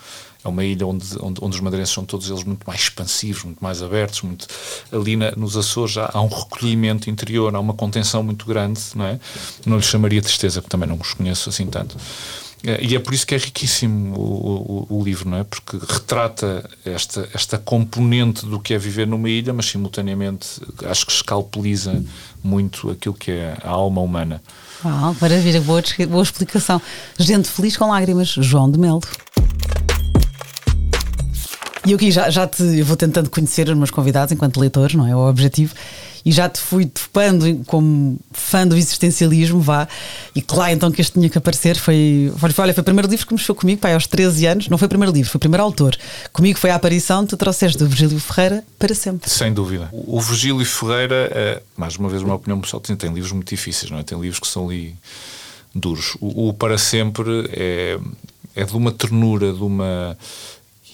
é 0.44 0.48
uma 0.48 0.64
ilha 0.64 0.86
onde, 0.86 1.06
onde, 1.20 1.40
onde, 1.42 1.56
os 1.56 1.60
madeirenses 1.60 1.94
são 1.94 2.04
todos 2.04 2.30
eles 2.30 2.44
muito 2.44 2.64
mais 2.66 2.80
expansivos, 2.80 3.44
muito 3.44 3.62
mais 3.62 3.82
abertos. 3.82 4.22
Muito, 4.22 4.46
ali 4.90 5.16
na, 5.16 5.32
nos 5.32 5.56
Açores 5.56 5.92
já 5.92 6.10
há 6.12 6.20
um 6.20 6.28
recolhimento 6.28 7.10
interior, 7.10 7.54
há 7.54 7.60
uma 7.60 7.74
contenção 7.74 8.22
muito 8.22 8.46
grande, 8.46 8.80
não 8.94 9.04
é? 9.04 9.20
Não 9.66 9.76
lhe 9.76 9.82
chamaria 9.82 10.22
tristeza, 10.22 10.60
porque 10.60 10.70
também 10.70 10.88
não 10.88 10.96
os 10.96 11.14
conheço 11.14 11.48
assim 11.48 11.66
tanto. 11.66 11.96
Eh, 12.62 12.86
e 12.88 12.96
é 12.96 12.98
por 12.98 13.14
isso 13.14 13.26
que 13.26 13.34
é 13.34 13.38
riquíssimo 13.38 14.16
o, 14.16 14.86
o, 14.90 14.98
o, 14.98 15.04
livro, 15.04 15.28
não 15.28 15.38
é? 15.38 15.44
Porque 15.44 15.78
retrata 15.78 16.68
esta, 16.84 17.28
esta 17.34 17.58
componente 17.58 18.44
do 18.46 18.60
que 18.60 18.74
é 18.74 18.78
viver 18.78 19.06
numa 19.06 19.28
ilha, 19.28 19.52
mas 19.52 19.66
simultaneamente 19.66 20.60
acho 20.86 21.06
que 21.06 21.12
escalpeliza 21.12 22.02
muito 22.42 22.90
aquilo 22.90 23.14
que 23.14 23.30
é 23.30 23.56
a 23.62 23.70
alma 23.70 24.00
humana. 24.00 24.42
Ah, 24.84 25.14
maravilha, 25.20 25.60
boa, 25.60 25.82
boa 26.08 26.22
explicação. 26.22 26.80
Gente 27.18 27.48
feliz 27.48 27.76
com 27.76 27.88
lágrimas, 27.88 28.28
João 28.28 28.70
de 28.70 28.78
Melo. 28.78 29.00
E 31.90 31.92
eu 31.92 31.96
aqui 31.96 32.12
já, 32.12 32.30
já 32.30 32.46
te 32.46 32.62
eu 32.62 32.84
vou 32.84 32.96
tentando 32.96 33.28
conhecer 33.28 33.68
os 33.68 33.76
meus 33.76 33.90
convidados 33.90 34.30
enquanto 34.30 34.60
leitores, 34.60 34.94
não 34.94 35.04
é? 35.04 35.16
O 35.16 35.28
objetivo. 35.28 35.74
E 36.24 36.30
já 36.30 36.48
te 36.48 36.60
fui 36.60 36.86
topando 36.86 37.64
como 37.66 38.16
fã 38.30 38.64
do 38.64 38.76
existencialismo, 38.76 39.60
vá. 39.60 39.88
E 40.32 40.40
claro, 40.40 40.72
então 40.72 40.92
que 40.92 41.00
este 41.00 41.14
tinha 41.14 41.28
que 41.28 41.36
aparecer 41.36 41.76
foi. 41.76 42.32
Olha, 42.58 42.72
foi 42.72 42.80
o 42.80 42.84
primeiro 42.84 43.08
livro 43.08 43.26
que 43.26 43.34
mexeu 43.34 43.56
comigo, 43.56 43.80
pai, 43.80 43.94
aos 43.94 44.06
13 44.06 44.46
anos. 44.46 44.68
Não 44.68 44.78
foi 44.78 44.86
o 44.86 44.88
primeiro 44.88 45.12
livro, 45.12 45.28
foi 45.28 45.38
o 45.38 45.40
primeiro 45.40 45.64
autor. 45.64 45.96
Comigo 46.32 46.60
foi 46.60 46.70
a 46.70 46.76
aparição, 46.76 47.26
tu 47.26 47.36
trouxeste 47.36 47.76
do 47.76 47.88
Virgílio 47.88 48.20
Ferreira 48.20 48.62
para 48.78 48.94
sempre. 48.94 49.28
Sem 49.28 49.52
dúvida. 49.52 49.88
O 49.92 50.20
Virgílio 50.20 50.64
Ferreira, 50.64 51.28
é, 51.32 51.62
mais 51.76 51.96
uma 51.96 52.08
vez, 52.08 52.22
uma 52.22 52.36
opinião 52.36 52.60
pessoal, 52.60 52.80
tem, 52.80 52.94
tem 52.94 53.12
livros 53.12 53.32
muito 53.32 53.48
difíceis, 53.48 53.90
não 53.90 53.98
é? 53.98 54.04
Tem 54.04 54.20
livros 54.20 54.38
que 54.38 54.46
são 54.46 54.68
ali 54.68 54.94
duros. 55.74 56.16
O, 56.20 56.50
o 56.50 56.54
Para 56.54 56.78
Sempre 56.78 57.50
é, 57.52 57.98
é 58.54 58.64
de 58.64 58.76
uma 58.76 58.92
ternura, 58.92 59.52
de 59.52 59.62
uma 59.64 60.16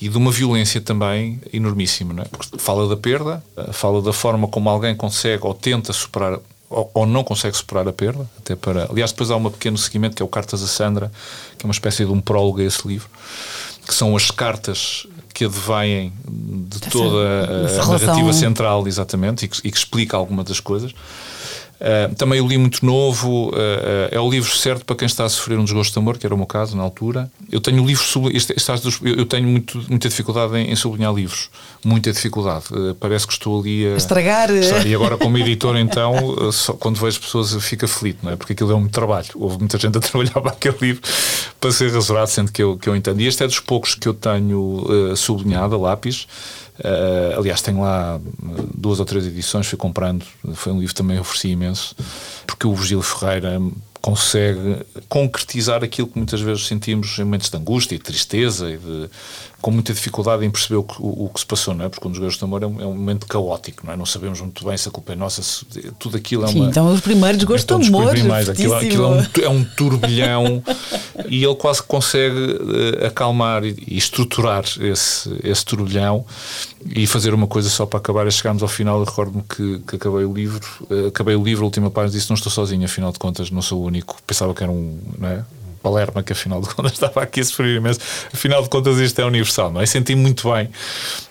e 0.01 0.09
de 0.09 0.17
uma 0.17 0.31
violência 0.31 0.81
também 0.81 1.41
enormíssima. 1.53 2.13
Não 2.13 2.23
é? 2.23 2.27
Porque 2.27 2.59
fala 2.59 2.89
da 2.89 2.97
perda, 2.97 3.43
eh, 3.57 3.73
fala 3.73 4.03
da 4.03 4.13
forma 4.13 4.49
como 4.49 4.69
alguém 4.69 4.95
consegue 4.95 5.47
ou 5.47 5.55
tenta 5.55 5.93
superar 5.93 6.39
ou, 6.69 6.91
ou, 6.95 7.07
não 7.07 7.23
consegue 7.23 7.57
superar 7.57 7.87
a 7.87 7.93
perda. 7.93 8.29
Até 8.39 8.57
para... 8.57 8.89
Aliás, 8.91 9.13
depois 9.13 9.31
há 9.31 9.37
um 9.37 9.51
pequeno 9.51 9.79
seguimento 9.79 10.17
que 10.17 10.23
é 10.23 10.25
o 10.25 10.29
Cartas 10.29 10.63
a 10.63 10.67
Sandra, 10.67 11.13
que 11.57 11.65
é 11.65 11.67
uma 11.67 11.73
espécie 11.73 12.05
de 12.05 12.11
um 12.11 12.21
prólogo 12.21 12.61
a 12.61 12.65
esse 12.65 12.87
livro, 12.87 13.09
que 13.87 13.95
são 13.95 14.17
as 14.17 14.33
cartas 14.33 15.07
que 15.33 15.45
advêm 15.45 16.13
de 16.29 16.81
toda 16.81 17.69
a, 17.69 17.83
a 17.83 17.87
narrativa 17.87 18.33
central, 18.33 18.89
exatamente, 18.89 19.45
e 19.45 19.49
que, 19.49 19.59
e 19.69 19.71
que 19.71 19.77
explica 19.77 20.17
alguma 20.17 20.43
das 20.43 20.59
coisas. 20.59 20.93
Uh, 21.77 22.15
também 22.15 22.41
o 22.41 22.47
li 22.47 22.57
muito 22.57 22.85
novo, 22.85 23.49
uh, 23.49 23.51
uh, 23.51 24.09
é 24.11 24.19
o 24.19 24.31
livro 24.31 24.51
certo 24.51 24.85
para 24.85 24.97
quem 24.97 25.07
está 25.07 25.25
a 25.25 25.29
sofrer 25.29 25.59
um 25.59 25.65
desgosto 25.65 25.93
de 25.93 25.99
amor, 25.99 26.17
que 26.17 26.25
era 26.25 26.35
o 26.35 26.39
meu 26.39 26.47
caso 26.47 26.77
na 26.77 26.83
altura. 26.83 27.31
Eu 27.53 27.61
tenho 27.61 27.83
o 27.83 27.87
livro, 27.87 28.03
este, 28.33 28.55
este, 28.57 28.73
eu 29.05 29.27
tenho 29.27 29.47
muito, 29.47 29.85
muita 29.89 30.09
dificuldade 30.09 30.57
em, 30.57 30.71
em, 30.71 30.77
sublinhar 30.77 31.13
livros, 31.13 31.51
muita 31.85 32.11
dificuldade. 32.13 32.65
parece 32.99 33.27
que 33.27 33.35
estou 33.35 33.61
ali 33.61 33.87
a, 33.87 33.97
estragar. 33.97 34.87
e 34.87 34.95
agora, 34.95 35.19
como 35.19 35.37
editor, 35.37 35.77
então, 35.77 36.51
só, 36.51 36.73
quando 36.73 36.99
vejo 36.99 37.21
pessoas, 37.21 37.55
fica 37.63 37.85
aflito, 37.85 38.21
não 38.23 38.33
é? 38.33 38.37
Porque 38.37 38.55
aquilo 38.55 38.73
é 38.73 38.75
um 38.75 38.89
trabalho. 38.89 39.29
Houve 39.35 39.59
muita 39.59 39.79
gente 39.79 39.99
a 39.99 40.01
trabalhar 40.03 40.41
para 40.41 40.53
aquele 40.53 40.77
livro 40.81 41.03
para 41.61 41.71
ser 41.73 41.93
rasurado, 41.93 42.31
sendo 42.31 42.51
que 42.51 42.63
eu, 42.63 42.79
que 42.79 42.89
eu 42.89 42.97
entendo. 42.97 43.21
E 43.21 43.27
este 43.27 43.45
é 43.45 43.47
dos 43.47 43.61
poucos 43.61 43.95
que 43.95 44.09
eu 44.09 44.15
tenho 44.15 44.87
sublinhado 45.15 45.75
a 45.75 45.79
lápis. 45.79 46.27
Uh, 46.79 47.39
aliás, 47.39 47.63
tenho 47.63 47.81
lá 47.81 48.21
duas 48.75 49.01
ou 49.01 49.07
três 49.07 49.27
edições, 49.27 49.67
fui 49.67 49.79
comprando. 49.79 50.25
Foi 50.55 50.73
um 50.73 50.79
livro 50.79 50.95
que 50.95 50.99
também 50.99 51.19
ofereci 51.19 51.49
imenso, 51.49 51.97
porque 52.47 52.67
o 52.67 52.75
Virgílio 52.75 53.03
Ferreira 53.03 53.61
consegue 54.01 54.87
concretizar 55.09 55.83
aquilo 55.83 56.07
que 56.07 56.17
muitas 56.17 56.41
vezes 56.41 56.67
sentimos 56.67 57.19
em 57.19 57.25
momentos 57.25 57.51
de 57.51 57.57
angústia 57.57 57.97
e 57.97 57.99
tristeza 57.99 58.71
e 58.71 58.77
de, 58.77 59.11
com 59.67 59.73
muita 59.73 59.93
dificuldade 59.93 60.45
em 60.45 60.51
perceber 60.51 60.77
o 60.77 60.85
que, 60.85 60.95
o, 61.01 61.25
o 61.25 61.29
que 61.29 61.41
se 61.41 61.47
passou, 61.47 61.75
não 61.75 61.85
é? 61.85 61.89
Porque 61.89 62.01
quando 62.01 62.15
os 62.15 62.21
Gajos 62.21 62.39
de 62.39 62.45
Amor 62.45 62.63
é 62.63 62.67
um, 62.69 62.81
é 62.81 62.87
um, 62.87 62.95
momento 62.95 63.27
caótico, 63.27 63.85
não 63.85 63.93
é? 63.93 63.97
Não 63.97 64.07
sabemos 64.07 64.41
muito 64.41 64.65
bem 64.65 64.77
se 64.77 64.89
a 64.89 64.93
culpa 64.93 65.13
é 65.13 65.17
nossa, 65.17 65.43
se, 65.43 65.67
tudo 65.99 66.17
aquilo 66.17 66.45
é 66.45 66.47
uma. 66.47 66.53
Sim, 66.53 66.69
então 66.69 66.87
os 66.93 67.01
primeiros 67.01 67.43
Gostos 67.43 67.81
de 67.81 67.89
Amor. 67.89 68.11
Primeiros, 68.11 68.49
aquilo, 68.49 68.75
aquilo 68.77 69.05
é, 69.05 69.09
um, 69.09 69.43
é 69.43 69.49
um 69.49 69.65
turbilhão 69.65 70.63
e 71.29 71.43
ele 71.43 71.55
quase 71.57 71.83
consegue 71.83 72.37
uh, 72.37 73.07
acalmar 73.07 73.65
e, 73.65 73.75
e, 73.89 73.99
estruturar 73.99 74.63
esse, 74.81 75.37
esse 75.43 75.65
turbilhão 75.65 76.25
e 76.95 77.05
fazer 77.05 77.35
uma 77.35 77.49
coisa 77.49 77.69
só 77.69 77.85
para 77.87 77.99
acabar. 77.99 78.31
Chegámos 78.31 78.63
ao 78.63 78.69
final, 78.69 79.03
e 79.03 79.05
recordo-me 79.05 79.43
que, 79.43 79.81
que, 79.81 79.97
acabei 79.97 80.25
o 80.25 80.33
livro, 80.33 80.65
uh, 80.89 81.09
acabei 81.09 81.35
o 81.35 81.43
livro, 81.43 81.65
a 81.65 81.67
última 81.67 81.91
página, 81.91 82.13
disse: 82.13 82.31
Não 82.31 82.37
estou 82.37 82.53
sozinho, 82.53 82.85
afinal 82.85 83.11
de 83.11 83.19
contas, 83.19 83.51
não 83.51 83.63
sou 83.63 83.83
o 83.83 83.85
único. 83.85 84.17
Pensava 84.25 84.55
que 84.55 84.63
era 84.63 84.71
um. 84.71 84.97
Não 85.19 85.29
é? 85.29 85.45
Palerma, 85.87 86.21
que 86.21 86.33
afinal 86.33 86.61
de 86.61 86.75
contas 86.75 86.93
estava 86.95 87.23
aqui 87.23 87.41
a 87.41 87.45
sofrer 87.45 87.77
imenso. 87.77 88.01
Afinal 88.33 88.61
de 88.61 88.69
contas, 88.69 88.99
isto 88.99 89.21
é 89.21 89.25
universal, 89.25 89.71
não 89.71 89.81
é? 89.81 89.87
Senti 89.87 90.17
muito 90.17 90.51
bem 90.51 90.69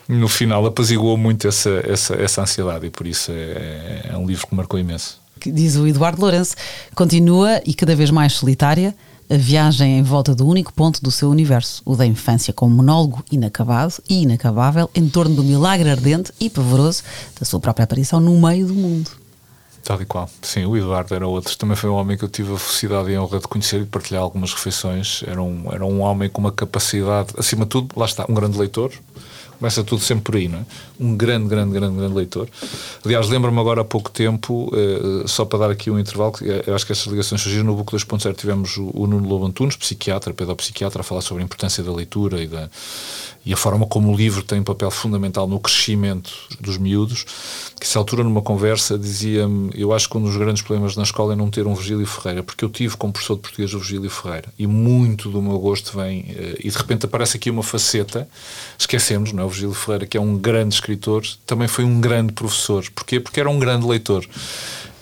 no 0.08 0.30
final, 0.30 0.66
apaziguou 0.66 1.18
muito 1.18 1.46
essa, 1.46 1.84
essa, 1.86 2.16
essa 2.16 2.42
ansiedade 2.42 2.86
e 2.86 2.90
por 2.90 3.06
isso 3.06 3.32
é, 3.32 4.12
é 4.14 4.18
um 4.18 4.26
livro 4.26 4.48
que 4.48 4.56
marcou 4.56 4.80
imenso. 4.80 5.20
Diz 5.46 5.76
o 5.76 5.86
Eduardo 5.86 6.22
Lourenço, 6.22 6.56
continua 6.96 7.62
e 7.66 7.74
cada 7.74 7.96
vez 7.96 8.10
mais 8.10 8.34
solitária 8.34 8.96
a 9.30 9.36
viagem 9.36 9.98
em 9.98 10.04
volta 10.04 10.34
do 10.34 10.48
único 10.48 10.72
ponto 10.72 11.02
do 11.02 11.12
seu 11.12 11.30
universo, 11.30 11.82
o 11.84 11.96
da 11.96 12.06
infância, 12.06 12.54
com 12.54 12.68
um 12.68 12.70
monólogo 12.70 13.26
inacabado 13.32 13.96
e 14.08 14.22
inacabável 14.22 14.90
em 14.96 15.10
torno 15.10 15.36
do 15.36 15.44
milagre 15.44 15.90
ardente 15.90 16.32
e 16.40 16.50
pavoroso 16.50 17.04
da 17.38 17.46
sua 17.46 17.60
própria 17.60 17.84
aparição 17.84 18.20
no 18.20 18.40
meio 18.40 18.68
do 18.68 18.74
mundo. 18.74 19.25
Tal 19.86 20.02
e 20.02 20.06
qual. 20.06 20.28
Sim, 20.42 20.66
o 20.66 20.76
Eduardo 20.76 21.14
era 21.14 21.28
outro. 21.28 21.56
Também 21.56 21.78
foi 21.78 21.92
um 21.92 21.94
homem 21.94 22.18
que 22.18 22.26
eu 22.26 22.28
tive 22.28 22.52
a 22.52 22.58
felicidade 22.58 23.12
e 23.12 23.16
a 23.16 23.22
honra 23.22 23.40
de 23.40 23.48
conhecer 23.48 23.82
e 23.82 23.84
de 23.84 23.86
partilhar 23.86 24.24
algumas 24.24 24.52
refeições. 24.52 25.22
Era 25.28 25.40
um, 25.40 25.72
era 25.72 25.86
um 25.86 26.02
homem 26.02 26.28
com 26.28 26.42
uma 26.42 26.52
capacidade, 26.52 27.30
acima 27.38 27.66
de 27.66 27.70
tudo, 27.70 27.90
lá 27.96 28.08
está, 28.08 28.26
um 28.28 28.34
grande 28.34 28.58
leitor. 28.58 28.92
Começa 29.58 29.84
tudo 29.84 30.02
sempre 30.02 30.24
por 30.24 30.36
aí, 30.36 30.48
não 30.48 30.60
é? 30.60 30.66
Um 31.00 31.16
grande, 31.16 31.48
grande, 31.48 31.74
grande, 31.74 31.96
grande 31.98 32.14
leitor. 32.14 32.48
Aliás, 33.04 33.28
lembro-me 33.30 33.60
agora 33.60 33.82
há 33.82 33.86
pouco 33.86 34.10
tempo, 34.10 34.72
eh, 34.74 35.28
só 35.28 35.46
para 35.46 35.60
dar 35.60 35.72
aqui 35.72 35.90
um 35.90 36.00
intervalo, 36.00 36.34
eh, 36.42 36.64
eu 36.68 36.76
acho 36.76 36.86
que 36.86 36.92
essas 36.92 37.06
ligações 37.08 37.42
surgiram 37.42 37.66
no 37.66 37.76
Book 37.76 37.94
2.0. 37.94 38.34
Tivemos 38.36 38.78
o, 38.78 38.92
o 38.94 39.08
Nuno 39.08 39.28
Lobo 39.28 39.46
Antunes, 39.46 39.76
psiquiatra, 39.76 40.34
pedopsiquiatra, 40.34 41.02
a 41.02 41.04
falar 41.04 41.22
sobre 41.22 41.44
a 41.44 41.46
importância 41.46 41.84
da 41.84 41.94
leitura 41.94 42.42
e 42.42 42.48
da, 42.48 42.70
e 43.46 43.54
a 43.54 43.58
forma 43.58 43.86
como 43.86 44.12
o 44.12 44.16
livro 44.16 44.42
tem 44.42 44.60
um 44.60 44.64
papel 44.64 44.90
fundamental 44.90 45.48
no 45.48 45.60
crescimento 45.60 46.34
dos 46.60 46.80
miúdos, 46.80 47.24
que 47.80 47.86
essa 47.86 48.00
altura 48.00 48.24
numa 48.24 48.42
conversa 48.42 48.98
dizia-me, 48.98 49.70
eu 49.76 49.94
acho 49.94 50.10
que 50.10 50.18
um 50.18 50.22
dos 50.24 50.36
grandes 50.36 50.64
problemas 50.64 50.96
na 50.96 51.04
escola 51.04 51.34
é 51.34 51.36
não 51.36 51.50
ter 51.52 51.68
um 51.68 51.76
Virgílio 51.76 52.08
Ferreira, 52.08 52.42
porque 52.42 52.66
eu 52.66 52.70
tive 52.70 52.98
como 52.98 53.14
professor 53.14 53.36
de 53.36 53.42
português 53.42 53.74
o 53.74 53.78
Virgílio 53.78 54.10
Ferreira, 54.10 54.52
e 54.58 54.66
muito 54.66 55.30
do 55.30 55.42
meu 55.42 55.60
gosto 55.60 55.96
vem, 55.96 56.26
eh, 56.30 56.58
e 56.64 56.72
de 56.72 56.78
repente 56.78 57.06
aparece 57.06 57.38
aqui 57.38 57.52
uma 57.52 57.62
faceta, 57.62 58.28
esquecemos, 58.80 59.32
não 59.32 59.44
é? 59.44 59.45
O 59.46 59.50
Virgílio 59.50 59.74
Ferreira, 59.74 60.06
que 60.06 60.18
é 60.18 60.22
um 60.22 60.38
grande 60.38 60.76
escritor, 60.76 61.24
também 61.46 61.68
foi 61.68 61.84
um 61.84 62.02
grande 62.02 62.34
professor. 62.34 62.84
Porquê? 62.94 63.20
Porque 63.20 63.40
era 63.40 63.50
um 63.50 63.60
grande 63.60 63.86
leitor. 63.86 64.26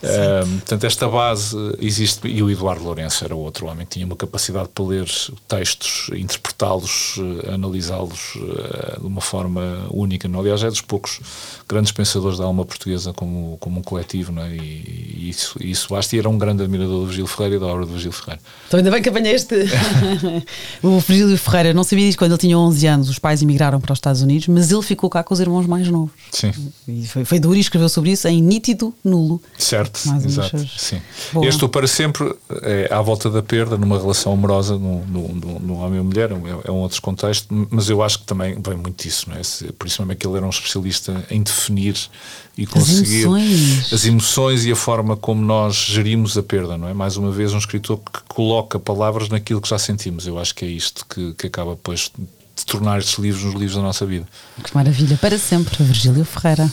Um, 0.03 0.57
portanto, 0.59 0.83
esta 0.83 1.07
base 1.07 1.55
existe. 1.79 2.27
E 2.27 2.43
o 2.43 2.51
Eduardo 2.51 2.83
Lourenço 2.83 3.23
era 3.23 3.33
outro 3.33 3.67
homem 3.67 3.85
que 3.85 3.93
tinha 3.93 4.05
uma 4.05 4.15
capacidade 4.15 4.69
para 4.73 4.83
ler 4.83 5.07
textos, 5.47 6.09
interpretá-los, 6.13 7.15
eh, 7.17 7.53
analisá-los 7.53 8.35
uh, 8.35 8.99
de 8.99 9.07
uma 9.07 9.21
forma 9.21 9.87
única. 9.89 10.27
Não? 10.27 10.41
Aliás, 10.41 10.61
é 10.63 10.67
dos 10.67 10.81
poucos 10.81 11.21
grandes 11.67 11.91
pensadores 11.93 12.37
da 12.37 12.43
alma 12.43 12.65
portuguesa 12.65 13.13
como, 13.13 13.57
como 13.59 13.79
um 13.79 13.81
coletivo, 13.81 14.33
não 14.33 14.43
é? 14.43 14.53
e, 14.53 15.15
e 15.19 15.29
isso, 15.29 15.57
isso 15.61 15.87
basta. 15.89 16.15
E 16.15 16.19
era 16.19 16.27
um 16.27 16.37
grande 16.37 16.63
admirador 16.63 16.99
do 16.99 17.05
Virgílio 17.05 17.27
Ferreira 17.27 17.55
e 17.55 17.59
da 17.59 17.67
obra 17.67 17.85
do 17.85 17.91
Virgílio 17.91 18.11
Ferreira. 18.11 18.41
Então, 18.67 18.77
ainda 18.79 18.91
bem 18.91 19.01
que 19.01 19.09
apanhaste 19.09 19.55
o 20.83 20.99
Virgílio 20.99 21.37
Ferreira. 21.37 21.73
Não 21.73 21.83
sabia 21.83 22.05
disso 22.05 22.17
quando 22.17 22.31
ele 22.31 22.39
tinha 22.39 22.57
11 22.57 22.87
anos. 22.87 23.09
Os 23.09 23.19
pais 23.19 23.41
emigraram 23.41 23.79
para 23.79 23.93
os 23.93 23.97
Estados 23.97 24.21
Unidos, 24.21 24.47
mas 24.49 24.69
ele 24.69 24.81
ficou 24.81 25.09
cá 25.09 25.23
com 25.23 25.33
os 25.33 25.39
irmãos 25.39 25.65
mais 25.65 25.87
novos. 25.87 26.11
Sim. 26.29 26.51
E 26.87 27.07
foi, 27.07 27.23
foi 27.23 27.39
duro 27.39 27.55
e 27.55 27.61
escreveu 27.61 27.87
sobre 27.87 28.11
isso 28.11 28.27
em 28.27 28.41
nítido 28.41 28.93
nulo. 29.03 29.41
Certo 29.57 29.92
Exato, 29.95 30.25
exato. 30.27 30.69
Sim. 30.77 31.01
Este 31.43 31.67
para 31.67 31.87
sempre 31.87 32.35
é 32.61 32.93
à 32.93 33.01
volta 33.01 33.29
da 33.29 33.41
perda, 33.41 33.77
numa 33.77 33.97
relação 33.97 34.33
amorosa, 34.33 34.77
no 34.77 35.75
homem 35.77 35.99
e 35.99 36.03
mulher, 36.03 36.31
é, 36.31 36.67
é 36.67 36.71
um 36.71 36.77
outro 36.77 37.01
contexto, 37.01 37.47
mas 37.69 37.89
eu 37.89 38.01
acho 38.03 38.19
que 38.19 38.25
também 38.25 38.53
vem 38.53 38.77
muito 38.77 39.03
disso, 39.03 39.29
não 39.29 39.35
é? 39.35 39.41
Por 39.77 39.87
isso 39.87 40.01
mesmo 40.01 40.11
é 40.11 40.15
que 40.15 40.27
ele 40.27 40.37
era 40.37 40.45
um 40.45 40.49
especialista 40.49 41.25
em 41.29 41.41
definir 41.41 41.95
e 42.57 42.65
conseguir 42.65 43.01
as 43.01 43.11
emoções. 43.23 43.93
as 43.93 44.05
emoções 44.05 44.65
e 44.65 44.71
a 44.71 44.75
forma 44.75 45.17
como 45.17 45.43
nós 45.43 45.75
gerimos 45.75 46.37
a 46.37 46.43
perda, 46.43 46.77
não 46.77 46.87
é? 46.87 46.93
Mais 46.93 47.17
uma 47.17 47.31
vez, 47.31 47.53
um 47.53 47.57
escritor 47.57 47.97
que 47.97 48.21
coloca 48.27 48.79
palavras 48.79 49.29
naquilo 49.29 49.59
que 49.59 49.69
já 49.69 49.79
sentimos. 49.79 50.27
Eu 50.27 50.37
acho 50.37 50.53
que 50.53 50.65
é 50.65 50.67
isto 50.67 51.05
que, 51.07 51.33
que 51.33 51.47
acaba 51.47 51.71
depois 51.71 52.11
de 52.55 52.65
tornar 52.65 52.99
estes 52.99 53.17
livros 53.17 53.43
nos 53.43 53.53
livros 53.53 53.75
da 53.75 53.81
nossa 53.81 54.05
vida. 54.05 54.27
Que 54.63 54.75
maravilha, 54.75 55.17
para 55.17 55.37
sempre, 55.37 55.83
Virgílio 55.83 56.23
Ferreira. 56.23 56.71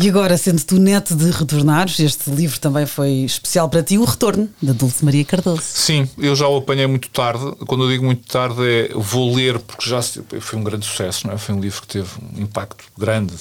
E 0.00 0.08
agora, 0.08 0.38
sendo 0.38 0.62
tu 0.62 0.78
neto 0.78 1.16
de 1.16 1.28
retornares, 1.28 1.98
este 1.98 2.30
livro 2.30 2.60
também 2.60 2.86
foi 2.86 3.24
especial 3.24 3.68
para 3.68 3.82
ti, 3.82 3.98
O 3.98 4.04
Retorno, 4.04 4.48
da 4.62 4.72
Dulce 4.72 5.04
Maria 5.04 5.24
Cardoso. 5.24 5.60
Sim, 5.60 6.08
eu 6.16 6.36
já 6.36 6.46
o 6.46 6.58
apanhei 6.58 6.86
muito 6.86 7.08
tarde. 7.08 7.44
Quando 7.66 7.82
eu 7.82 7.90
digo 7.90 8.04
muito 8.04 8.24
tarde, 8.28 8.62
é 8.62 8.90
vou 8.94 9.34
ler, 9.34 9.58
porque 9.58 9.90
já 9.90 10.00
foi 10.00 10.56
um 10.56 10.62
grande 10.62 10.86
sucesso, 10.86 11.26
não 11.26 11.34
é? 11.34 11.36
Foi 11.38 11.52
um 11.52 11.60
livro 11.60 11.80
que 11.80 11.88
teve 11.88 12.08
um 12.32 12.40
impacto 12.40 12.84
grande 12.96 13.34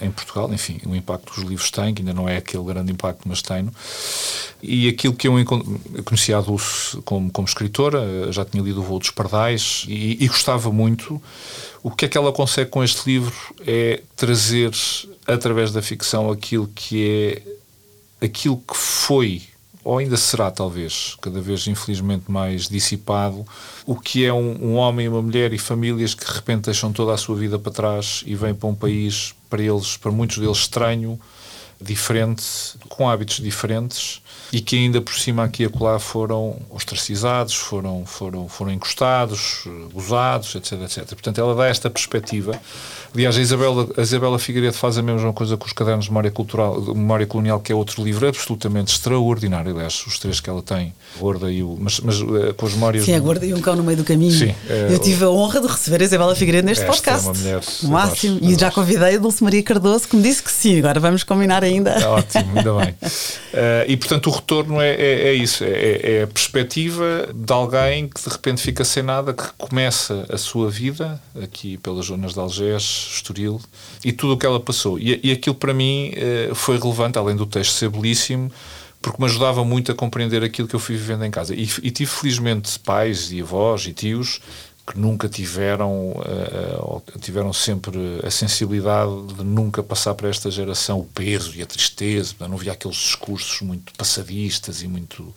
eh, 0.00 0.06
em 0.06 0.10
Portugal. 0.10 0.50
Enfim, 0.50 0.80
o 0.86 0.96
impacto 0.96 1.30
que 1.30 1.40
os 1.40 1.46
livros 1.46 1.70
têm, 1.70 1.92
que 1.92 2.00
ainda 2.00 2.14
não 2.14 2.26
é 2.26 2.38
aquele 2.38 2.64
grande 2.64 2.90
impacto, 2.90 3.28
mas 3.28 3.42
tem. 3.42 3.68
E 4.62 4.88
aquilo 4.88 5.12
que 5.12 5.28
eu, 5.28 5.38
eu 5.38 6.04
conhecia 6.04 6.38
a 6.38 6.40
Dulce 6.40 6.96
como, 7.04 7.30
como 7.30 7.46
escritora, 7.46 8.32
já 8.32 8.46
tinha 8.46 8.62
lido 8.62 8.80
O 8.80 8.82
Voo 8.82 8.98
dos 8.98 9.10
Pardais 9.10 9.84
e, 9.86 10.24
e 10.24 10.26
gostava 10.26 10.72
muito. 10.72 11.20
O 11.82 11.90
que 11.90 12.04
é 12.04 12.08
que 12.08 12.18
ela 12.18 12.32
consegue 12.32 12.70
com 12.70 12.82
este 12.82 13.08
livro 13.08 13.34
é 13.66 14.02
trazer 14.16 14.72
através 15.26 15.72
da 15.72 15.82
ficção 15.82 16.30
aquilo 16.30 16.68
que 16.74 17.42
é 18.20 18.26
aquilo 18.26 18.56
que 18.56 18.76
foi 18.76 19.42
ou 19.84 19.96
ainda 19.96 20.16
será 20.16 20.50
talvez 20.50 21.16
cada 21.20 21.40
vez 21.40 21.66
infelizmente 21.66 22.30
mais 22.30 22.68
dissipado. 22.68 23.46
O 23.86 23.96
que 23.96 24.24
é 24.24 24.32
um, 24.32 24.66
um, 24.66 24.74
homem 24.74 25.08
uma 25.08 25.22
mulher 25.22 25.52
e 25.54 25.58
famílias 25.58 26.14
que 26.14 26.26
de 26.26 26.32
repente 26.32 26.64
deixam 26.64 26.92
toda 26.92 27.14
a 27.14 27.16
sua 27.16 27.36
vida 27.36 27.58
para 27.58 27.72
trás 27.72 28.22
e 28.26 28.34
vêm 28.34 28.54
para 28.54 28.68
um 28.68 28.74
país 28.74 29.34
para 29.48 29.62
eles 29.62 29.96
para 29.96 30.12
muitos 30.12 30.38
deles 30.38 30.58
estranho 30.58 31.18
diferente 31.80 32.44
com 32.88 33.08
hábitos 33.08 33.36
diferentes 33.36 34.20
e 34.52 34.60
que 34.60 34.76
ainda 34.76 35.00
por 35.00 35.14
cima 35.14 35.44
aqui 35.44 35.62
e 35.62 35.66
acolá 35.66 35.98
foram 35.98 36.56
ostracizados, 36.70 37.54
foram, 37.54 38.04
foram, 38.06 38.48
foram 38.48 38.72
encostados, 38.72 39.64
gozados, 39.92 40.54
etc, 40.54 40.72
etc. 40.82 41.06
Portanto, 41.08 41.40
ela 41.40 41.54
dá 41.54 41.66
esta 41.66 41.90
perspectiva. 41.90 42.58
Aliás, 43.14 43.36
a 43.36 43.40
Isabela, 43.40 43.88
a 43.96 44.02
Isabela 44.02 44.38
Figueiredo 44.38 44.74
faz 44.74 44.98
a 44.98 45.02
mesma 45.02 45.32
coisa 45.32 45.56
com 45.56 45.66
os 45.66 45.72
cadernos 45.72 46.06
de 46.06 46.10
memória, 46.10 46.30
cultural, 46.30 46.80
de 46.80 46.94
memória 46.94 47.26
colonial, 47.26 47.58
que 47.58 47.72
é 47.72 47.74
outro 47.74 48.02
livro 48.04 48.28
absolutamente 48.28 48.92
extraordinário. 48.92 49.74
Aliás, 49.74 50.04
os 50.06 50.18
três 50.18 50.40
que 50.40 50.50
ela 50.50 50.62
tem, 50.62 50.94
Gorda 51.18 51.50
e 51.50 51.62
o. 51.62 51.76
Mas, 51.80 52.00
mas 52.00 52.20
eh, 52.20 52.52
com 52.56 52.66
as 52.66 52.74
memórias. 52.74 53.04
Sim, 53.04 53.14
a 53.14 53.20
Gorda 53.20 53.46
e 53.46 53.54
um 53.54 53.60
cão 53.60 53.74
no 53.76 53.82
meio 53.82 53.96
do 53.96 54.04
caminho. 54.04 54.32
Sim, 54.32 54.54
é, 54.68 54.88
Eu 54.90 54.98
tive 54.98 55.24
a 55.24 55.30
honra 55.30 55.60
de 55.60 55.66
receber 55.66 56.02
a 56.02 56.04
Isabela 56.04 56.34
Figueiredo 56.34 56.66
neste 56.66 56.84
podcast. 56.84 57.26
É 57.26 57.30
uma 57.30 57.38
mulher. 57.38 57.60
O 57.82 57.88
máximo. 57.88 58.36
Adoro, 58.36 58.44
e 58.44 58.54
adoro. 58.54 58.60
já 58.60 58.70
convidei 58.70 59.16
a 59.16 59.18
Dulce 59.18 59.42
Maria 59.42 59.62
Cardoso, 59.62 60.06
que 60.06 60.16
me 60.16 60.22
disse 60.22 60.42
que 60.42 60.52
sim. 60.52 60.78
Agora 60.78 61.00
vamos 61.00 61.24
combinar 61.24 61.64
ainda. 61.64 61.90
É 61.90 62.06
ótimo, 62.06 62.58
ainda 62.58 62.74
bem. 62.74 62.90
Uh, 62.90 63.88
e 63.88 63.96
portanto, 63.96 64.30
o 64.30 64.37
retorno 64.38 64.80
é, 64.80 64.90
é, 64.90 65.28
é 65.28 65.34
isso, 65.34 65.64
é, 65.64 66.18
é, 66.18 66.22
a 66.22 66.26
perspectiva 66.26 67.28
de 67.34 67.52
alguém 67.52 68.08
que 68.08 68.22
de 68.22 68.28
repente 68.28 68.62
fica 68.62 68.84
sem 68.84 69.02
nada, 69.02 69.34
que 69.34 69.44
começa 69.56 70.26
a 70.30 70.38
sua 70.38 70.70
vida 70.70 71.20
aqui 71.42 71.76
pelas 71.78 72.06
zonas 72.06 72.34
de 72.34 72.40
Algés, 72.40 73.10
Estoril, 73.14 73.60
e 74.04 74.12
tudo 74.12 74.34
o 74.34 74.38
que 74.38 74.46
ela 74.46 74.60
passou. 74.60 74.98
E, 74.98 75.20
e 75.22 75.32
aquilo 75.32 75.54
para 75.54 75.74
mim 75.74 76.12
uh, 76.50 76.54
foi 76.54 76.78
relevante, 76.78 77.18
além 77.18 77.36
do 77.36 77.46
texto 77.46 77.72
ser 77.72 77.88
belíssimo, 77.88 78.50
porque 79.00 79.20
me 79.20 79.28
ajudava 79.28 79.64
muito 79.64 79.92
a 79.92 79.94
compreender 79.94 80.42
aquilo 80.42 80.66
que 80.66 80.74
eu 80.74 80.80
fui 80.80 80.96
vivendo 80.96 81.24
em 81.24 81.30
casa. 81.30 81.54
E, 81.54 81.68
e 81.82 81.90
tive 81.90 82.10
felizmente 82.10 82.78
pais 82.80 83.30
e 83.30 83.40
avós 83.40 83.86
e 83.86 83.92
tios 83.92 84.40
que 84.88 84.98
nunca 84.98 85.28
tiveram, 85.28 86.12
uh, 86.12 87.02
tiveram 87.20 87.52
sempre 87.52 88.20
a 88.24 88.30
sensibilidade 88.30 89.34
de 89.36 89.44
nunca 89.44 89.82
passar 89.82 90.14
para 90.14 90.28
esta 90.28 90.50
geração 90.50 91.00
o 91.00 91.04
peso 91.04 91.52
e 91.54 91.62
a 91.62 91.66
tristeza, 91.66 92.34
não 92.40 92.54
havia 92.54 92.72
aqueles 92.72 92.96
discursos 92.96 93.60
muito 93.60 93.92
passadistas 93.94 94.82
e 94.82 94.88
muito 94.88 95.34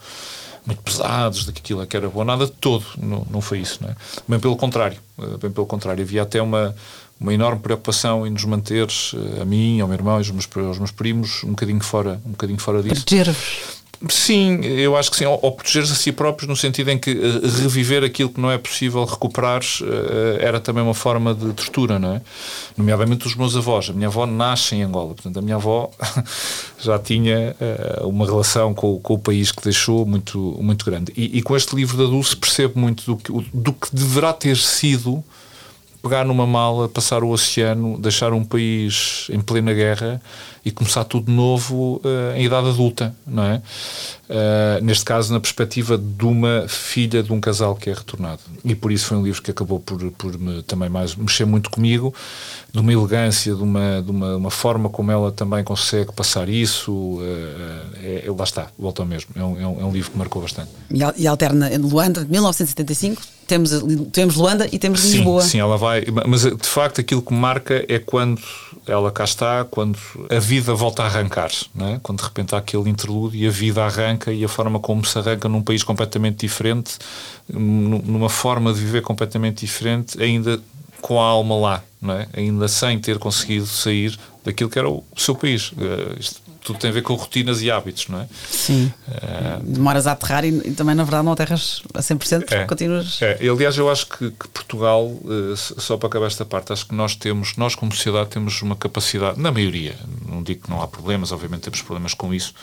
muito 0.63 0.81
pesados 0.83 1.45
de 1.45 1.51
que 1.51 1.59
aquilo 1.59 1.81
é 1.81 1.87
que 1.87 1.97
era 1.97 2.07
bom, 2.07 2.23
nada 2.23 2.45
de 2.45 2.51
todo, 2.51 2.85
não, 2.95 3.25
não 3.31 3.41
foi 3.41 3.59
isso, 3.59 3.79
não 3.81 3.89
é? 3.89 3.95
Bem 4.27 4.39
pelo 4.39 4.55
contrário, 4.55 4.95
eh, 5.19 5.37
bem 5.41 5.49
pelo 5.49 5.65
contrário, 5.65 6.03
havia 6.03 6.21
até 6.21 6.39
uma, 6.39 6.75
uma 7.19 7.33
enorme 7.33 7.59
preocupação 7.59 8.27
em 8.27 8.29
nos 8.29 8.45
manter, 8.45 8.87
a 9.41 9.43
mim, 9.43 9.81
ao 9.81 9.87
meu 9.87 9.95
irmão 9.95 10.15
e 10.15 10.17
aos 10.17 10.29
meus, 10.29 10.47
aos 10.55 10.77
meus 10.77 10.91
primos, 10.91 11.43
um 11.43 11.49
bocadinho 11.49 11.81
fora, 11.81 12.21
um 12.23 12.31
bocadinho 12.31 12.59
fora 12.59 12.83
disso. 12.83 12.93
Proteger-vos 12.93 13.80
Sim, 14.09 14.61
eu 14.65 14.97
acho 14.97 15.11
que 15.11 15.17
sim. 15.17 15.25
Ou, 15.25 15.51
proteger-se 15.51 15.91
a 15.91 15.95
si 15.95 16.11
próprios, 16.11 16.49
no 16.49 16.55
sentido 16.55 16.89
em 16.89 16.97
que 16.97 17.11
uh, 17.11 17.61
reviver 17.61 18.03
aquilo 18.03 18.29
que 18.29 18.41
não 18.41 18.51
é 18.51 18.57
possível 18.57 19.05
recuperar 19.05 19.61
uh, 19.61 20.37
era 20.39 20.59
também 20.59 20.83
uma 20.83 20.93
forma 20.93 21.35
de 21.35 21.53
tortura, 21.53 21.99
não 21.99 22.15
é? 22.15 22.21
Nomeadamente 22.75 23.27
os 23.27 23.35
meus 23.35 23.55
avós. 23.55 23.89
A 23.89 23.93
minha 23.93 24.07
avó 24.07 24.25
nasce 24.25 24.75
em 24.75 24.81
Angola, 24.81 25.13
portanto, 25.13 25.37
a 25.37 25.41
minha 25.41 25.55
avó 25.55 25.91
já 26.79 26.97
tinha 26.97 27.55
uh, 28.01 28.07
uma 28.07 28.25
relação 28.25 28.73
com, 28.73 28.99
com, 28.99 29.13
o 29.13 29.19
país 29.19 29.51
que 29.51 29.63
deixou 29.63 30.03
muito, 30.03 30.57
muito 30.59 30.83
grande. 30.83 31.13
E, 31.15 31.37
e 31.37 31.41
com 31.43 31.55
este 31.55 31.75
livro 31.75 31.95
da 31.95 32.05
Dulce 32.05 32.35
percebo 32.35 32.79
muito 32.79 33.05
do 33.05 33.17
que, 33.17 33.31
do 33.53 33.73
que 33.73 33.95
deverá 33.95 34.33
ter 34.33 34.57
sido 34.57 35.23
pegar 36.01 36.25
numa 36.25 36.47
mala, 36.47 36.89
passar 36.89 37.23
o 37.23 37.29
oceano, 37.29 37.99
deixar 37.99 38.33
um 38.33 38.43
país 38.43 39.27
em 39.29 39.39
plena 39.39 39.71
guerra 39.73 40.19
e 40.63 40.69
começar 40.69 41.03
tudo 41.05 41.25
de 41.25 41.31
novo 41.31 42.01
uh, 42.05 42.35
em 42.35 42.45
idade 42.45 42.69
adulta, 42.69 43.15
não 43.25 43.43
é? 43.43 43.61
Uh, 44.29 44.83
neste 44.83 45.03
caso, 45.03 45.33
na 45.33 45.39
perspectiva 45.39 45.97
de 45.97 46.25
uma 46.25 46.65
filha 46.67 47.23
de 47.23 47.33
um 47.33 47.41
casal 47.41 47.75
que 47.75 47.89
é 47.89 47.93
retornado. 47.93 48.39
E 48.63 48.75
por 48.75 48.91
isso 48.91 49.07
foi 49.07 49.17
um 49.17 49.23
livro 49.23 49.41
que 49.41 49.51
acabou 49.51 49.79
por, 49.79 49.99
por 50.11 50.37
me, 50.37 50.61
também 50.63 50.87
mais 50.87 51.15
mexer 51.15 51.45
muito 51.45 51.69
comigo, 51.69 52.13
de 52.71 52.79
uma 52.79 52.93
elegância, 52.93 53.53
de 53.55 53.61
uma, 53.61 54.01
de 54.01 54.11
uma, 54.11 54.37
uma 54.37 54.51
forma 54.51 54.87
como 54.87 55.11
ela 55.11 55.31
também 55.31 55.63
consegue 55.63 56.13
passar 56.13 56.47
isso. 56.47 56.91
Uh, 56.91 57.21
é, 58.01 58.23
lá 58.37 58.43
está, 58.43 58.67
volta 58.77 59.01
ao 59.01 59.07
mesmo. 59.07 59.31
É 59.35 59.43
um, 59.43 59.59
é 59.59 59.67
um, 59.67 59.81
é 59.81 59.85
um 59.85 59.91
livro 59.91 60.11
que 60.11 60.17
marcou 60.17 60.41
bastante. 60.41 60.69
E, 61.17 61.27
alterna 61.27 61.73
em 61.73 61.77
Luanda, 61.77 62.23
de 62.23 62.31
1975, 62.31 63.21
temos, 63.47 63.71
temos 64.13 64.35
Luanda 64.35 64.69
e 64.71 64.79
temos 64.79 65.03
Lisboa. 65.03 65.41
Sim, 65.41 65.59
ela 65.59 65.77
vai. 65.77 66.05
Mas 66.27 66.43
de 66.43 66.67
facto 66.67 67.01
aquilo 67.01 67.21
que 67.21 67.33
marca 67.33 67.83
é 67.89 67.99
quando 67.99 68.41
ela 68.91 69.11
cá 69.11 69.23
está, 69.23 69.63
quando 69.63 69.97
a 70.29 70.39
vida 70.39 70.73
volta 70.73 71.03
a 71.03 71.05
arrancar, 71.05 71.51
é? 71.79 71.99
quando 72.03 72.19
de 72.19 72.25
repente 72.25 72.53
há 72.53 72.57
aquele 72.57 72.89
interlúdio 72.89 73.39
e 73.39 73.47
a 73.47 73.51
vida 73.51 73.83
arranca 73.83 74.31
e 74.31 74.43
a 74.43 74.49
forma 74.49 74.79
como 74.79 75.05
se 75.05 75.17
arranca 75.17 75.47
num 75.47 75.61
país 75.61 75.83
completamente 75.83 76.39
diferente, 76.39 76.97
numa 77.49 78.29
forma 78.29 78.73
de 78.73 78.79
viver 78.79 79.01
completamente 79.01 79.65
diferente, 79.65 80.21
ainda 80.21 80.59
com 81.01 81.19
a 81.19 81.25
alma 81.25 81.55
lá, 81.55 81.83
não 82.01 82.13
é? 82.13 82.27
ainda 82.33 82.67
sem 82.67 82.99
ter 82.99 83.17
conseguido 83.17 83.65
sair 83.65 84.17
daquilo 84.43 84.69
que 84.69 84.77
era 84.77 84.89
o 84.89 85.03
seu 85.15 85.35
país. 85.35 85.71
Tudo 86.63 86.79
tem 86.79 86.89
a 86.91 86.93
ver 86.93 87.01
com 87.01 87.15
rotinas 87.15 87.61
e 87.61 87.71
hábitos, 87.71 88.07
não 88.07 88.21
é? 88.21 88.27
Sim. 88.49 88.93
Uh, 89.07 89.63
Demoras 89.63 90.05
a 90.05 90.11
aterrar 90.11 90.45
e, 90.45 90.49
e, 90.49 90.71
também, 90.71 90.93
na 90.93 91.03
verdade, 91.03 91.25
não 91.25 91.31
aterras 91.31 91.81
a 91.93 91.99
100% 91.99 92.39
porque 92.39 92.53
é, 92.53 92.65
continuas. 92.65 93.21
É. 93.21 93.37
E, 93.41 93.49
aliás, 93.49 93.77
eu 93.77 93.89
acho 93.89 94.05
que, 94.07 94.29
que 94.29 94.47
Portugal, 94.49 95.05
uh, 95.05 95.57
só 95.57 95.97
para 95.97 96.07
acabar 96.07 96.27
esta 96.27 96.45
parte, 96.45 96.71
acho 96.71 96.85
que 96.85 96.93
nós 96.93 97.15
temos, 97.15 97.55
nós 97.57 97.73
como 97.73 97.91
sociedade, 97.91 98.29
temos 98.29 98.61
uma 98.61 98.75
capacidade, 98.75 99.39
na 99.39 99.51
maioria, 99.51 99.95
não 100.27 100.43
digo 100.43 100.63
que 100.63 100.69
não 100.69 100.81
há 100.81 100.87
problemas, 100.87 101.31
obviamente 101.31 101.61
temos 101.61 101.81
problemas 101.81 102.13
com 102.13 102.33
isso, 102.33 102.53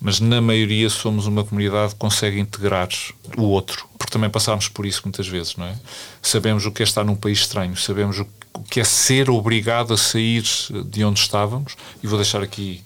mas 0.00 0.20
na 0.20 0.40
maioria 0.40 0.90
somos 0.90 1.26
uma 1.26 1.42
comunidade 1.42 1.94
que 1.94 1.98
consegue 1.98 2.38
integrar 2.38 2.88
o 3.36 3.42
outro, 3.42 3.88
porque 3.98 4.12
também 4.12 4.28
passámos 4.28 4.68
por 4.68 4.84
isso 4.84 5.02
muitas 5.04 5.26
vezes, 5.26 5.56
não 5.56 5.66
é? 5.66 5.74
Sabemos 6.20 6.66
o 6.66 6.70
que 6.70 6.82
é 6.82 6.84
estar 6.84 7.04
num 7.04 7.16
país 7.16 7.38
estranho, 7.38 7.76
sabemos 7.76 8.20
o 8.20 8.26
que 8.70 8.80
é 8.80 8.84
ser 8.84 9.30
obrigado 9.30 9.94
a 9.94 9.96
sair 9.96 10.44
de 10.86 11.04
onde 11.04 11.20
estávamos, 11.20 11.74
e 12.02 12.06
vou 12.06 12.18
deixar 12.18 12.42
aqui 12.42 12.82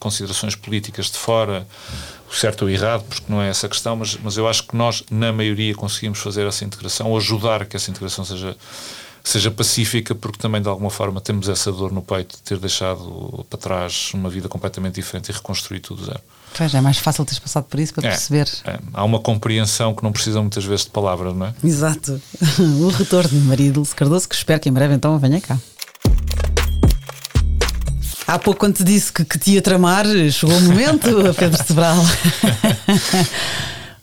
considerações 0.00 0.56
políticas 0.56 1.06
de 1.06 1.18
fora, 1.18 1.64
o 2.28 2.34
certo 2.34 2.62
ou 2.62 2.70
errado, 2.70 3.04
porque 3.04 3.24
não 3.28 3.40
é 3.40 3.50
essa 3.50 3.66
a 3.66 3.70
questão, 3.70 3.94
mas, 3.94 4.16
mas 4.16 4.36
eu 4.36 4.48
acho 4.48 4.64
que 4.64 4.74
nós, 4.74 5.04
na 5.10 5.32
maioria, 5.32 5.74
conseguimos 5.74 6.18
fazer 6.18 6.46
essa 6.46 6.64
integração, 6.64 7.08
ou 7.08 7.16
ajudar 7.16 7.62
a 7.62 7.64
que 7.64 7.76
essa 7.76 7.90
integração 7.90 8.24
seja 8.24 8.56
seja 9.22 9.50
pacífica, 9.50 10.14
porque 10.14 10.38
também 10.38 10.62
de 10.62 10.68
alguma 10.68 10.90
forma 10.90 11.20
temos 11.20 11.48
essa 11.48 11.70
dor 11.70 11.92
no 11.92 12.02
peito 12.02 12.36
de 12.36 12.42
ter 12.42 12.58
deixado 12.58 13.44
para 13.48 13.58
trás 13.58 14.12
uma 14.14 14.30
vida 14.30 14.48
completamente 14.48 14.94
diferente 14.94 15.28
e 15.28 15.32
reconstruir 15.32 15.80
tudo 15.80 16.04
zero. 16.04 16.20
Pois 16.56 16.74
é 16.74 16.80
mais 16.80 16.98
fácil 16.98 17.24
teres 17.24 17.38
passado 17.38 17.64
por 17.64 17.78
isso 17.78 17.94
para 17.94 18.08
é, 18.08 18.10
perceber. 18.10 18.48
É. 18.64 18.78
Há 18.92 19.04
uma 19.04 19.20
compreensão 19.20 19.94
que 19.94 20.02
não 20.02 20.10
precisa 20.10 20.40
muitas 20.40 20.64
vezes 20.64 20.84
de 20.84 20.90
palavras, 20.90 21.34
não 21.34 21.46
é? 21.46 21.54
Exato. 21.62 22.20
o 22.80 22.88
retorno 22.88 23.28
de 23.28 23.46
Maria 23.46 23.70
Dulce 23.70 23.94
Cardoso, 23.94 24.28
que 24.28 24.34
espero 24.34 24.58
que 24.58 24.68
em 24.68 24.72
breve 24.72 24.94
então 24.94 25.16
venha 25.18 25.40
cá. 25.40 25.58
Há 28.30 28.38
pouco, 28.38 28.60
quando 28.60 28.76
te 28.76 28.84
disse 28.84 29.12
que, 29.12 29.24
que 29.24 29.36
te 29.40 29.50
ia 29.54 29.60
tramar, 29.60 30.06
chegou 30.30 30.56
o 30.56 30.60
momento, 30.60 31.08
Pedro 31.36 31.66
Sebral. 31.66 31.96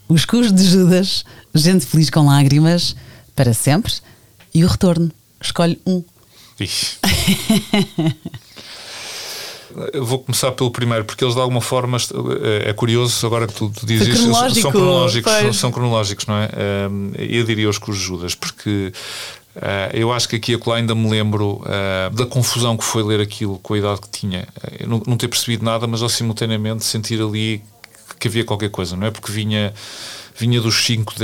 Os 0.06 0.26
cus 0.26 0.52
de 0.52 0.64
Judas, 0.64 1.24
gente 1.54 1.86
feliz 1.86 2.10
com 2.10 2.26
lágrimas, 2.26 2.94
para 3.34 3.54
sempre 3.54 3.90
e 4.54 4.62
o 4.66 4.68
retorno. 4.68 5.10
Escolhe 5.40 5.80
um. 5.86 6.04
Eu 9.94 10.04
vou 10.04 10.18
começar 10.18 10.52
pelo 10.52 10.70
primeiro, 10.70 11.06
porque 11.06 11.24
eles 11.24 11.34
de 11.34 11.40
alguma 11.40 11.62
forma 11.62 11.96
é 12.64 12.72
curioso 12.74 13.26
agora 13.26 13.46
que 13.46 13.54
tu, 13.54 13.70
tu 13.70 13.86
dizes 13.86 14.08
isso, 14.08 14.24
são 14.60 14.70
cronológicos, 14.70 15.32
são, 15.32 15.52
são, 15.52 15.72
cronológicos, 15.72 16.26
não 16.26 16.34
é? 16.36 16.50
Eu 17.16 17.44
diria 17.44 17.68
os 17.68 17.78
Cruz 17.78 17.98
Judas, 17.98 18.34
porque 18.34 18.92
Uh, 19.58 19.90
eu 19.92 20.12
acho 20.12 20.28
que 20.28 20.36
aqui 20.36 20.54
a 20.54 20.74
ainda 20.74 20.94
me 20.94 21.10
lembro 21.10 21.60
uh, 21.62 22.14
da 22.14 22.24
confusão 22.24 22.76
que 22.76 22.84
foi 22.84 23.02
ler 23.02 23.20
aquilo 23.20 23.58
com 23.58 23.74
a 23.74 23.78
idade 23.78 24.00
que 24.00 24.08
tinha. 24.08 24.46
Uh, 24.56 24.86
não, 24.86 25.02
não, 25.06 25.16
ter 25.16 25.28
percebido 25.28 25.64
nada, 25.64 25.86
mas 25.86 26.00
ao 26.00 26.08
simultaneamente 26.08 26.84
sentir 26.84 27.20
ali 27.20 27.62
que 28.18 28.28
havia 28.28 28.44
qualquer 28.44 28.70
coisa, 28.70 28.96
não 28.96 29.06
é? 29.06 29.10
Porque 29.10 29.32
vinha 29.32 29.72
vinha 30.38 30.60
dos 30.60 30.84
cinco 30.84 31.14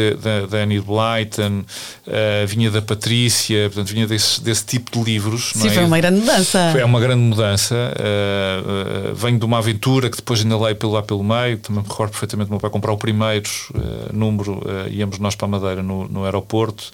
da 0.51 0.59
Annie 0.59 0.81
Blyton, 0.81 1.61
uh, 1.61 2.47
vinha 2.47 2.71
da 2.71 2.83
Patrícia, 2.83 3.71
portanto, 3.71 3.93
vinha 3.93 4.07
desse, 4.07 4.43
desse 4.43 4.67
tipo 4.67 4.91
de 4.91 5.05
livros. 5.05 5.53
Sim, 5.55 5.69
é? 5.69 5.71
foi 5.71 5.85
uma 5.85 5.99
grande 6.01 6.21
mudança. 6.21 6.69
Foi 6.73 6.83
uma 6.83 7.01
grande 7.01 7.23
mudança. 7.23 7.75
Uh, 7.75 9.13
uh, 9.13 9.15
venho 9.15 9.39
de 9.39 9.45
uma 9.45 9.59
aventura 9.59 10.11
que 10.11 10.17
depois 10.17 10.41
ainda 10.41 10.59
leio 10.59 10.75
pelo 10.75 10.93
lá 10.93 11.03
pelo 11.03 11.23
meio, 11.23 11.59
também 11.59 11.83
me 11.83 11.89
recordo 11.89 12.11
perfeitamente 12.11 12.51
meu 12.51 12.59
pai 12.59 12.71
comprar 12.71 12.93
o 12.93 12.99
primeiro 12.99 13.49
número, 14.13 14.63
íamos 14.91 15.19
nós 15.19 15.35
para 15.35 15.47
a 15.47 15.49
Madeira 15.49 15.83
no, 15.83 16.09
no 16.09 16.25
aeroporto 16.25 16.93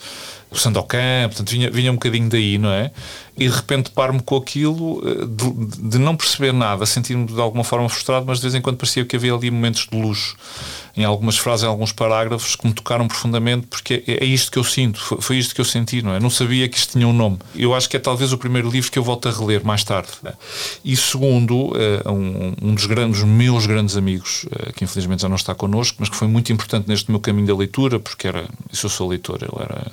o 0.51 0.57
Sandokan, 0.57 1.29
portanto 1.29 1.51
vinha, 1.51 1.71
vinha 1.71 1.91
um 1.91 1.95
bocadinho 1.95 2.29
daí, 2.29 2.59
não 2.59 2.71
é? 2.71 2.91
E 3.39 3.49
de 3.49 3.55
repente 3.55 3.91
paro-me 3.91 4.21
com 4.21 4.37
aquilo 4.37 5.01
de, 5.27 5.91
de, 5.91 5.99
não 5.99 6.17
perceber 6.17 6.53
nada, 6.53 6.85
sentir-me 6.85 7.25
de 7.27 7.41
alguma 7.41 7.65
forma 7.65 7.89
frustrado, 7.89 8.27
mas 8.27 8.39
de 8.39 8.43
vez 8.43 8.55
em 8.55 8.61
quando 8.61 8.77
parecia 8.77 9.05
que 9.05 9.17
havia 9.17 9.33
ali 9.33 9.51
momentos 9.51 9.87
de 9.91 9.99
luz 9.99 10.35
em 10.97 11.05
algumas 11.05 11.39
frases, 11.39 11.65
em 11.65 11.69
alguns 11.69 11.93
parágrafos 11.93 12.57
que 12.57 12.67
me 12.67 12.73
tocaram 12.73 13.07
profundamente, 13.07 13.67
porque 13.67 14.05
é, 14.07 14.25
é 14.25 14.27
isto 14.27 14.51
que 14.51 14.59
eu 14.59 14.65
sinto, 14.65 15.01
foi, 15.01 15.21
foi, 15.21 15.39
isto 15.39 15.55
que 15.55 15.61
eu 15.61 15.65
senti, 15.65 16.03
não 16.03 16.15
é? 16.15 16.21
Não 16.21 16.31
sabia 16.31 16.69
que 16.69 16.77
isto 16.77 16.93
tinha 16.93 17.07
um 17.07 17.13
nome. 17.13 17.39
Eu 17.55 17.75
acho 17.75 17.89
que 17.89 17.97
é 17.97 18.01
talvez 18.01 18.33
o 18.33 18.39
primeiro 18.39 18.69
livro 18.69 18.91
que 18.91 18.99
eu 18.99 19.03
volto 19.03 19.29
a 19.29 19.33
reler 19.33 19.65
mais 19.65 19.85
tarde. 19.85 20.11
E 20.85 20.97
segundo, 20.97 21.69
uh, 21.69 22.11
um, 22.13 22.55
um, 22.63 22.75
dos 22.75 22.87
grandes, 22.87 23.23
meus 23.23 23.67
grandes 23.67 23.97
amigos, 23.97 24.45
uh, 24.45 24.73
que 24.75 24.85
infelizmente 24.85 25.23
já 25.23 25.29
não 25.29 25.37
está 25.37 25.55
connosco, 25.55 25.97
mas 26.01 26.09
que 26.09 26.17
foi 26.17 26.29
muito 26.29 26.53
importante 26.53 26.89
neste 26.89 27.11
meu 27.11 27.21
caminho 27.21 27.47
da 27.47 27.57
leitura, 27.57 27.99
porque 27.99 28.27
era, 28.27 28.47
isso 28.73 28.87
eu 28.87 28.91
sou 28.91 29.09
leitor, 29.09 29.39
ele 29.43 29.63
era. 29.63 29.91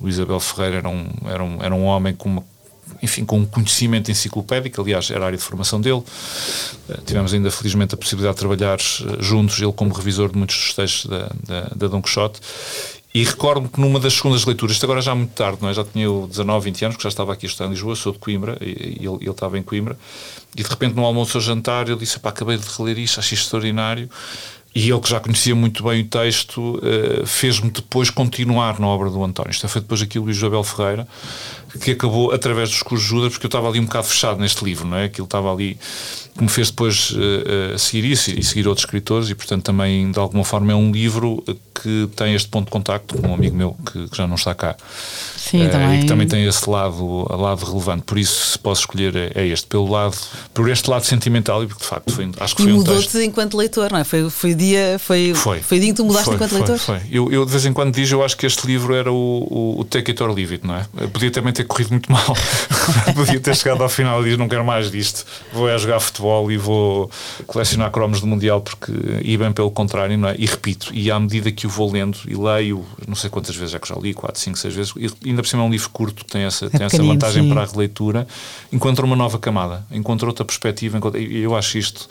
O 0.00 0.08
Isabel 0.08 0.40
Ferreira 0.40 0.78
era 0.78 0.88
um, 0.88 1.06
era 1.26 1.44
um, 1.44 1.62
era 1.62 1.74
um 1.74 1.84
homem 1.84 2.14
com 2.14 2.28
uma 2.28 2.44
enfim, 3.02 3.24
com 3.24 3.40
um 3.40 3.46
conhecimento 3.46 4.10
enciclopédico, 4.10 4.80
aliás, 4.80 5.10
era 5.10 5.24
a 5.24 5.26
área 5.26 5.36
de 5.36 5.42
formação 5.42 5.80
dele. 5.80 6.02
Eh, 6.88 6.98
tivemos 7.04 7.34
ainda, 7.34 7.50
felizmente, 7.50 7.94
a 7.94 7.98
possibilidade 7.98 8.36
de 8.36 8.40
trabalhar 8.40 8.78
eh, 8.78 9.22
juntos, 9.22 9.60
ele 9.60 9.72
como 9.72 9.92
revisor 9.92 10.30
de 10.30 10.38
muitos 10.38 10.56
dos 10.56 10.74
textos 10.74 11.06
da, 11.06 11.28
da, 11.44 11.60
da 11.74 11.88
Don 11.88 12.00
Quixote. 12.00 12.40
E 13.16 13.24
recordo-me 13.24 13.68
que 13.68 13.80
numa 13.80 13.98
das 13.98 14.12
segundas 14.12 14.44
leituras, 14.44 14.74
isto 14.76 14.84
agora 14.84 15.00
já 15.00 15.14
muito 15.14 15.32
tarde, 15.32 15.58
não 15.62 15.70
é? 15.70 15.74
já 15.74 15.82
tinha 15.82 16.06
19, 16.06 16.64
20 16.66 16.84
anos, 16.84 16.96
que 16.98 17.02
já 17.02 17.08
estava 17.08 17.32
aqui 17.32 17.46
a 17.46 17.48
estudar 17.48 17.66
em 17.66 17.72
Lisboa, 17.72 17.96
sou 17.96 18.12
de 18.12 18.18
Coimbra, 18.18 18.58
e, 18.60 18.98
ele, 19.00 19.16
ele 19.22 19.30
estava 19.30 19.58
em 19.58 19.62
Coimbra, 19.62 19.98
e 20.54 20.62
de 20.62 20.68
repente 20.68 20.94
no 20.94 21.02
almoço 21.02 21.38
ou 21.38 21.42
jantar 21.42 21.88
ele 21.88 21.96
disse, 21.96 22.18
pá, 22.20 22.28
acabei 22.28 22.58
de 22.58 22.68
reler 22.76 22.98
isto, 22.98 23.18
achei 23.18 23.36
extraordinário, 23.38 24.10
e 24.76 24.90
ele 24.90 25.00
que 25.00 25.08
já 25.08 25.18
conhecia 25.18 25.54
muito 25.54 25.82
bem 25.82 26.02
o 26.02 26.04
texto 26.04 26.60
uh, 26.60 27.26
fez-me 27.26 27.70
depois 27.70 28.10
continuar 28.10 28.78
na 28.78 28.86
obra 28.86 29.08
do 29.08 29.24
António. 29.24 29.50
Isto 29.50 29.66
foi 29.68 29.80
depois 29.80 30.02
aqui 30.02 30.18
o 30.18 30.24
Luís 30.24 30.36
Isabel 30.36 30.62
Ferreira, 30.62 31.08
que 31.80 31.92
acabou 31.92 32.30
através 32.30 32.68
dos 32.68 32.82
cursos 32.82 33.08
de 33.08 33.14
Judas, 33.14 33.32
porque 33.32 33.46
eu 33.46 33.48
estava 33.48 33.70
ali 33.70 33.80
um 33.80 33.86
bocado 33.86 34.06
fechado 34.06 34.38
neste 34.38 34.62
livro, 34.62 34.86
não 34.86 34.98
é? 34.98 35.04
Aquilo 35.04 35.24
estava 35.24 35.50
ali, 35.50 35.78
que 36.36 36.42
me 36.42 36.48
fez 36.50 36.70
depois 36.70 37.10
uh, 37.12 37.78
seguir 37.78 38.04
isso 38.04 38.30
e 38.30 38.42
seguir 38.42 38.68
outros 38.68 38.84
escritores, 38.84 39.30
e 39.30 39.34
portanto 39.34 39.64
também 39.64 40.10
de 40.10 40.18
alguma 40.18 40.44
forma 40.44 40.72
é 40.72 40.74
um 40.74 40.92
livro 40.92 41.42
que 41.82 42.08
tem 42.14 42.34
este 42.34 42.48
ponto 42.48 42.66
de 42.66 42.70
contacto 42.70 43.16
com 43.16 43.28
um 43.28 43.34
amigo 43.34 43.56
meu 43.56 43.76
que, 43.86 44.08
que 44.08 44.16
já 44.16 44.26
não 44.26 44.34
está 44.34 44.54
cá. 44.54 44.76
Sim, 45.36 45.66
uh, 45.66 45.70
também. 45.70 45.98
E 45.98 46.00
que 46.02 46.06
também 46.06 46.26
tem 46.26 46.44
esse 46.44 46.68
lado, 46.68 47.26
lado 47.30 47.64
relevante. 47.64 48.02
Por 48.02 48.18
isso, 48.18 48.52
se 48.52 48.58
posso 48.58 48.82
escolher, 48.82 49.14
é, 49.14 49.32
é 49.34 49.46
este, 49.46 49.66
pelo 49.66 49.88
lado, 49.88 50.16
por 50.52 50.68
este 50.68 50.90
lado 50.90 51.04
sentimental, 51.04 51.62
e 51.62 51.66
porque 51.66 51.82
de 51.82 51.88
facto 51.88 52.12
foi, 52.12 52.30
acho 52.40 52.56
que 52.56 52.62
foi 52.62 52.70
e 52.70 52.74
um 52.74 52.78
mudou-te 52.78 53.18
enquanto 53.24 53.56
leitor, 53.56 53.92
não 53.92 53.98
é? 53.98 54.04
Foi, 54.04 54.28
foi 54.28 54.54
dia, 54.68 54.98
foi, 54.98 55.34
foi, 55.34 55.60
foi 55.60 55.78
dia 55.78 55.90
em 55.90 55.92
que 55.92 55.96
tu 55.96 56.04
mudaste 56.04 56.26
foi, 56.26 56.34
enquanto 56.34 56.50
foi, 56.50 56.58
leitor? 56.58 56.78
Foi. 56.78 57.00
Eu, 57.10 57.30
eu 57.30 57.44
de 57.44 57.50
vez 57.50 57.66
em 57.66 57.72
quando 57.72 57.94
digo, 57.94 58.14
eu 58.14 58.24
acho 58.24 58.36
que 58.36 58.46
este 58.46 58.66
livro 58.66 58.94
era 58.94 59.12
o, 59.12 59.14
o, 59.14 59.80
o 59.80 59.84
Take 59.84 60.12
It 60.12 60.22
or 60.22 60.32
Leave 60.32 60.54
It, 60.54 60.66
não 60.66 60.76
é? 60.76 60.86
Podia 61.12 61.30
também 61.30 61.52
ter 61.52 61.64
corrido 61.64 61.90
muito 61.90 62.10
mal. 62.10 62.36
Podia 63.14 63.38
ter 63.38 63.54
chegado 63.54 63.82
ao 63.82 63.88
final 63.88 64.22
e 64.22 64.30
diz: 64.30 64.38
não 64.38 64.48
quero 64.48 64.64
mais 64.64 64.90
disto, 64.90 65.24
vou 65.52 65.68
é 65.68 65.76
jogar 65.78 66.00
futebol 66.00 66.50
e 66.50 66.56
vou 66.56 67.10
colecionar 67.46 67.90
cromos 67.90 68.20
do 68.20 68.26
Mundial, 68.26 68.60
porque 68.60 68.92
e 69.22 69.36
bem 69.36 69.52
pelo 69.52 69.70
contrário, 69.70 70.16
não 70.16 70.28
é? 70.28 70.36
E 70.38 70.46
repito, 70.46 70.90
e 70.92 71.10
à 71.10 71.20
medida 71.20 71.52
que 71.52 71.66
o 71.66 71.70
vou 71.70 71.90
lendo 71.92 72.18
e 72.26 72.34
leio, 72.34 72.84
não 73.06 73.14
sei 73.14 73.28
quantas 73.30 73.54
vezes 73.54 73.74
é 73.74 73.78
que 73.78 73.88
já 73.88 73.94
li, 73.96 74.14
4, 74.14 74.40
5, 74.40 74.58
6 74.58 74.74
vezes, 74.74 74.92
e 74.96 75.28
ainda 75.28 75.42
por 75.42 75.48
cima 75.48 75.62
é 75.62 75.66
um 75.66 75.70
livro 75.70 75.90
curto 75.90 76.06
curto 76.06 76.24
tem 76.24 76.42
essa, 76.42 76.66
é 76.66 76.70
tem 76.70 76.86
essa 76.86 77.02
vantagem 77.02 77.42
sim. 77.42 77.48
para 77.48 77.62
a 77.62 77.66
releitura, 77.66 78.26
encontra 78.72 79.04
uma 79.04 79.16
nova 79.16 79.38
camada, 79.38 79.84
encontra 79.90 80.26
outra 80.28 80.44
perspectiva. 80.44 80.96
Encontra, 80.96 81.20
eu 81.20 81.56
acho 81.56 81.78
isto 81.78 82.08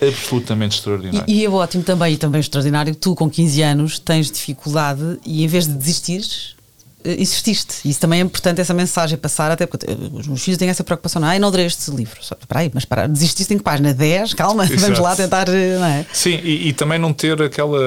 absolutamente 0.00 0.76
extraordinário. 0.76 1.24
E, 1.26 1.40
e 1.40 1.44
é 1.44 1.48
ótimo 1.48 1.82
também, 1.82 2.14
e 2.14 2.16
também 2.16 2.40
extraordinário, 2.40 2.94
tu 2.94 3.14
com 3.14 3.28
15 3.28 3.62
anos 3.62 3.98
tens 3.98 4.30
dificuldade 4.30 5.18
e 5.24 5.44
em 5.44 5.46
vez 5.46 5.66
de 5.66 5.74
desistires, 5.74 6.56
eh, 7.04 7.16
insististe. 7.20 7.88
Isso 7.88 8.00
também 8.00 8.20
é 8.20 8.22
importante, 8.22 8.60
essa 8.60 8.74
mensagem 8.74 9.16
passar, 9.16 9.50
até 9.50 9.66
porque 9.66 9.86
os 10.12 10.26
meus 10.26 10.42
filhos 10.42 10.58
têm 10.58 10.68
essa 10.68 10.82
preocupação. 10.82 11.20
Não, 11.20 11.28
ah, 11.28 11.38
não 11.38 11.48
adorei 11.48 11.66
este 11.66 11.90
livro. 11.90 12.20
Espera 12.20 12.60
aí, 12.60 12.70
mas 12.74 12.84
para, 12.84 13.06
desististe 13.06 13.54
em 13.54 13.58
que 13.58 13.62
página? 13.62 13.94
10? 13.94 14.34
Calma, 14.34 14.64
Exato. 14.64 14.80
vamos 14.82 14.98
lá 14.98 15.16
tentar. 15.16 15.48
Eh, 15.48 15.78
não 15.78 15.86
é? 15.86 16.06
Sim, 16.12 16.40
e, 16.42 16.68
e, 16.68 16.72
também 16.72 16.98
não 16.98 17.12
ter 17.12 17.40
aquela. 17.40 17.78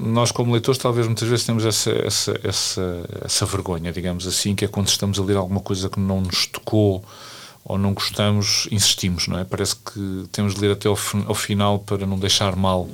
Nós, 0.00 0.30
como 0.30 0.52
leitores, 0.52 0.78
talvez 0.78 1.06
muitas 1.06 1.28
vezes 1.28 1.46
temos 1.46 1.64
essa, 1.64 1.90
essa, 1.90 2.38
essa, 2.44 3.00
essa 3.24 3.46
vergonha, 3.46 3.90
digamos 3.90 4.26
assim, 4.26 4.54
que 4.54 4.64
é 4.64 4.68
quando 4.68 4.88
estamos 4.88 5.18
a 5.18 5.22
ler 5.22 5.36
alguma 5.36 5.60
coisa 5.60 5.88
que 5.88 5.98
não 5.98 6.20
nos 6.20 6.46
tocou 6.46 7.02
ou 7.64 7.78
não 7.78 7.92
gostamos, 7.92 8.68
insistimos, 8.70 9.28
não 9.28 9.38
é? 9.38 9.44
Parece 9.44 9.76
que 9.76 10.26
temos 10.32 10.54
de 10.54 10.60
ler 10.60 10.72
até 10.72 10.88
ao, 10.88 10.98
ao 11.26 11.34
final 11.34 11.78
para 11.78 12.06
não 12.06 12.18
deixar 12.18 12.56
mal 12.56 12.88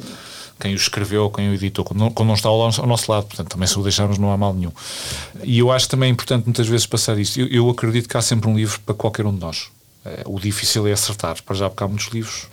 quem 0.60 0.72
o 0.72 0.76
escreveu, 0.76 1.30
quem 1.30 1.48
o 1.50 1.54
editou, 1.54 1.84
quando 1.84 2.00
não, 2.00 2.10
quando 2.10 2.28
não 2.28 2.34
está 2.34 2.48
ao, 2.48 2.60
ao, 2.60 2.86
nosso 2.86 3.10
lado. 3.10 3.26
Portanto, 3.26 3.48
também 3.48 3.66
se 3.66 3.78
o 3.78 3.82
deixarmos 3.82 4.18
não 4.18 4.32
há 4.32 4.36
mal 4.36 4.52
nenhum. 4.52 4.72
E 5.44 5.58
eu 5.58 5.70
acho 5.70 5.88
também 5.88 6.10
importante 6.10 6.44
muitas 6.44 6.66
vezes 6.66 6.86
passar 6.86 7.18
isto. 7.18 7.40
Eu, 7.40 7.46
eu 7.46 7.70
acredito 7.70 8.08
que 8.08 8.16
há 8.16 8.22
sempre 8.22 8.48
um 8.48 8.56
livro 8.56 8.80
para 8.80 8.94
qualquer 8.94 9.24
um 9.24 9.34
de 9.34 9.40
nós. 9.40 9.70
Eh, 10.04 10.22
o 10.26 10.40
difícil 10.40 10.86
é 10.86 10.92
acertar, 10.92 11.42
para 11.42 11.54
já 11.54 11.68
porque 11.68 11.82
há 11.82 11.88
muitos 11.88 12.08
livros, 12.08 12.46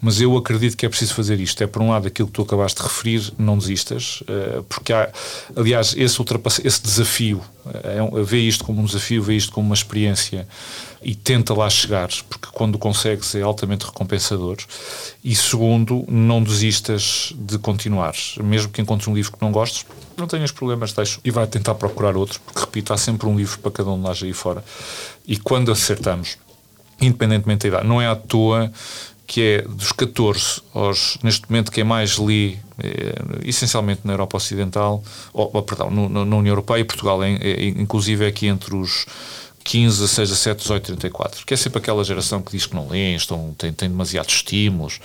mas 0.00 0.20
eu 0.20 0.36
acredito 0.36 0.76
que 0.76 0.84
é 0.84 0.88
preciso 0.88 1.14
fazer 1.14 1.40
isto. 1.40 1.62
É, 1.62 1.66
por 1.66 1.82
um 1.82 1.90
lado, 1.90 2.06
aquilo 2.06 2.28
que 2.28 2.34
tu 2.34 2.42
acabaste 2.42 2.80
de 2.80 2.86
referir, 2.86 3.32
não 3.38 3.56
desistas, 3.56 4.22
eh, 4.28 4.62
porque 4.68 4.92
há, 4.92 5.10
aliás, 5.56 5.94
esse, 5.96 6.22
esse 6.64 6.82
desafio, 6.82 7.42
é, 7.66 8.22
vê 8.22 8.38
isto 8.38 8.64
como 8.64 8.80
um 8.80 8.84
desafio, 8.84 9.22
vê 9.22 9.36
isto 9.36 9.52
como 9.52 9.66
uma 9.66 9.74
experiência 9.74 10.46
e 11.02 11.14
tenta 11.14 11.54
lá 11.54 11.68
chegar, 11.70 12.08
porque 12.28 12.48
quando 12.52 12.78
consegues 12.78 13.34
é 13.34 13.42
altamente 13.42 13.86
recompensador. 13.86 14.58
E 15.24 15.34
segundo, 15.34 16.04
não 16.08 16.42
desistas 16.42 17.32
de 17.36 17.58
continuar, 17.58 18.14
mesmo 18.42 18.70
que 18.70 18.82
encontres 18.82 19.08
um 19.08 19.14
livro 19.14 19.32
que 19.32 19.42
não 19.42 19.50
gostes, 19.50 19.86
não 20.16 20.26
tenhas 20.26 20.52
problemas, 20.52 20.92
deixa 20.92 21.18
e 21.24 21.30
vai 21.30 21.46
tentar 21.46 21.74
procurar 21.74 22.16
outro, 22.16 22.40
porque 22.40 22.60
repito, 22.60 22.92
há 22.92 22.96
sempre 22.96 23.26
um 23.26 23.36
livro 23.36 23.58
para 23.60 23.70
cada 23.70 23.90
um 23.90 23.96
de 23.96 24.02
nós 24.02 24.22
aí 24.22 24.32
fora. 24.32 24.62
E 25.26 25.36
quando 25.36 25.72
acertamos, 25.72 26.36
independentemente 27.00 27.62
da 27.62 27.68
idade, 27.68 27.88
não 27.88 28.00
é 28.00 28.06
à 28.06 28.14
toa 28.14 28.70
que 29.30 29.40
é 29.42 29.62
dos 29.62 29.92
14 29.92 30.60
aos, 30.74 31.16
neste 31.22 31.48
momento, 31.48 31.70
quem 31.70 31.84
mais 31.84 32.18
lê, 32.18 32.56
é, 32.82 33.14
essencialmente 33.44 34.00
na 34.02 34.12
Europa 34.12 34.36
Ocidental, 34.36 35.04
ou, 35.32 35.62
perdão, 35.62 35.88
no, 35.88 36.08
no, 36.08 36.24
na 36.24 36.36
União 36.36 36.50
Europeia, 36.50 36.84
Portugal, 36.84 37.22
é, 37.22 37.34
é, 37.34 37.64
inclusive 37.68 38.24
é 38.24 38.28
aqui 38.28 38.48
entre 38.48 38.74
os 38.74 39.06
15, 39.64 40.00
16, 40.00 40.30
17, 40.30 40.62
18, 40.62 40.86
34, 40.86 41.46
que 41.46 41.54
é 41.54 41.56
sempre 41.56 41.78
aquela 41.78 42.02
geração 42.02 42.40
que 42.40 42.52
diz 42.52 42.66
que 42.66 42.74
não 42.74 42.88
lê, 42.88 43.14
estão, 43.14 43.54
tem, 43.56 43.72
tem 43.72 43.88
demasiados 43.88 44.34
estímulos. 44.34 45.00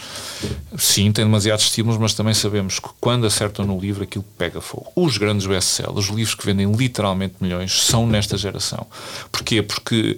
Sim, 0.78 1.12
tem 1.12 1.26
demasiados 1.26 1.66
estímulos, 1.66 2.00
mas 2.00 2.14
também 2.14 2.34
sabemos 2.34 2.80
que 2.80 2.90
quando 3.00 3.28
acertam 3.28 3.66
no 3.66 3.80
livro 3.80 4.04
aquilo 4.04 4.26
pega 4.38 4.62
fogo. 4.62 4.92
Os 4.96 5.18
grandes 5.18 5.46
best-sellers, 5.46 6.10
os 6.10 6.16
livros 6.16 6.36
que 6.36 6.46
vendem 6.46 6.72
literalmente 6.72 7.36
milhões, 7.42 7.84
são 7.84 8.08
nesta 8.08 8.38
geração. 8.38 8.88
Porquê? 9.32 9.62
Porque 9.62 10.18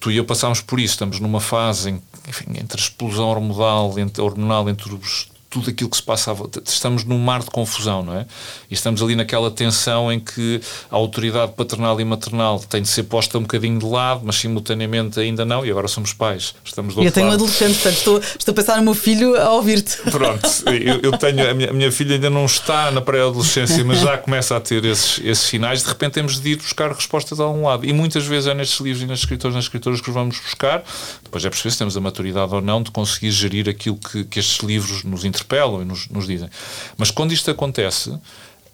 tu 0.00 0.10
e 0.10 0.16
eu 0.16 0.24
passámos 0.24 0.60
por 0.60 0.78
isso, 0.80 0.94
estamos 0.94 1.20
numa 1.20 1.40
fase 1.40 1.90
em, 1.90 2.02
enfim, 2.28 2.46
entre 2.60 2.80
a 2.80 2.82
explosão 2.82 3.28
hormonal, 3.28 3.98
entre, 3.98 4.22
hormonal, 4.22 4.68
entre 4.68 4.92
os 4.92 5.28
tudo 5.50 5.70
aquilo 5.70 5.88
que 5.88 5.96
se 5.96 6.02
passava. 6.02 6.48
Estamos 6.66 7.04
num 7.04 7.18
mar 7.18 7.40
de 7.40 7.50
confusão, 7.50 8.02
não 8.02 8.14
é? 8.14 8.26
E 8.70 8.74
estamos 8.74 9.02
ali 9.02 9.16
naquela 9.16 9.50
tensão 9.50 10.12
em 10.12 10.20
que 10.20 10.60
a 10.90 10.96
autoridade 10.96 11.52
paternal 11.52 12.00
e 12.00 12.04
maternal 12.04 12.60
tem 12.60 12.82
de 12.82 12.88
ser 12.88 13.04
posta 13.04 13.38
um 13.38 13.42
bocadinho 13.42 13.78
de 13.78 13.86
lado, 13.86 14.22
mas 14.24 14.36
simultaneamente 14.36 15.18
ainda 15.18 15.44
não, 15.44 15.64
e 15.64 15.70
agora 15.70 15.88
somos 15.88 16.12
pais. 16.12 16.54
Estamos 16.64 16.94
do 16.94 17.02
e 17.02 17.06
eu 17.06 17.12
tenho 17.12 17.28
lado. 17.28 17.40
um 17.40 17.44
adolescente, 17.44 17.74
portanto 17.74 17.96
estou, 17.96 18.18
estou 18.18 18.52
a 18.52 18.54
pensar 18.54 18.76
no 18.76 18.82
meu 18.82 18.94
filho 18.94 19.36
a 19.36 19.52
ouvir-te. 19.52 19.96
Pronto, 20.10 20.48
eu, 20.66 21.00
eu, 21.02 21.18
tenho, 21.18 21.50
a 21.50 21.54
minha, 21.54 21.70
a 21.70 21.72
minha, 21.72 21.90
filha 21.90 22.14
ainda 22.14 22.28
não 22.28 22.44
está 22.44 22.90
na 22.90 23.00
pré-adolescência, 23.00 23.82
mas 23.84 24.00
já 24.00 24.18
começa 24.18 24.56
a 24.56 24.60
ter 24.60 24.84
esses, 24.84 25.18
esses 25.24 25.46
sinais. 25.46 25.82
De 25.82 25.88
repente 25.88 26.12
temos 26.12 26.40
de 26.40 26.50
ir 26.50 26.56
buscar 26.56 26.92
respostas 26.92 27.40
a 27.40 27.48
um 27.48 27.62
lado. 27.66 27.86
E 27.86 27.92
muitas 27.92 28.26
vezes 28.26 28.48
é 28.48 28.54
nestes 28.54 28.80
livros 28.80 29.02
e 29.02 29.06
nas 29.06 29.20
escritores 29.20 29.54
nas 29.54 29.64
escritoras 29.64 30.00
que 30.00 30.08
os 30.08 30.14
vamos 30.14 30.38
buscar. 30.38 30.82
Depois 31.22 31.44
é 31.44 31.48
perceber 31.48 31.70
se 31.70 31.78
temos 31.78 31.96
a 31.96 32.00
maturidade 32.00 32.54
ou 32.54 32.60
não 32.60 32.82
de 32.82 32.90
conseguir 32.90 33.30
gerir 33.30 33.68
aquilo 33.68 33.96
que, 33.96 34.24
que 34.24 34.38
estes 34.38 34.58
livros 34.58 35.04
nos 35.04 35.24
interpelam 35.38 35.82
e 35.82 35.84
nos, 35.84 36.08
nos 36.08 36.26
dizem. 36.26 36.48
Mas 36.96 37.10
quando 37.10 37.32
isto 37.32 37.50
acontece, 37.50 38.18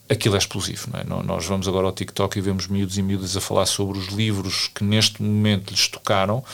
aquilo 0.08 0.34
é 0.34 0.38
explosivo. 0.38 0.88
É? 0.94 1.04
Nós 1.04 1.46
vamos 1.46 1.68
agora 1.68 1.86
ao 1.86 1.92
TikTok 1.92 2.38
e 2.38 2.42
vemos 2.42 2.66
miúdos 2.66 2.98
e 2.98 3.02
miúdas 3.02 3.36
a 3.36 3.40
falar 3.40 3.66
sobre 3.66 3.98
os 3.98 4.08
livros 4.08 4.70
que 4.74 4.84
neste 4.84 5.22
momento 5.22 5.70
lhes 5.70 5.88
tocaram 5.88 6.44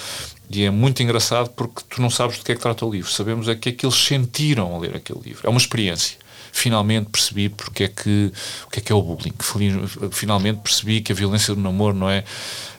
e 0.48 0.64
é 0.64 0.70
muito 0.70 1.02
engraçado 1.02 1.50
porque 1.50 1.82
tu 1.88 2.02
não 2.02 2.10
sabes 2.10 2.38
do 2.38 2.44
que 2.44 2.52
é 2.52 2.54
que 2.54 2.60
trata 2.60 2.84
o 2.84 2.90
livro. 2.90 3.10
Sabemos 3.10 3.48
é 3.48 3.54
que 3.54 3.68
é 3.68 3.72
que 3.72 3.86
eles 3.86 3.96
sentiram 3.96 4.74
a 4.74 4.78
ler 4.78 4.96
aquele 4.96 5.20
livro. 5.20 5.46
É 5.46 5.50
uma 5.50 5.58
experiência. 5.58 6.18
Finalmente 6.52 7.08
percebi 7.10 7.48
porque 7.48 7.84
é 7.84 7.88
que, 7.88 8.32
o 8.66 8.70
que 8.70 8.80
é 8.80 8.82
que 8.82 8.92
é 8.92 8.94
o 8.94 9.00
bullying. 9.00 9.32
Finalmente 10.10 10.60
percebi 10.60 11.00
que 11.00 11.12
a 11.12 11.14
violência 11.14 11.54
do 11.54 11.60
namoro 11.60 11.94
não 11.94 12.10
é. 12.10 12.24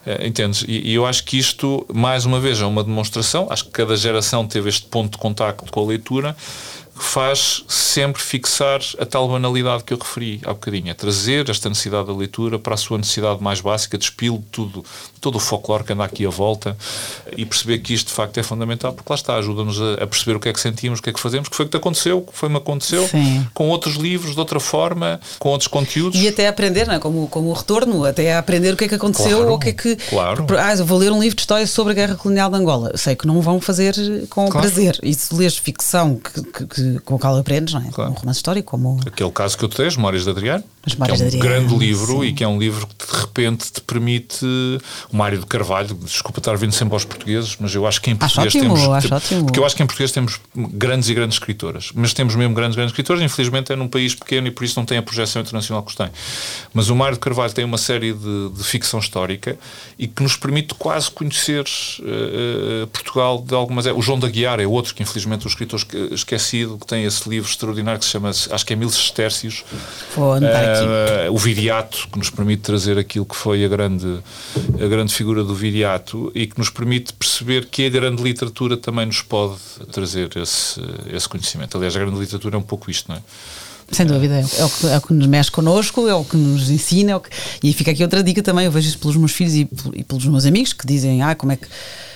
é 0.06 0.28
entendes? 0.28 0.66
E, 0.68 0.90
e 0.90 0.94
eu 0.94 1.06
acho 1.06 1.24
que 1.24 1.38
isto, 1.38 1.86
mais 1.94 2.26
uma 2.26 2.42
vez, 2.42 2.60
é 2.60 2.66
uma 2.66 2.84
demonstração. 2.84 3.48
Acho 3.50 3.66
que 3.66 3.72
cada 3.72 3.96
geração 3.96 4.46
teve 4.46 4.68
este 4.68 4.88
ponto 4.88 5.14
de 5.14 5.18
contacto 5.18 5.72
com 5.72 5.80
a 5.80 5.86
leitura 5.86 6.36
faz 7.04 7.64
sempre 7.68 8.22
fixar 8.22 8.80
a 9.00 9.06
tal 9.06 9.28
banalidade 9.28 9.84
que 9.84 9.94
eu 9.94 9.98
referi 9.98 10.40
há 10.46 10.54
bocadinho, 10.54 10.90
é 10.90 10.94
trazer 10.94 11.50
esta 11.50 11.68
necessidade 11.70 12.08
da 12.08 12.14
leitura 12.14 12.60
para 12.60 12.76
a 12.76 12.78
sua 12.78 12.98
necessidade 12.98 13.42
mais 13.42 13.60
básica, 13.62 13.98
despilo 13.98 14.44
tudo, 14.52 14.84
todo 15.20 15.36
o 15.36 15.40
folclore 15.40 15.84
que 15.84 15.94
anda 15.94 16.04
aqui 16.04 16.26
à 16.26 16.30
volta 16.30 16.78
e 17.36 17.46
perceber 17.46 17.80
que 17.80 17.94
isto 17.94 18.08
de 18.08 18.14
facto 18.14 18.38
é 18.38 18.44
fundamental, 18.44 18.94
porque 18.94 19.12
lá 19.12 19.16
está, 19.16 19.36
ajuda-nos 19.36 19.82
a, 19.82 20.04
a, 20.04 20.08
perceber 20.08 20.36
o 20.36 20.40
que 20.40 20.50
é 20.50 20.54
que 20.54 20.60
sentimos, 20.60 21.00
o 21.00 21.04
que 21.04 21.10
é 21.10 21.14
que 21.14 21.20
fazemos, 21.20 21.48
o 21.48 21.52
que 21.52 21.58
foi 21.58 21.66
que 21.66 21.72
te 21.72 21.78
aconteceu, 21.78 22.20
o 22.20 22.22
que 22.22 22.38
foi-me 22.38 22.58
aconteceu, 22.58 23.08
Sim. 23.08 23.46
com 23.54 23.70
outros 23.70 23.96
livros, 23.96 24.34
de 24.34 24.40
outra 24.40 24.60
forma, 24.60 25.20
com 25.40 25.50
outros 25.50 25.68
conteúdos. 25.68 26.20
E 26.20 26.28
até 26.28 26.48
aprender, 26.48 26.88
não 26.88 26.96
é? 26.96 27.00
como, 27.00 27.28
como 27.28 27.50
o 27.50 27.54
retorno, 27.54 28.06
até 28.06 28.36
aprender 28.36 28.74
o 28.74 28.78
que 28.78 28.86
é 28.86 28.88
que 28.88 28.96
aconteceu 28.96 29.38
claro, 29.38 29.50
ou 29.50 29.56
o 29.56 29.60
que 29.60 29.70
é 29.70 29.74
que. 29.74 29.96
Claro. 29.96 30.46
Ah, 30.58 30.74
eu 30.76 30.86
vou 30.86 30.98
ler 30.98 31.12
um 31.12 31.20
livro 31.20 31.36
de 31.36 31.42
história 31.42 31.68
sobre 31.68 31.92
a 31.92 31.96
guerra 31.96 32.16
colonial 32.16 32.50
de 32.50 32.58
Angola. 32.58 32.92
Sei 32.96 33.16
que 33.16 33.28
não 33.28 33.42
vão 33.42 33.60
fazer 33.60 33.96
com 34.30 34.48
claro. 34.48 34.68
prazer. 34.68 35.00
E 35.04 35.14
se 35.14 35.34
lês 35.34 35.58
ficção 35.58 36.16
que, 36.16 36.66
que, 36.66 36.91
que 37.00 37.06
com 37.06 37.16
o 37.16 37.20
qual 37.20 37.38
aprendes, 37.38 37.74
não 37.74 37.82
é? 37.82 37.90
Claro. 37.92 38.12
Um 38.12 38.14
romance 38.14 38.38
histórico, 38.38 38.72
como. 38.72 39.00
Aquele 39.06 39.32
caso 39.32 39.58
que 39.58 39.64
eu 39.66 39.70
te 39.70 39.78
dei, 39.78 39.88
As 39.88 39.96
Memórias 39.96 40.24
de 40.24 40.30
Adriano. 40.30 40.64
As 40.86 40.96
que 40.96 41.02
é 41.02 41.06
um 41.06 41.14
Adriano, 41.14 41.40
grande 41.40 41.76
livro 41.76 42.22
sim. 42.22 42.26
e 42.26 42.34
que 42.34 42.44
é 42.44 42.48
um 42.48 42.58
livro 42.58 42.88
que 42.88 43.06
de 43.06 43.20
repente 43.20 43.72
te 43.72 43.82
permite. 43.82 44.46
O 45.12 45.16
Mário 45.16 45.40
de 45.40 45.46
Carvalho, 45.46 45.94
desculpa 45.96 46.40
estar 46.40 46.56
vindo 46.58 46.74
sempre 46.74 46.94
aos 46.94 47.06
portugueses, 47.06 47.56
mas 47.60 47.74
eu 47.76 47.86
acho 47.86 48.02
que 48.02 48.10
em 48.10 48.16
português 48.16 48.48
acho 48.48 48.58
ótimo, 48.58 48.76
temos. 48.76 48.90
Acho 48.90 49.16
ótimo. 49.16 49.46
Porque 49.46 49.60
eu 49.60 49.66
acho 49.66 49.76
que 49.76 49.84
em 49.84 49.86
português 49.86 50.12
temos 50.12 50.40
grandes 50.56 51.10
e 51.10 51.14
grandes 51.14 51.36
escritoras, 51.36 51.92
mas 51.94 52.14
temos 52.14 52.36
mesmo 52.36 52.56
grandes 52.56 52.76
e 52.76 52.78
grandes 52.78 52.94
escritoras. 52.94 53.22
Infelizmente 53.24 53.72
é 53.72 53.76
num 53.76 53.88
país 53.88 54.16
pequeno 54.16 54.48
e 54.48 54.52
por 54.52 54.64
isso 54.64 54.80
não 54.80 54.86
tem 54.86 54.98
a 54.98 55.04
projeção 55.04 55.42
internacional 55.42 55.84
que 55.84 55.96
tem. 55.96 56.10
Mas 56.74 56.90
o 56.90 56.96
Mário 56.96 57.16
de 57.16 57.20
Carvalho 57.20 57.54
tem 57.54 57.64
uma 57.64 57.78
série 57.78 58.14
de, 58.14 58.50
de 58.50 58.64
ficção 58.64 59.00
histórica 59.00 59.58
e 59.98 60.08
que 60.08 60.24
nos 60.24 60.36
permite 60.36 60.74
quase 60.74 61.12
conhecer 61.12 61.64
uh, 61.64 62.88
Portugal 62.88 63.44
de 63.46 63.54
algumas. 63.54 63.86
O 63.86 64.02
João 64.02 64.20
da 64.20 64.28
Guiar 64.28 64.60
é 64.60 64.66
outro 64.66 64.94
que, 64.94 65.04
infelizmente, 65.04 65.46
o 65.46 65.50
escritor 65.50 65.80
esquecido, 66.12 66.71
que 66.78 66.86
tem 66.86 67.04
esse 67.04 67.28
livro 67.30 67.50
extraordinário 67.50 68.00
que 68.00 68.06
se 68.06 68.12
chama, 68.12 68.30
acho 68.30 68.66
que 68.66 68.74
é 68.74 68.76
Mil 68.76 68.90
Sestércios. 68.90 69.64
Uh, 70.18 71.32
o 71.32 71.38
Viriato, 71.38 72.08
que 72.12 72.18
nos 72.18 72.30
permite 72.30 72.62
trazer 72.62 72.98
aquilo 72.98 73.26
que 73.26 73.36
foi 73.36 73.64
a 73.64 73.68
grande, 73.68 74.20
a 74.74 74.88
grande 74.88 75.14
figura 75.14 75.44
do 75.44 75.56
Viriato 75.56 76.32
e 76.36 76.48
que 76.48 76.58
nos 76.58 76.70
permite 76.70 77.14
perceber 77.14 77.66
que 77.66 77.86
a 77.86 77.90
grande 77.90 78.22
literatura 78.22 78.78
também 78.78 79.06
nos 79.06 79.22
pode 79.22 79.58
trazer 79.92 80.36
esse, 80.38 80.82
esse 81.12 81.28
conhecimento. 81.28 81.78
Aliás, 81.78 81.96
a 81.96 82.00
grande 82.00 82.20
literatura 82.20 82.56
é 82.56 82.60
um 82.60 82.64
pouco 82.64 82.90
isto, 82.90 83.10
não 83.10 83.18
é? 83.18 83.22
Sem 83.92 84.06
dúvida, 84.06 84.36
é 84.36 84.64
o, 84.64 84.70
que, 84.70 84.88
é 84.88 84.98
o 84.98 85.02
que 85.02 85.14
nos 85.14 85.28
mexe 85.28 85.52
connosco, 85.52 86.08
é 86.08 86.16
o 86.16 86.24
que 86.24 86.38
nos 86.38 86.70
ensina. 86.70 87.12
É 87.12 87.20
que... 87.20 87.30
E 87.62 87.74
fica 87.74 87.92
aqui 87.92 88.02
outra 88.02 88.24
dica 88.24 88.42
também, 88.42 88.66
eu 88.66 88.72
vejo 88.72 88.88
isso 88.88 88.98
pelos 88.98 89.18
meus 89.18 89.34
filhos 89.34 89.54
e, 89.54 89.68
e 89.94 90.04
pelos 90.04 90.26
meus 90.26 90.46
amigos 90.46 90.72
que 90.72 90.88
dizem: 90.88 91.22
Ah, 91.22 91.36
como 91.36 91.52
é 91.52 91.58
que, 91.58 91.68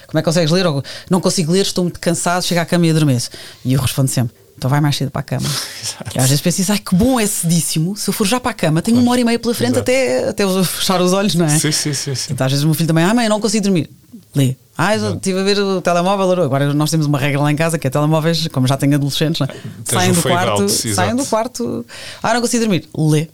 como 0.08 0.18
é 0.18 0.22
que 0.22 0.26
consegues 0.26 0.52
ler? 0.52 0.66
Ou, 0.66 0.82
não 1.10 1.20
consigo 1.20 1.52
ler, 1.52 1.64
estou 1.64 1.84
muito 1.84 2.00
cansado, 2.00 2.44
chego 2.44 2.62
à 2.62 2.66
cama 2.66 2.88
e 2.88 2.92
adormeço. 2.92 3.30
E 3.66 3.74
eu 3.74 3.82
respondo 3.82 4.10
sempre: 4.10 4.34
então 4.58 4.70
vai 4.70 4.80
mais 4.80 4.96
cedo 4.96 5.12
para 5.12 5.22
a 5.22 5.24
cama. 5.24 5.48
Às 6.16 6.30
vezes 6.30 6.42
penso 6.42 6.62
assim, 6.62 6.72
ai 6.72 6.80
que 6.80 6.96
bom 6.96 7.20
é 7.20 7.28
cedíssimo. 7.28 7.96
Se 7.96 8.10
eu 8.10 8.14
for 8.14 8.26
já 8.26 8.40
para 8.40 8.52
a 8.52 8.54
cama, 8.54 8.82
tenho 8.82 9.00
uma 9.00 9.12
hora 9.12 9.22
e 9.22 9.24
meia 9.24 9.40
pela 9.40 9.54
frente 9.54 9.78
até, 9.78 10.30
até 10.30 10.44
fechar 10.64 11.02
os 11.02 11.14
olhos, 11.14 11.36
não 11.36 11.46
é? 11.46 11.60
Sim, 11.60 11.72
sim, 11.72 11.94
sim. 11.94 12.16
sim. 12.16 12.34
Então, 12.34 12.46
às 12.46 12.52
vezes 12.52 12.64
o 12.64 12.68
meu 12.68 12.74
filho 12.74 12.88
também, 12.88 13.04
ah, 13.04 13.14
mãe, 13.14 13.26
eu 13.26 13.30
não 13.30 13.42
consigo 13.42 13.64
dormir. 13.64 13.90
Lê. 14.34 14.56
Ah, 14.78 14.96
eu 14.98 15.16
estive 15.16 15.40
a 15.40 15.44
ver 15.44 15.58
o 15.60 15.82
telemóvel. 15.82 16.44
Agora 16.44 16.74
nós 16.74 16.92
temos 16.92 17.06
uma 17.06 17.18
regra 17.18 17.42
lá 17.42 17.52
em 17.52 17.56
casa 17.56 17.80
que 17.80 17.88
é 17.88 17.90
telemóveis, 17.90 18.48
como 18.50 18.68
já 18.68 18.76
tenho 18.76 18.96
adolescentes, 18.96 19.40
não 19.40 19.48
é? 19.48 19.56
saem 19.86 20.12
do 20.12 20.22
quarto, 20.22 20.50
alto, 20.50 20.70
saem 20.70 21.16
do 21.16 21.26
quarto. 21.26 21.86
Ah, 22.22 22.34
não 22.34 22.42
consigo 22.42 22.66
dormir. 22.66 22.88
Lê. 22.98 23.30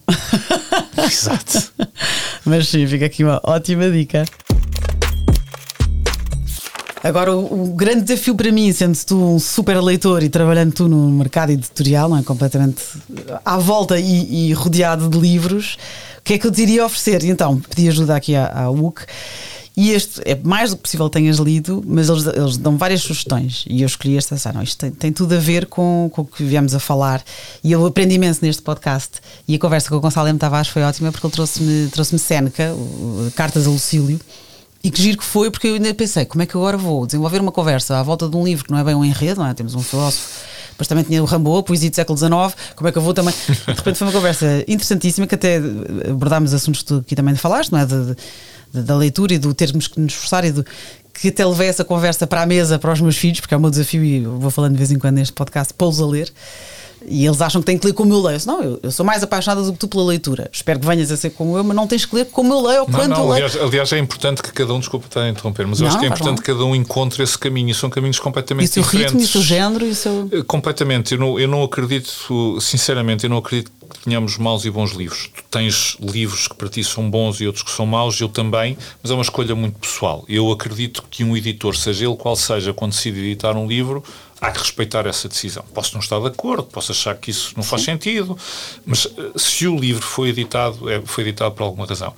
Exato. 1.04 1.72
Mas 2.46 2.68
sim, 2.68 2.86
fica 2.86 3.08
aqui 3.08 3.24
uma 3.24 3.42
ótima 3.44 3.90
dica. 3.90 4.24
Agora, 7.04 7.36
o, 7.36 7.64
o, 7.64 7.74
grande 7.74 8.02
desafio 8.04 8.36
para 8.36 8.52
mim, 8.52 8.72
sendo 8.72 8.98
tu 9.06 9.18
um 9.18 9.40
super 9.40 9.82
leitor 9.82 10.22
e 10.22 10.30
trabalhando 10.30 10.72
tu 10.72 10.88
no 10.88 11.10
mercado 11.10 11.52
editorial, 11.52 12.10
não 12.10 12.18
é? 12.18 12.24
Completamente 12.24 12.82
à 13.44 13.58
volta 13.58 14.00
e, 14.00 14.50
e 14.50 14.54
rodeado 14.54 15.10
de 15.10 15.18
livros, 15.18 15.78
o 16.20 16.22
que 16.24 16.34
é 16.34 16.38
que 16.38 16.46
eu 16.46 16.52
te 16.52 16.62
iria 16.62 16.86
oferecer? 16.86 17.24
Então, 17.24 17.60
pedi 17.60 17.88
ajuda 17.90 18.16
aqui 18.16 18.36
à, 18.36 18.66
à 18.66 18.70
UC 18.70 19.04
E 19.76 19.90
este 19.90 20.22
é 20.26 20.36
mais 20.36 20.70
do 20.70 20.76
que 20.76 20.84
possível 20.84 21.10
tenhas 21.10 21.38
lido, 21.38 21.84
mas 21.88 22.08
eles, 22.08 22.28
eles 22.28 22.58
dão 22.58 22.78
várias 22.78 23.02
sugestões. 23.02 23.66
E 23.68 23.82
eu 23.82 23.88
escolhi 23.88 24.16
esta, 24.16 24.36
ah, 24.46 24.54
não, 24.54 24.62
isto 24.62 24.78
tem, 24.78 24.92
tem, 24.92 25.12
tudo 25.12 25.34
a 25.34 25.40
ver 25.40 25.66
com, 25.66 26.08
com 26.14 26.22
o 26.22 26.26
que 26.26 26.44
viemos 26.44 26.76
a 26.76 26.80
falar. 26.80 27.24
E 27.64 27.72
eu 27.72 27.84
aprendi 27.84 28.14
imenso 28.14 28.42
neste 28.44 28.62
podcast. 28.62 29.14
E 29.48 29.56
a 29.56 29.60
conversa 29.60 29.90
com 29.90 29.96
o 29.96 30.00
Gonçalo 30.00 30.28
M. 30.28 30.38
Tavares 30.38 30.68
foi 30.68 30.84
ótima 30.84 31.12
porque 31.12 31.26
ele 31.26 31.34
trouxe-me 31.34 31.88
trouxe 31.90 32.20
Seneca, 32.20 32.76
Cartas 33.36 33.66
a 33.66 33.72
Lucílio. 33.72 34.20
E 34.84 34.90
que 34.90 35.02
giro 35.02 35.18
que 35.18 35.24
foi, 35.24 35.52
porque 35.52 35.68
eu 35.68 35.76
ainda 35.76 35.94
pensei, 35.94 36.26
como 36.26 36.42
é 36.42 36.46
que 36.46 36.58
agora 36.58 36.76
vou 36.76 37.06
desenvolver 37.06 37.40
uma 37.40 37.52
conversa 37.52 38.00
à 38.00 38.04
volta 38.04 38.28
de 38.28 38.36
um 38.36 38.44
livro 38.44 38.66
que 38.66 38.72
não 38.72 38.80
é 38.80 38.84
bem 38.84 38.96
um 38.96 39.06
enredo, 39.06 39.42
não 39.42 39.48
é? 39.48 39.54
Temos 39.54 39.76
um 39.76 39.82
filósofo 39.82 40.52
depois 40.82 40.88
também 40.88 41.04
tinha 41.04 41.22
o 41.22 41.26
Rambo, 41.26 41.62
poesia 41.62 41.90
do 41.90 41.96
século 41.96 42.18
XIX, 42.18 42.32
como 42.76 42.88
é 42.88 42.92
que 42.92 42.98
eu 42.98 43.02
vou 43.02 43.14
também. 43.14 43.34
De 43.48 43.74
repente 43.74 43.98
foi 43.98 44.08
uma 44.08 44.14
conversa 44.14 44.64
interessantíssima 44.68 45.28
que 45.28 45.36
até 45.36 45.58
abordámos 46.10 46.54
assuntos 46.54 46.82
que 46.82 46.88
tu 46.88 46.96
aqui 46.98 47.16
também 47.16 47.36
falaste, 47.36 47.72
não 47.72 47.80
é? 47.80 47.86
De, 47.86 48.16
de, 48.74 48.82
da 48.82 48.96
leitura 48.96 49.34
e 49.34 49.38
do 49.38 49.54
termos 49.54 49.88
que 49.88 50.00
nos 50.00 50.14
esforçar 50.14 50.44
e 50.44 50.52
do 50.52 50.66
que 51.14 51.28
até 51.28 51.46
levei 51.46 51.68
essa 51.68 51.84
conversa 51.86 52.26
para 52.26 52.42
a 52.42 52.46
mesa 52.46 52.80
para 52.80 52.92
os 52.92 53.00
meus 53.00 53.16
filhos, 53.16 53.42
porque 53.42 53.54
é 53.54 53.58
o 53.58 53.60
meu 53.60 53.70
desafio 53.70 54.04
e 54.04 54.22
vou 54.22 54.50
falando 54.50 54.72
de 54.72 54.78
vez 54.80 54.92
em 54.92 54.98
quando 54.98 55.16
neste 55.16 55.34
podcast, 55.34 55.74
pô-los 55.74 56.02
a 56.02 56.06
ler. 56.06 56.34
E 57.08 57.26
eles 57.26 57.42
acham 57.42 57.62
que 57.62 57.66
têm 57.66 57.78
que 57.78 57.86
ler 57.86 57.94
como 57.94 58.14
eu 58.14 58.22
leio. 58.22 58.40
Não, 58.46 58.62
eu, 58.62 58.80
eu, 58.84 58.92
sou 58.92 59.06
mais 59.06 59.24
apaixonada 59.24 59.64
do 59.64 59.74
que 59.74 59.80
tu 59.80 59.88
pela 59.88 60.04
leitura. 60.04 60.50
Espero 60.52 60.80
que 60.80 60.86
venhas 60.86 61.12
a 61.12 61.18
ser 61.18 61.32
como 61.32 61.58
eu, 61.58 61.64
mas 61.64 61.76
não 61.76 61.88
tens 61.88 62.06
que 62.06 62.16
ler 62.16 62.26
como 62.26 62.54
eu 62.54 62.62
leio 62.62 62.82
ou 62.82 62.90
não, 62.90 63.00
quanto 63.00 63.10
não, 63.10 63.18
eu 63.20 63.30
leio. 63.32 63.46
Aliás, 63.46 63.62
aliás, 63.62 63.94
é 63.94 63.98
importante 63.98 64.42
que 64.42 64.52
cada 64.52 64.74
um, 64.74 64.80
desculpa 64.80 65.08
estar 65.08 65.22
a 65.22 65.30
interromper, 65.30 65.66
mas 65.68 65.80
eu 65.80 65.84
não, 65.84 65.90
acho 65.90 66.00
que 66.00 66.06
é 66.06 66.10
importante 66.10 66.42
que 66.42 66.48
cada 66.48 66.64
um 66.64 66.76
encontre 66.76 67.24
esse 67.24 67.38
caminho. 67.38 67.70
E 67.70 67.74
são 67.74 67.90
caminhos 67.90 68.20
completamente 68.20 68.68
e 68.68 68.70
o 68.70 68.74
seu 68.74 68.84
diferentes. 68.84 69.14
ritmo, 69.14 69.22
e 69.22 69.26
o 69.26 69.28
seu 69.28 69.42
género, 69.42 69.86
e 69.86 69.90
o 69.90 69.96
seu... 69.96 70.30
Eh, 70.32 70.44
completamente. 70.44 71.14
Eu 71.14 71.20
não, 71.20 71.40
eu 71.40 71.48
não 71.48 71.64
acredito, 71.64 72.60
sinceramente, 72.60 73.24
eu 73.24 73.30
não 73.30 73.38
acredito 73.38 73.72
que 73.72 74.00
tenhamos 74.06 74.38
maus 74.38 74.66
e 74.66 74.70
bons 74.72 74.92
livros. 74.92 75.30
Tu 75.36 75.44
tens 75.50 75.98
livros 76.00 76.48
que 76.48 76.56
para 76.56 76.70
ti 76.70 76.84
são 76.84 77.10
bons 77.10 77.42
e 77.42 77.48
outros 77.48 77.64
que 77.64 77.72
são 77.72 77.86
maus, 77.86 78.20
eu 78.20 78.30
também, 78.30 78.78
mas 79.02 79.12
é 79.12 79.14
uma 79.14 79.24
escolha 79.24 79.56
muito 79.56 79.80
pessoal. 79.80 80.24
Eu 80.28 80.52
acredito 80.52 81.04
que 81.10 81.24
um 81.24 81.36
editor, 81.36 81.76
seja 81.76 82.06
ele 82.06 82.16
qual 82.16 82.36
seja, 82.36 82.74
quando 82.74 82.92
decide 82.92 83.20
editar 83.20 83.56
um 83.56 83.68
livro, 83.68 84.04
há 84.42 84.50
que 84.50 84.60
respeitar 84.60 85.06
essa 85.06 85.30
decisão. 85.30 85.64
Posso 85.72 85.94
não 85.94 86.02
estar 86.02 86.20
de 86.20 86.26
acordo, 86.26 86.64
posso 86.64 86.92
achar 86.92 87.16
que 87.16 87.30
isso 87.30 87.54
não 87.56 87.64
faz 87.64 87.84
sentido, 87.84 88.36
mas 88.84 89.06
eh, 89.06 89.32
se 89.36 89.68
o 89.68 89.78
livro 89.78 90.02
foi 90.02 90.30
editado, 90.30 90.90
é, 90.90 91.00
foi 91.06 91.24
editado 91.26 91.54
por 91.54 91.64
alguma 91.64 91.86
razão. 91.86 92.12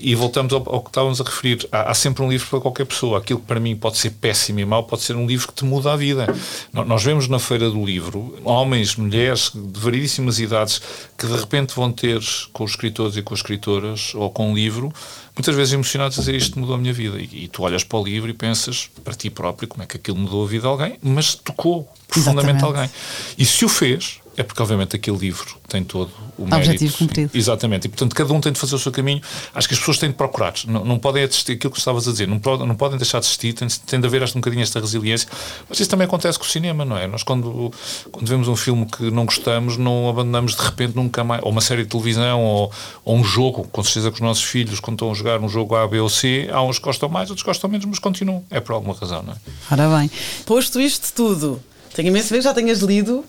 E 0.00 0.14
voltamos 0.14 0.52
ao, 0.52 0.62
ao 0.72 0.80
que 0.80 0.88
estávamos 0.88 1.20
a 1.20 1.24
referir. 1.24 1.68
Há, 1.70 1.90
há, 1.90 1.94
sempre 1.94 2.22
um 2.22 2.30
livro 2.30 2.46
para 2.48 2.60
qualquer 2.60 2.86
pessoa. 2.86 3.18
Aquilo 3.18 3.40
que 3.40 3.46
para 3.46 3.60
mim 3.60 3.76
pode 3.76 3.98
ser 3.98 4.10
péssimo 4.10 4.60
e 4.60 4.64
mau 4.64 4.84
pode 4.84 5.02
ser 5.02 5.16
um 5.16 5.26
livro 5.26 5.48
que 5.48 5.54
te 5.54 5.64
muda 5.64 5.92
a 5.92 5.96
vida. 5.96 6.26
Nós 6.72 7.02
vemos 7.02 7.26
na 7.28 7.38
Feira 7.38 7.68
do 7.68 7.84
Livro 7.84 8.38
homens, 8.44 8.94
mulheres 8.94 9.50
de 9.52 9.80
variedíssimas 9.80 10.38
idades 10.38 10.80
que 11.18 11.26
de 11.26 11.36
repente 11.36 11.74
vão 11.74 11.92
ter 11.92 12.20
com 12.52 12.64
os 12.64 12.70
escritores 12.70 13.16
e 13.16 13.22
com 13.22 13.34
as 13.34 13.40
escritoras 13.40 14.12
ou 14.14 14.30
com 14.30 14.52
um 14.52 14.54
livro 14.54 14.92
muitas 15.38 15.54
vezes 15.54 15.72
emocionados 15.72 16.18
a 16.18 16.20
dizer 16.20 16.34
isto 16.34 16.58
mudou 16.58 16.74
a 16.74 16.78
minha 16.78 16.92
vida. 16.92 17.16
E, 17.18 17.44
e, 17.44 17.48
tu 17.48 17.62
olhas 17.62 17.84
para 17.84 17.98
o 17.98 18.04
livro 18.04 18.28
e 18.28 18.34
pensas 18.34 18.90
para 19.04 19.14
ti 19.14 19.30
próprio 19.30 19.68
como 19.68 19.84
é 19.84 19.86
que 19.86 19.96
aquilo 19.96 20.18
mudou 20.18 20.44
a 20.44 20.48
vida 20.48 20.62
de 20.62 20.66
alguém, 20.66 20.98
mas 21.00 21.34
tocou 21.58 21.88
profundamente 22.06 22.58
Exatamente. 22.58 22.64
alguém. 22.64 22.90
E 23.36 23.44
se 23.44 23.64
o 23.64 23.68
fez, 23.68 24.20
é 24.38 24.44
porque, 24.44 24.62
obviamente, 24.62 24.94
aquele 24.94 25.16
livro 25.16 25.56
tem 25.66 25.82
todo 25.82 26.12
o 26.38 26.46
mérito. 26.46 26.70
Objetivo 26.70 26.96
cumprido. 26.96 27.30
Exatamente. 27.34 27.86
E, 27.86 27.88
portanto, 27.88 28.14
cada 28.14 28.32
um 28.32 28.40
tem 28.40 28.52
de 28.52 28.60
fazer 28.60 28.76
o 28.76 28.78
seu 28.78 28.92
caminho. 28.92 29.20
Acho 29.52 29.66
que 29.66 29.74
as 29.74 29.80
pessoas 29.80 29.98
têm 29.98 30.10
de 30.10 30.14
procurar. 30.14 30.54
Não, 30.64 30.84
não 30.84 30.96
podem 30.96 31.24
assistir 31.24 31.54
aquilo 31.54 31.72
que 31.72 31.78
estavas 31.80 32.06
a 32.06 32.12
dizer. 32.12 32.28
Não, 32.28 32.40
não 32.64 32.76
podem 32.76 32.96
deixar 32.96 33.18
de 33.18 33.26
assistir. 33.26 33.52
Tem, 33.52 33.66
tem 33.66 34.00
de 34.00 34.06
haver 34.06 34.22
um 34.22 34.34
bocadinho 34.34 34.62
esta 34.62 34.78
resiliência. 34.78 35.28
Mas 35.68 35.80
isso 35.80 35.90
também 35.90 36.06
acontece 36.06 36.38
com 36.38 36.44
o 36.44 36.48
cinema, 36.48 36.84
não 36.84 36.96
é? 36.96 37.08
Nós, 37.08 37.24
quando, 37.24 37.72
quando 38.12 38.28
vemos 38.28 38.46
um 38.46 38.54
filme 38.54 38.86
que 38.86 39.10
não 39.10 39.24
gostamos, 39.24 39.76
não 39.76 40.08
abandonamos 40.08 40.54
de 40.54 40.62
repente 40.62 40.94
nunca 40.94 41.24
mais. 41.24 41.42
Ou 41.42 41.50
uma 41.50 41.60
série 41.60 41.82
de 41.82 41.88
televisão, 41.88 42.40
ou, 42.40 42.72
ou 43.04 43.16
um 43.16 43.24
jogo. 43.24 43.66
Com 43.72 43.82
certeza 43.82 44.10
que 44.10 44.14
os 44.14 44.20
nossos 44.20 44.44
filhos, 44.44 44.78
quando 44.78 44.94
estão 44.94 45.10
a 45.10 45.14
jogar 45.14 45.40
um 45.40 45.48
jogo 45.48 45.74
A, 45.74 45.88
B 45.88 45.98
ou 45.98 46.08
C, 46.08 46.48
há 46.52 46.62
uns 46.62 46.78
que 46.78 46.84
gostam 46.84 47.08
mais, 47.08 47.28
outros 47.28 47.44
gostam 47.44 47.68
menos, 47.68 47.86
mas 47.86 47.98
continuam. 47.98 48.44
É 48.52 48.60
por 48.60 48.74
alguma 48.74 48.94
razão, 48.94 49.20
não 49.20 49.32
é? 49.32 49.36
Ora 49.72 49.98
bem. 49.98 50.08
Posto 50.46 50.80
isto 50.80 51.12
tudo, 51.12 51.60
tenho 51.92 52.06
imenso 52.06 52.28
ver 52.28 52.36
que 52.36 52.44
já 52.44 52.54
tenhas 52.54 52.78
lido 52.78 53.24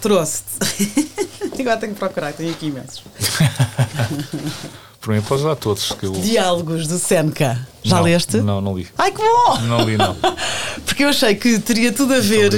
Trouxe-te. 0.00 1.08
Agora 1.60 1.76
tenho 1.76 1.92
que 1.92 1.98
procurar, 1.98 2.32
tenho 2.32 2.50
aqui 2.50 2.66
imensos. 2.66 3.02
Por 5.00 5.14
mim, 5.14 5.22
podes 5.22 5.44
dar 5.44 5.56
todos. 5.56 5.92
Que 5.92 6.06
eu... 6.06 6.12
Diálogos 6.12 6.86
do 6.86 6.98
Seneca. 6.98 7.66
Já 7.82 7.96
não, 7.96 8.02
leste? 8.02 8.36
Não, 8.38 8.60
não 8.60 8.76
li. 8.76 8.86
Ai, 8.98 9.10
que 9.10 9.18
bom! 9.18 9.58
Não 9.62 9.84
li, 9.84 9.96
não. 9.96 10.16
porque 10.84 11.04
eu 11.04 11.08
achei 11.08 11.34
que 11.34 11.58
teria 11.60 11.92
tudo 11.92 12.14
a 12.14 12.20
ver. 12.20 12.50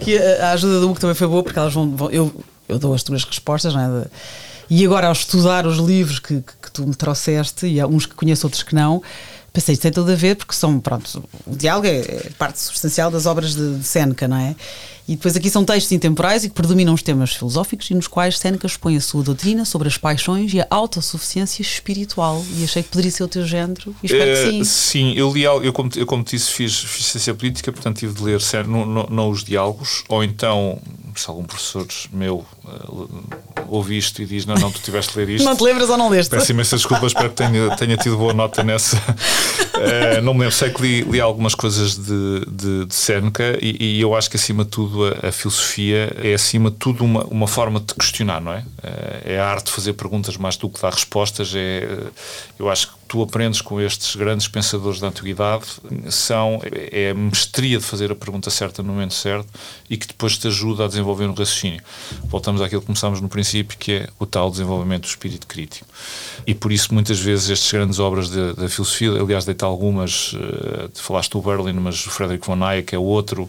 Que 0.00 0.18
a, 0.18 0.48
a 0.48 0.52
ajuda 0.52 0.80
do 0.80 0.90
Hugo 0.90 0.98
também 0.98 1.14
foi 1.14 1.28
boa, 1.28 1.42
porque 1.42 1.58
elas 1.58 1.72
vão. 1.72 1.94
vão 1.94 2.10
eu, 2.10 2.32
eu 2.68 2.78
dou 2.78 2.94
as 2.94 3.02
tuas 3.02 3.24
respostas, 3.24 3.74
não 3.74 4.02
é? 4.02 4.06
E 4.70 4.84
agora, 4.86 5.08
ao 5.08 5.12
estudar 5.12 5.66
os 5.66 5.76
livros 5.76 6.18
que, 6.18 6.40
que, 6.40 6.52
que 6.62 6.70
tu 6.72 6.86
me 6.86 6.94
trouxeste, 6.94 7.66
e 7.66 7.78
há 7.78 7.86
uns 7.86 8.06
que 8.06 8.14
conheço, 8.14 8.46
outros 8.46 8.62
que 8.62 8.74
não, 8.74 9.02
pensei, 9.52 9.74
isto 9.74 9.82
tem 9.82 9.92
tudo 9.92 10.10
a 10.10 10.14
ver, 10.14 10.36
porque 10.36 10.54
são, 10.54 10.80
pronto, 10.80 11.22
o 11.46 11.56
diálogo 11.56 11.86
é, 11.86 11.98
é 11.98 12.30
parte 12.38 12.60
substancial 12.60 13.10
das 13.10 13.26
obras 13.26 13.54
de, 13.54 13.78
de 13.78 13.84
Seneca, 13.84 14.26
não 14.26 14.36
é? 14.36 14.56
E 15.06 15.16
depois 15.16 15.36
aqui 15.36 15.50
são 15.50 15.64
textos 15.64 15.90
intemporais 15.90 16.44
e 16.44 16.48
que 16.48 16.54
predominam 16.54 16.94
os 16.94 17.02
temas 17.02 17.34
filosóficos 17.34 17.90
e 17.90 17.94
nos 17.94 18.06
quais 18.06 18.38
Seneca 18.38 18.66
expõe 18.66 18.96
a 18.96 19.00
sua 19.00 19.22
doutrina 19.22 19.64
sobre 19.64 19.88
as 19.88 19.98
paixões 19.98 20.54
e 20.54 20.60
a 20.60 20.66
autossuficiência 20.70 21.60
espiritual. 21.60 22.44
E 22.56 22.64
achei 22.64 22.82
que 22.84 22.88
poderia 22.88 23.10
ser 23.10 23.24
o 23.24 23.28
teu 23.28 23.44
género 23.44 23.94
e 24.02 24.06
espero 24.06 24.24
que 24.24 24.30
eh, 24.30 24.50
sim. 24.50 24.64
Sim, 24.64 25.12
eu 25.14 25.32
li, 25.32 25.42
eu 25.42 25.72
como, 25.72 25.90
eu 25.96 26.06
como 26.06 26.22
disse, 26.22 26.52
fiz, 26.52 26.78
fiz 26.78 27.06
ciência 27.06 27.34
política, 27.34 27.72
portanto 27.72 27.98
tive 27.98 28.14
de 28.14 28.22
ler 28.22 28.40
não, 28.68 28.86
não, 28.86 29.06
não 29.10 29.30
os 29.30 29.42
diálogos, 29.42 30.04
ou 30.08 30.22
então 30.22 30.80
se 31.16 31.28
algum 31.28 31.44
professor 31.44 31.86
meu 32.12 32.46
uh, 32.64 33.22
ouve 33.72 33.96
isto 33.96 34.20
e 34.20 34.26
diz: 34.26 34.44
Não, 34.44 34.54
não, 34.54 34.70
tu 34.70 34.80
tiveste 34.80 35.12
de 35.12 35.18
ler 35.18 35.28
isto. 35.30 35.44
não 35.44 35.56
te 35.56 35.64
lembras 35.64 35.88
ou 35.88 35.96
não 35.96 36.08
leste? 36.08 36.30
Peço 36.30 36.52
imensas 36.52 36.80
desculpas, 36.80 37.12
espero 37.12 37.30
que 37.30 37.36
tenha, 37.36 37.76
tenha 37.76 37.96
tido 37.96 38.18
boa 38.18 38.34
nota 38.34 38.62
nessa. 38.62 38.96
Uh, 38.96 40.20
não 40.22 40.34
me 40.34 40.40
lembro, 40.40 40.54
sei 40.54 40.70
que 40.70 40.82
li, 40.82 41.02
li 41.02 41.20
algumas 41.20 41.54
coisas 41.54 41.96
de, 41.96 42.44
de, 42.46 42.86
de 42.86 42.94
Seneca 42.94 43.58
e, 43.60 43.96
e, 43.96 44.00
eu 44.00 44.14
acho 44.14 44.28
que, 44.28 44.36
acima 44.36 44.64
de 44.64 44.70
tudo, 44.70 45.06
a, 45.06 45.28
a, 45.28 45.32
filosofia 45.32 46.14
é, 46.22 46.34
acima 46.34 46.70
de 46.70 46.76
tudo, 46.76 47.04
uma, 47.04 47.24
uma 47.24 47.46
forma 47.46 47.80
de 47.80 47.94
questionar, 47.94 48.40
não 48.40 48.52
é? 48.52 48.58
Uh, 48.58 49.22
é 49.24 49.40
a 49.40 49.46
arte 49.46 49.66
de 49.66 49.72
fazer 49.72 49.94
perguntas 49.94 50.36
mais 50.36 50.56
do 50.56 50.68
que 50.68 50.80
dar 50.80 50.92
respostas. 50.92 51.52
É, 51.54 51.88
eu 52.58 52.68
acho 52.68 52.88
que 52.88 52.94
tu 53.12 53.20
aprendes 53.20 53.60
com 53.60 53.78
estes 53.78 54.16
grandes 54.16 54.48
pensadores 54.48 54.98
da 54.98 55.08
antiguidade 55.08 55.66
são, 56.08 56.62
é 56.64 57.10
a 57.10 57.14
mestria 57.14 57.76
de 57.76 57.84
fazer 57.84 58.10
a 58.10 58.14
pergunta 58.14 58.48
certa 58.48 58.82
no 58.82 58.90
momento 58.90 59.12
certo 59.12 59.46
e 59.90 59.98
que 59.98 60.06
depois 60.06 60.38
te 60.38 60.46
ajuda 60.46 60.86
a 60.86 60.88
desenvolver 60.88 61.26
um 61.26 61.34
raciocínio. 61.34 61.82
Voltamos 62.24 62.62
àquilo 62.62 62.80
que 62.80 62.86
começámos 62.86 63.20
no 63.20 63.28
princípio, 63.28 63.76
que 63.76 63.92
é 63.92 64.08
o 64.18 64.24
tal 64.24 64.50
desenvolvimento 64.50 65.02
do 65.02 65.08
espírito 65.08 65.46
crítico. 65.46 65.86
E 66.46 66.54
por 66.54 66.72
isso, 66.72 66.94
muitas 66.94 67.20
vezes, 67.20 67.50
estas 67.50 67.70
grandes 67.70 67.98
obras 67.98 68.30
da 68.30 68.66
filosofia, 68.66 69.10
aliás, 69.10 69.44
deita 69.44 69.66
algumas, 69.66 70.32
uh, 70.32 70.90
falaste 70.94 71.32
do 71.32 71.42
Berlin, 71.42 71.74
mas 71.74 72.06
o 72.06 72.10
Frederick 72.10 72.46
von 72.46 72.64
Hayek 72.64 72.94
é 72.94 72.98
outro, 72.98 73.46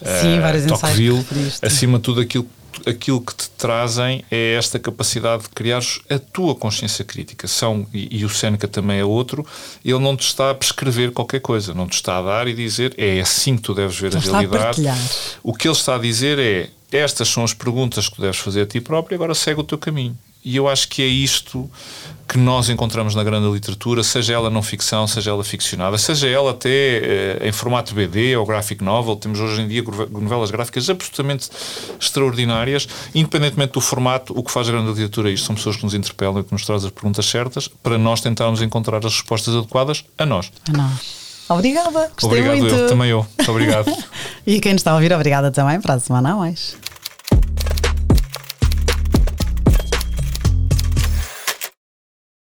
Sim, 0.00 0.38
uh, 0.38 0.66
Tocqueville, 0.66 1.26
acima 1.60 1.98
de 1.98 2.04
tudo 2.04 2.22
aquilo 2.22 2.48
aquilo 2.86 3.20
que 3.20 3.34
te 3.34 3.48
trazem 3.50 4.24
é 4.30 4.54
esta 4.54 4.78
capacidade 4.78 5.44
de 5.44 5.48
criar 5.50 5.82
a 6.10 6.18
tua 6.18 6.54
consciência 6.54 7.04
crítica. 7.04 7.46
São, 7.46 7.86
e, 7.92 8.18
e, 8.18 8.24
o 8.24 8.28
Seneca 8.28 8.68
também 8.68 8.98
é 8.98 9.04
outro, 9.04 9.46
ele 9.84 9.98
não 9.98 10.16
te 10.16 10.26
está 10.26 10.50
a 10.50 10.54
prescrever 10.54 11.12
qualquer 11.12 11.40
coisa, 11.40 11.74
não 11.74 11.86
te 11.86 11.94
está 11.94 12.18
a 12.18 12.22
dar 12.22 12.48
e 12.48 12.54
dizer 12.54 12.94
é 12.96 13.20
assim 13.20 13.56
que 13.56 13.62
tu 13.62 13.74
deves 13.74 13.98
ver 13.98 14.16
a 14.16 14.20
realidade. 14.20 14.86
A 14.88 14.96
o 15.42 15.52
que 15.52 15.68
ele 15.68 15.76
está 15.76 15.96
a 15.96 15.98
dizer 15.98 16.38
é 16.38 16.70
estas 16.92 17.28
são 17.28 17.42
as 17.42 17.52
perguntas 17.52 18.08
que 18.08 18.16
tu 18.16 18.22
deves 18.22 18.38
fazer 18.38 18.62
a 18.62 18.66
ti 18.66 18.80
próprio 18.80 19.14
e 19.14 19.16
agora 19.16 19.34
segue 19.34 19.60
o 19.60 19.64
teu 19.64 19.78
caminho. 19.78 20.16
E 20.44 20.56
eu 20.56 20.68
acho 20.68 20.88
que 20.88 21.02
é 21.02 21.06
isto 21.06 21.70
que 22.34 22.38
nós 22.40 22.68
encontramos 22.68 23.14
na 23.14 23.22
grande 23.22 23.48
literatura, 23.48 24.02
seja 24.02 24.32
ela 24.32 24.50
não 24.50 24.60
ficção, 24.60 25.06
seja 25.06 25.30
ela 25.30 25.44
ficcionada, 25.44 25.96
seja 25.96 26.28
ela 26.28 26.50
até 26.50 26.68
eh, 26.68 27.38
em 27.48 27.52
formato 27.52 27.94
BD 27.94 28.36
ou 28.36 28.44
graphic 28.44 28.82
novel. 28.82 29.14
Temos 29.14 29.38
hoje 29.38 29.62
em 29.62 29.68
dia 29.68 29.84
novelas 30.10 30.50
gráficas 30.50 30.90
absolutamente 30.90 31.48
extraordinárias, 32.00 32.88
independentemente 33.14 33.74
do 33.74 33.80
formato. 33.80 34.36
O 34.36 34.42
que 34.42 34.50
faz 34.50 34.68
a 34.68 34.72
grande 34.72 34.88
literatura 34.88 35.30
é 35.30 35.32
isto: 35.32 35.46
são 35.46 35.54
pessoas 35.54 35.76
que 35.76 35.84
nos 35.84 35.94
interpelam 35.94 36.40
e 36.40 36.42
que 36.42 36.50
nos 36.50 36.66
trazem 36.66 36.88
as 36.88 36.92
perguntas 36.92 37.24
certas 37.24 37.68
para 37.68 37.96
nós 37.96 38.20
tentarmos 38.20 38.60
encontrar 38.60 38.96
as 39.06 39.12
respostas 39.12 39.54
adequadas 39.54 40.04
a 40.18 40.26
nós. 40.26 40.50
A 40.68 40.76
nós. 40.76 41.46
Obrigada. 41.48 42.10
Gostei 42.20 42.26
obrigado, 42.26 42.58
muito. 42.58 42.74
eu, 42.74 42.88
também 42.88 43.10
eu. 43.10 43.24
Muito 43.38 43.50
obrigado. 43.52 43.96
e 44.44 44.58
quem 44.58 44.72
nos 44.72 44.80
está 44.80 44.90
a 44.90 44.94
ouvir, 44.94 45.12
obrigada 45.12 45.52
também. 45.52 45.80
Para 45.80 45.94
a 45.94 46.00
semana 46.00 46.32
a 46.32 46.34
mais. 46.34 46.76